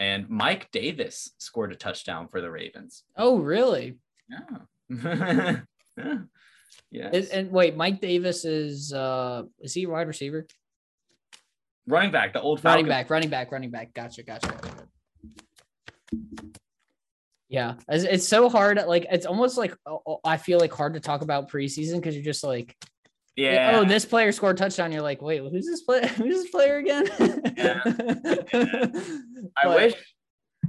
[0.00, 3.04] and Mike Davis scored a touchdown for the Ravens.
[3.16, 3.98] Oh really?
[4.28, 4.88] Yeah.
[6.90, 7.10] yeah.
[7.12, 10.46] And, and wait, Mike Davis is uh is he a wide receiver?
[11.86, 13.92] running back, the old Running back, running back, running back.
[13.94, 14.48] Gotcha, gotcha.
[14.48, 14.88] gotcha.
[17.48, 18.80] Yeah, it's, it's so hard.
[18.86, 22.14] Like it's almost like oh, oh, I feel like hard to talk about preseason because
[22.14, 22.76] you're just like,
[23.40, 23.78] Yeah.
[23.80, 24.92] oh, this player scored a touchdown.
[24.92, 26.06] You're like, wait, who's this player?
[26.16, 27.08] Who's this player again?
[27.56, 27.80] Yeah.
[29.56, 29.94] I But- wish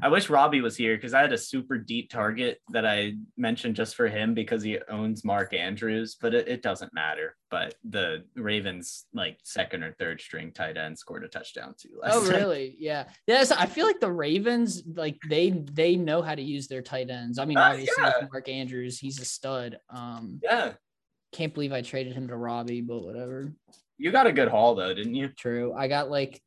[0.03, 3.76] I wish Robbie was here because I had a super deep target that I mentioned
[3.76, 7.35] just for him because he owns Mark Andrews, but it, it doesn't matter.
[7.52, 11.89] But the Ravens like second or third string tight end scored a touchdown too.
[12.02, 12.76] last Oh really?
[12.80, 13.10] Yeah.
[13.27, 17.11] Yes, I feel like the Ravens like they they know how to use their tight
[17.11, 17.38] ends.
[17.38, 18.27] I mean, Uh, obviously yeah.
[18.31, 19.77] Mark Andrews, he's a stud.
[19.89, 20.73] Um, Yeah.
[21.31, 23.51] Can't believe I traded him to Robbie, but whatever.
[23.97, 25.29] You got a good haul though, didn't you?
[25.29, 25.73] True.
[25.73, 26.41] I got like,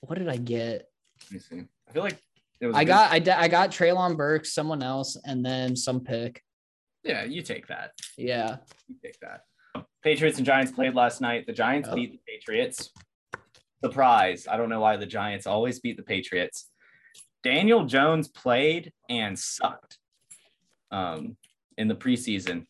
[0.00, 0.88] what did I get?
[1.24, 1.64] Let me see.
[1.88, 2.18] I feel like
[2.60, 6.00] it was I good- got I, I got Treylon Burks, someone else, and then some
[6.00, 6.42] pick.
[7.04, 7.92] yeah, you take that.
[8.18, 8.56] Yeah.
[8.88, 9.42] You take that.
[10.02, 11.46] Patriots and Giants played last night.
[11.46, 11.94] The Giants Oh.
[11.94, 12.90] beat the Patriots.
[13.84, 14.46] Surprise.
[14.50, 16.68] I don't know why the Giants always beat the Patriots.
[17.42, 19.98] Daniel Jones played and sucked
[20.90, 21.36] um,
[21.78, 22.66] in the preseason.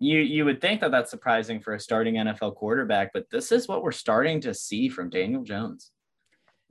[0.00, 3.66] You you would think that that's surprising for a starting NFL quarterback, but this is
[3.66, 5.90] what we're starting to see from Daniel Jones.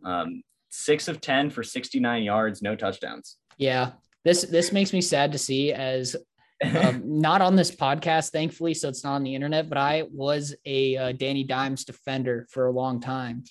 [0.03, 3.37] Um, six of ten for sixty nine yards, no touchdowns.
[3.57, 3.91] Yeah.
[4.23, 6.15] This this makes me sad to see as
[6.63, 9.69] um, not on this podcast, thankfully, so it's not on the internet.
[9.69, 13.43] But I was a uh, Danny Dimes defender for a long time,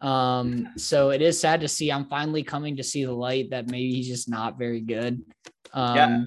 [0.00, 1.90] um, so it is sad to see.
[1.90, 5.22] I'm finally coming to see the light that maybe he's just not very good.
[5.72, 6.24] Um, Yeah.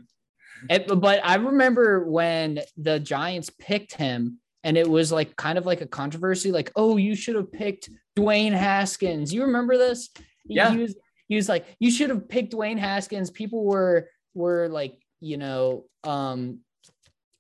[0.70, 5.66] It- but I remember when the Giants picked him, and it was like kind of
[5.66, 10.10] like a controversy, like, "Oh, you should have picked Dwayne Haskins." You remember this?
[10.48, 10.72] He- Yeah.
[10.72, 10.96] He was
[11.30, 15.86] he was like, "You should have picked Dwayne Haskins." People were were like, you know,
[16.04, 16.60] um,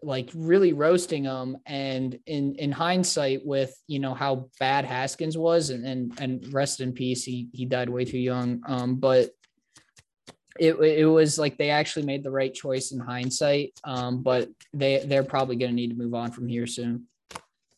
[0.03, 1.57] like really roasting him.
[1.65, 6.81] And in in hindsight, with you know how bad Haskins was, and and and rest
[6.81, 8.61] in peace, he he died way too young.
[8.67, 9.31] Um, but
[10.59, 13.79] it it was like they actually made the right choice in hindsight.
[13.83, 17.07] Um, but they they're probably going to need to move on from here soon.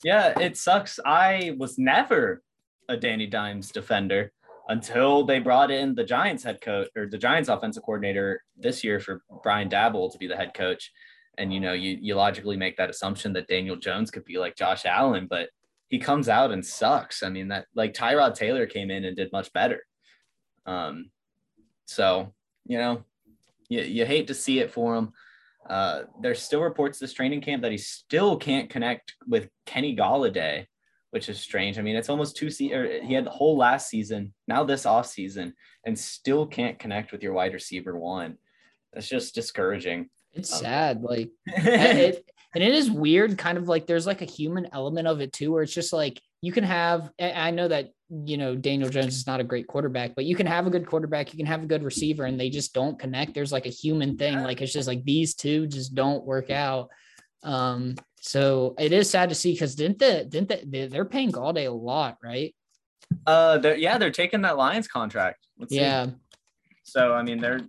[0.03, 0.99] Yeah, it sucks.
[1.05, 2.41] I was never
[2.87, 4.31] a Danny Dimes defender
[4.69, 8.99] until they brought in the Giants head coach or the Giants offensive coordinator this year
[8.99, 10.91] for Brian Daboll to be the head coach.
[11.37, 14.55] and you know you you logically make that assumption that Daniel Jones could be like
[14.55, 15.49] Josh Allen, but
[15.89, 17.23] he comes out and sucks.
[17.23, 19.81] I mean that like Tyrod Taylor came in and did much better.
[20.65, 21.09] Um,
[21.85, 22.33] so
[22.69, 23.03] you know,
[23.67, 25.11] you you hate to see it for him.
[25.69, 30.65] Uh, there's still reports this training camp that he still can't connect with Kenny Golladay,
[31.11, 31.77] which is strange.
[31.77, 35.07] I mean, it's almost two se- he had the whole last season, now this off
[35.07, 35.53] season,
[35.85, 38.37] and still can't connect with your wide receiver one.
[38.93, 40.09] That's just discouraging.
[40.33, 41.01] It's Um, sad.
[41.01, 42.23] Like and it,
[42.55, 45.51] and it is weird, kind of like there's like a human element of it too,
[45.51, 47.11] where it's just like you can have.
[47.19, 50.47] I know that you know Daniel Jones is not a great quarterback, but you can
[50.47, 53.33] have a good quarterback, you can have a good receiver, and they just don't connect.
[53.33, 56.89] There's like a human thing, like it's just like these two just don't work out.
[57.43, 61.31] Um, so it is sad to see because didn't the didn't the, they- they're paying
[61.31, 62.53] Golladay a lot, right?
[63.25, 65.45] Uh, they're, yeah, they're taking that Lions contract.
[65.57, 65.79] Let's see.
[65.79, 66.07] Yeah,
[66.83, 67.61] So I mean, they're,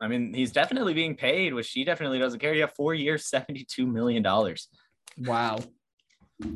[0.00, 2.54] I mean, he's definitely being paid, which she definitely doesn't care.
[2.56, 4.68] Have four years, seventy-two million dollars.
[5.18, 5.58] wow.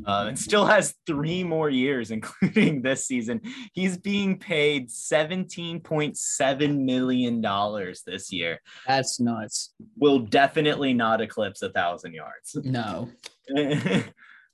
[0.05, 3.41] Uh, and still has three more years, including this season.
[3.73, 8.59] He's being paid seventeen point seven million dollars this year.
[8.87, 9.73] That's nuts.
[9.97, 12.55] Will definitely not eclipse a thousand yards.
[12.65, 13.09] No.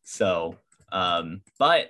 [0.04, 0.58] so,
[0.92, 1.90] um, but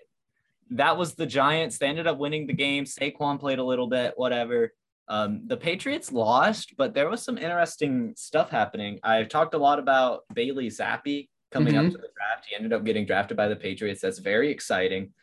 [0.69, 1.77] that was the Giants.
[1.77, 2.85] They ended up winning the game.
[2.85, 4.71] Saquon played a little bit, whatever.
[5.07, 8.99] Um, the Patriots lost, but there was some interesting stuff happening.
[9.03, 12.45] I've talked a lot about Bailey Zappe coming up to the draft.
[12.47, 14.01] He ended up getting drafted by the Patriots.
[14.01, 15.13] That's very exciting,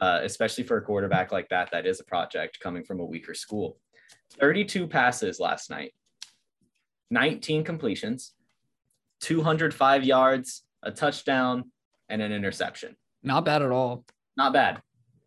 [0.00, 1.70] uh, especially for a quarterback like that.
[1.72, 3.78] That is a project coming from a weaker school.
[4.40, 5.92] 32 passes last night,
[7.10, 8.32] 19 completions,
[9.20, 11.70] 205 yards, a touchdown,
[12.08, 12.96] and an interception.
[13.22, 14.04] Not bad at all.
[14.36, 14.80] Not bad.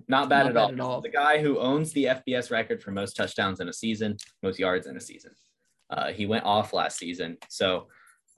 [0.07, 0.71] Not bad, Not at, bad all.
[0.71, 1.01] at all.
[1.01, 4.87] The guy who owns the FBS record for most touchdowns in a season, most yards
[4.87, 5.31] in a season.
[5.89, 7.87] Uh, he went off last season, so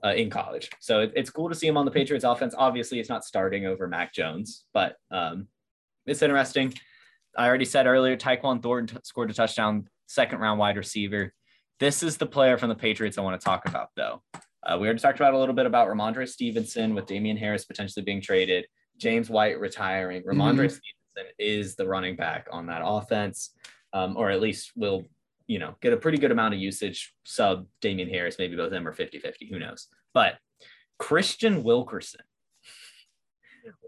[0.03, 0.69] uh, in college.
[0.79, 2.53] So it- it's cool to see him on the Patriots offense.
[2.57, 5.47] Obviously, it's not starting over Mac Jones, but um,
[6.05, 6.73] it's interesting.
[7.37, 11.33] I already said earlier, Tyquan Thornton t- scored a touchdown, second round wide receiver.
[11.79, 14.21] This is the player from the Patriots I want to talk about, though.
[14.63, 18.03] Uh, we already talked about a little bit about Rhamondre Stevenson with Damien Harris potentially
[18.03, 18.65] being traded,
[18.97, 20.23] James White retiring.
[20.23, 23.51] Rhamondre Stevenson is the running back on that offense,
[23.93, 25.03] um, or at least will,
[25.47, 27.13] you know, get a pretty good amount of usage.
[27.23, 29.87] Sub Damien Harris, maybe both of them are 50 50, who knows?
[30.13, 30.37] But
[30.99, 32.21] Kristian Wilkerson,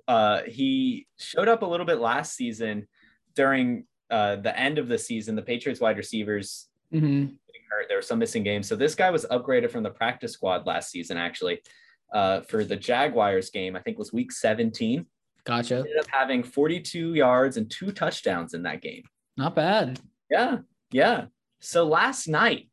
[0.07, 2.87] uh, he showed up a little bit last season
[3.35, 5.35] during uh, the end of the season.
[5.35, 7.27] The Patriots wide receivers hmm
[7.69, 7.87] hurt.
[7.87, 8.67] There were some missing games.
[8.67, 11.61] So this guy was upgraded from the practice squad last season, actually,
[12.13, 13.75] uh, for the Jaguars game.
[13.75, 15.05] I think it was week 17.
[15.45, 15.77] Gotcha.
[15.77, 19.03] Ended up having 42 yards and two touchdowns in that game.
[19.37, 19.99] Not bad.
[20.29, 20.57] Yeah,
[20.91, 21.25] yeah.
[21.59, 22.69] So last night,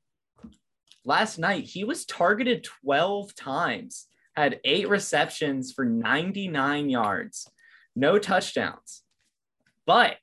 [1.05, 7.51] last night he was targeted 12 times, had eight receptions for 99 yards,
[7.95, 9.03] no touchdowns.
[9.87, 10.17] But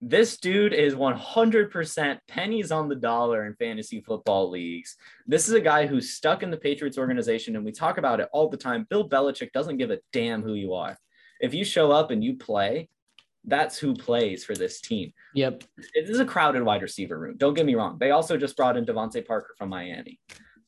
[0.00, 4.96] this dude is 100% pennies on the dollar in fantasy football leagues.
[5.28, 8.28] This is a guy who's stuck in the Patriots organization, and we talk about it
[8.32, 8.84] all the time.
[8.90, 10.98] Bill Belichick doesn't give a damn who you are.
[11.40, 12.88] If you show up and you play,
[13.44, 15.64] that's who plays for this team Yep.
[15.94, 17.36] it is a crowded wide receiver room.
[17.36, 17.96] Don't get me wrong.
[17.98, 20.20] They also just brought in DeVante Parker from Miami.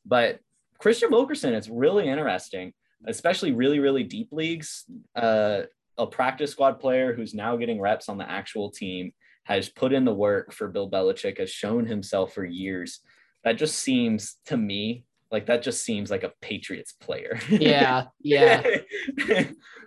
[0.04, 0.40] But
[0.82, 2.72] Kristian Wilkerson is really interesting,
[3.06, 4.84] especially really, really deep leagues.
[5.14, 5.62] Uh,
[5.98, 9.12] a practice squad player who's now getting reps on the actual team
[9.44, 13.00] has put in the work for Bill Belichick, has shown himself for years.
[13.44, 17.38] That just seems to me like that just seems like a Patriots player.
[17.48, 18.04] Yeah.
[18.22, 18.62] Yeah.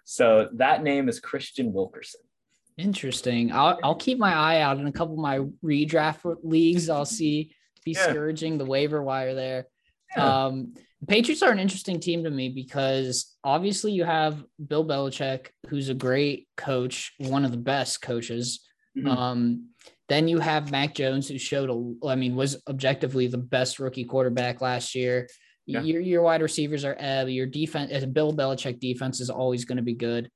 [0.04, 2.22] so that name is Kristian Wilkerson.
[2.78, 3.52] Interesting.
[3.52, 6.90] I'll I'll keep my eye out in a couple of my redraft leagues.
[6.90, 7.52] I'll see
[7.84, 8.10] be Yeah.
[8.10, 9.68] scourging the waiver wire there.
[10.16, 10.46] Yeah.
[10.46, 15.48] Um, the Patriots are an interesting team to me because obviously you have Bill Belichick,
[15.68, 18.62] who's a great coach, one of the best coaches.
[18.98, 19.08] Mhm.
[19.08, 19.70] Um,
[20.10, 24.06] then you have Mac Jones, who showed a, I mean, was objectively the best rookie
[24.06, 25.28] quarterback last year.
[25.66, 25.82] Yeah.
[25.82, 27.28] Your your wide receivers are ebb.
[27.28, 30.30] Your defense, as Bill Belichick defense, is always going to be good.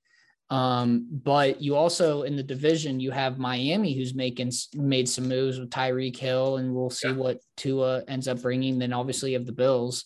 [0.52, 5.58] Um, but you also in the division you have Miami, who's making made some moves
[5.58, 7.16] with Tyreek Hill, and we'll see Yeah.
[7.16, 8.78] what Tua ends up bringing.
[8.78, 10.04] Then obviously you have the Bills.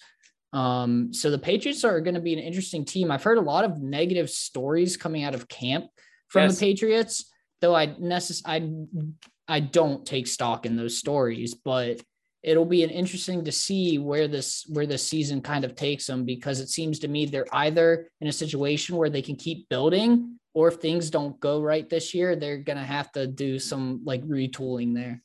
[0.53, 3.09] Um, so the Patriots are going to be an interesting team.
[3.11, 5.87] I've heard a lot of negative stories coming out of camp
[6.29, 6.59] from Yes.
[6.59, 7.25] the Patriots,
[7.59, 8.69] though I necess- I
[9.47, 12.01] I don't take stock in those stories, but
[12.45, 16.23] it'll be an interesting to see where this where this season kind of takes them
[16.23, 20.37] because it seems to me they're either in a situation where they can keep building
[20.53, 24.23] or if things don't go right this year, they're gonna have to do some like
[24.23, 25.21] retooling there.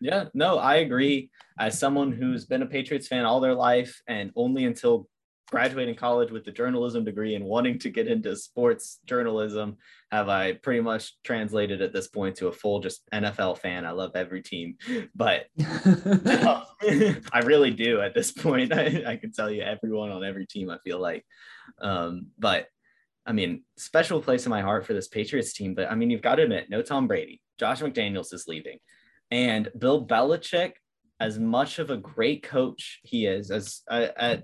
[0.00, 1.30] Yeah, no, I agree.
[1.58, 5.08] As someone who's been a Patriots fan all their life and only until
[5.50, 9.76] graduating college with a journalism degree and wanting to get into sports journalism
[10.10, 13.84] have I pretty much translated at this point to a full just NFL fan.
[13.84, 14.76] I love every team,
[15.14, 18.72] but I really do at this point.
[18.74, 21.24] I, I can tell you everyone on every team, I feel like.
[21.80, 22.66] Um, but
[23.24, 25.74] I mean, special place in my heart for this Patriots team.
[25.74, 27.40] But I mean, you've got to admit, no Tom Brady.
[27.58, 28.78] Josh McDaniels is leaving.
[29.30, 30.74] And Bill Belichick,
[31.18, 34.36] as much of a great coach he is, as uh, uh,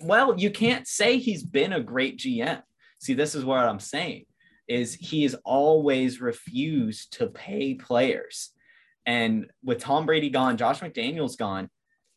[0.00, 2.62] well, you can't say he's been a great GM.
[3.00, 4.24] See, this is what I'm saying
[4.68, 8.50] is he has always refused to pay players.
[9.06, 11.70] And with Tom Brady gone, Josh McDaniels gone,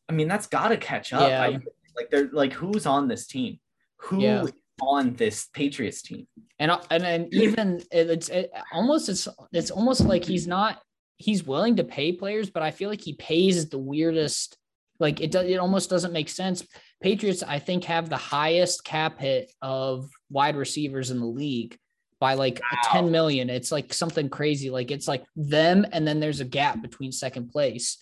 [0.10, 1.30] I mean, that's got to catch up.
[1.30, 1.44] Yeah.
[1.44, 1.60] I,
[1.96, 3.60] like they're like who's on this team?
[3.98, 4.44] Who Yeah.
[4.44, 6.28] is on this Patriots team?
[6.60, 10.82] and uh, and and even it's it, almost it's it's almost like he's not
[11.18, 14.58] he's willing to pay players, but I feel like he pays the weirdest.
[15.00, 16.66] Like it does, it almost doesn't make sense.
[17.02, 21.78] Patriots, I think, have the highest cap hit of wide receivers in the league
[22.20, 22.78] by like Wow.
[22.94, 23.50] 10 million.
[23.50, 24.70] It's like something crazy.
[24.70, 27.98] Like it's like them, and then there's a gap between second place.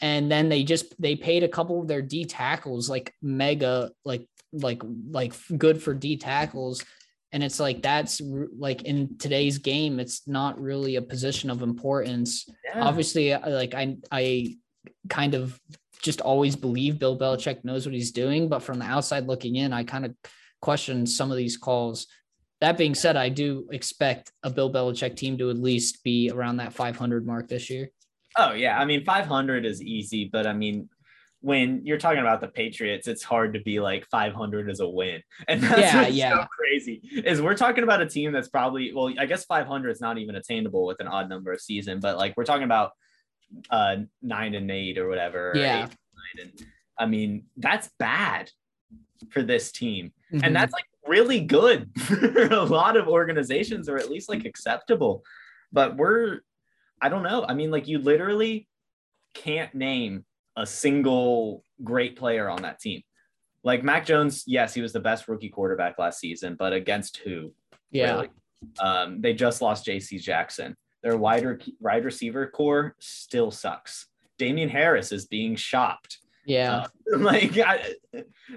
[0.00, 4.26] And then they just they paid a couple of their D tackles like mega like
[4.52, 6.82] like like good for D tackles
[7.32, 8.20] and it's like that's
[8.58, 12.82] like in today's game it's not really a position of importance Yeah.
[12.82, 14.56] obviously uh, like i i
[15.08, 15.60] kind of
[16.02, 19.72] just always believe bill belichick knows what he's doing but from the outside looking in
[19.72, 20.14] i kind of
[20.60, 22.06] question some of these calls
[22.60, 26.58] that being said i do expect a bill belichick team to at least be around
[26.58, 27.90] that 500 mark this year
[28.38, 30.88] Oh yeah, I mean 500 is easy, but I mean
[31.40, 35.20] when you're talking about the Patriots, it's hard to be like 500 is a win,
[35.48, 36.46] and that's Yeah, what's so yeah.
[36.56, 37.00] crazy.
[37.24, 40.36] Is we're talking about a team that's probably well, I guess 500 is not even
[40.36, 42.92] attainable with an odd number of season, but like we're talking about
[43.70, 45.52] uh nine and eight or whatever.
[45.54, 45.78] Yeah.
[45.78, 45.90] eight and
[46.44, 46.66] nine, and
[46.98, 48.50] I mean that's bad
[49.30, 50.40] for this team, Mhm.
[50.44, 55.22] and that's like really good for a lot of organizations, or at least like acceptable.
[55.72, 56.40] But we're,
[57.00, 57.44] I don't know.
[57.48, 58.66] I mean, like you literally
[59.34, 60.24] can't name
[60.56, 63.02] a single great player on that team.
[63.62, 67.52] Like Mac Jones, yes, he was the best rookie quarterback last season, but against who?
[67.90, 68.28] yeah really?
[68.78, 70.18] Um, they just lost J.C.
[70.18, 70.76] Jackson.
[71.02, 74.06] Their wider wide receiver core still sucks.
[74.38, 76.18] Damien Harris is being shopped.
[76.44, 77.94] yeah Uh, like, I,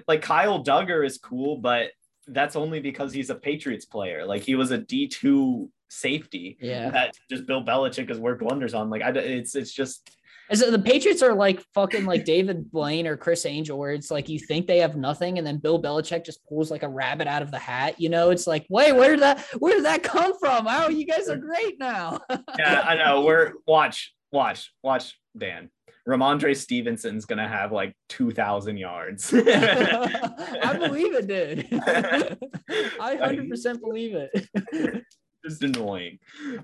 [0.08, 1.90] like Kyle Dugger is cool, but
[2.26, 4.24] that's only because he's a Patriots player.
[4.24, 8.74] Like he was a D two safety yeah that just Bill Belichick has worked wonders
[8.74, 8.90] on.
[8.90, 10.10] Like I, it's it's just
[10.50, 14.10] Is it the Patriots are like fucking like David Blaine or Criss Angel, where it's
[14.10, 17.26] like you think they have nothing, and then Bill Belichick just pulls like a rabbit
[17.26, 18.00] out of the hat.
[18.00, 20.66] You know, it's like, wait, where did that where did that come from?
[20.68, 22.20] Oh, you guys are great now.
[22.58, 23.22] yeah, I know.
[23.22, 25.70] We're watch, watch, watch, Dan.
[26.06, 29.32] Rhamondre Stevenson's gonna have like two thousand yards.
[29.34, 31.66] I believe it, dude.
[33.00, 35.04] I hundred percent believe it.
[35.42, 36.18] just annoying.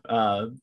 [0.07, 0.61] Um,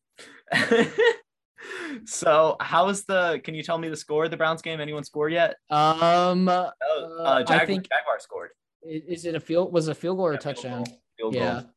[2.06, 3.40] so how's the?
[3.44, 4.80] Can you tell me the score of the Browns game?
[4.80, 5.56] Anyone score yet?
[5.70, 8.50] Um, Oh, Uh, uh, I think- Jaguar scored.
[8.84, 9.74] is it a field?
[9.74, 10.84] Was it a field goal or a Yeah, field touchdown?
[10.84, 11.70] goal, field Yeah, goal.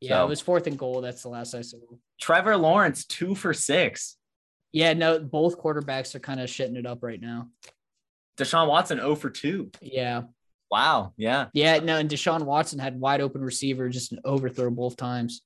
[0.00, 0.16] yeah.
[0.18, 1.00] So- It was fourth and goal.
[1.00, 1.78] That's the last I saw.
[2.20, 4.16] Trevor Lawrence two for six.
[4.72, 7.48] Yeah, no, both quarterbacks are kind of shitting it up right now.
[8.36, 9.70] Deshaun Watson 0 for 2.
[9.80, 10.22] Yeah.
[10.68, 11.12] Wow.
[11.16, 11.46] Yeah.
[11.52, 15.42] Yeah, no, and Deshaun Watson had wide open receiver, just an overthrow both times.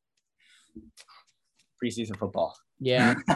[1.82, 2.56] Preseason football.
[2.80, 3.14] Yeah.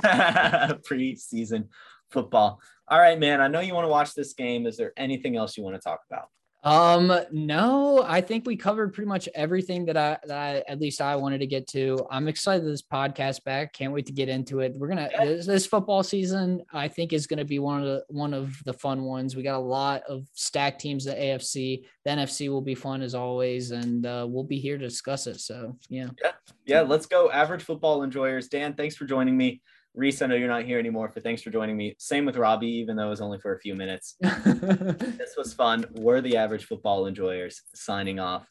[0.89, 1.69] Preseason
[2.11, 2.61] football.
[2.89, 3.41] All right, man.
[3.41, 4.67] I know you want to watch this game.
[4.67, 6.29] Is there anything else you want to talk about?
[6.65, 11.01] Um, no, I think we covered pretty much everything that I that I at least
[11.01, 12.07] I wanted to get to.
[12.09, 13.73] I'm excited this podcast back.
[13.73, 14.75] Can't wait to get into it.
[14.77, 18.33] We're gonna this, this football season, I think is gonna be one of the one
[18.33, 19.35] of the fun ones.
[19.35, 21.85] We got a lot of stacked teams The AFC.
[22.05, 25.41] The NFC will be fun as always, and uh, we'll be here to discuss it.
[25.41, 26.33] So yeah, yeah.
[26.65, 27.31] Yeah, let's go.
[27.31, 28.47] Average football enjoyers.
[28.47, 29.61] Dan, thanks for joining me.
[29.95, 31.95] Reese, I know you're not here anymore, but thanks for joining me.
[31.99, 34.17] Same with Robbie, even though it was only for a few minutes.
[34.23, 35.87] This was fun.
[35.93, 38.47] We're the average football enjoyers signing off.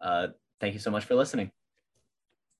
[0.00, 0.28] Uh,
[0.60, 1.50] thank you so much for listening.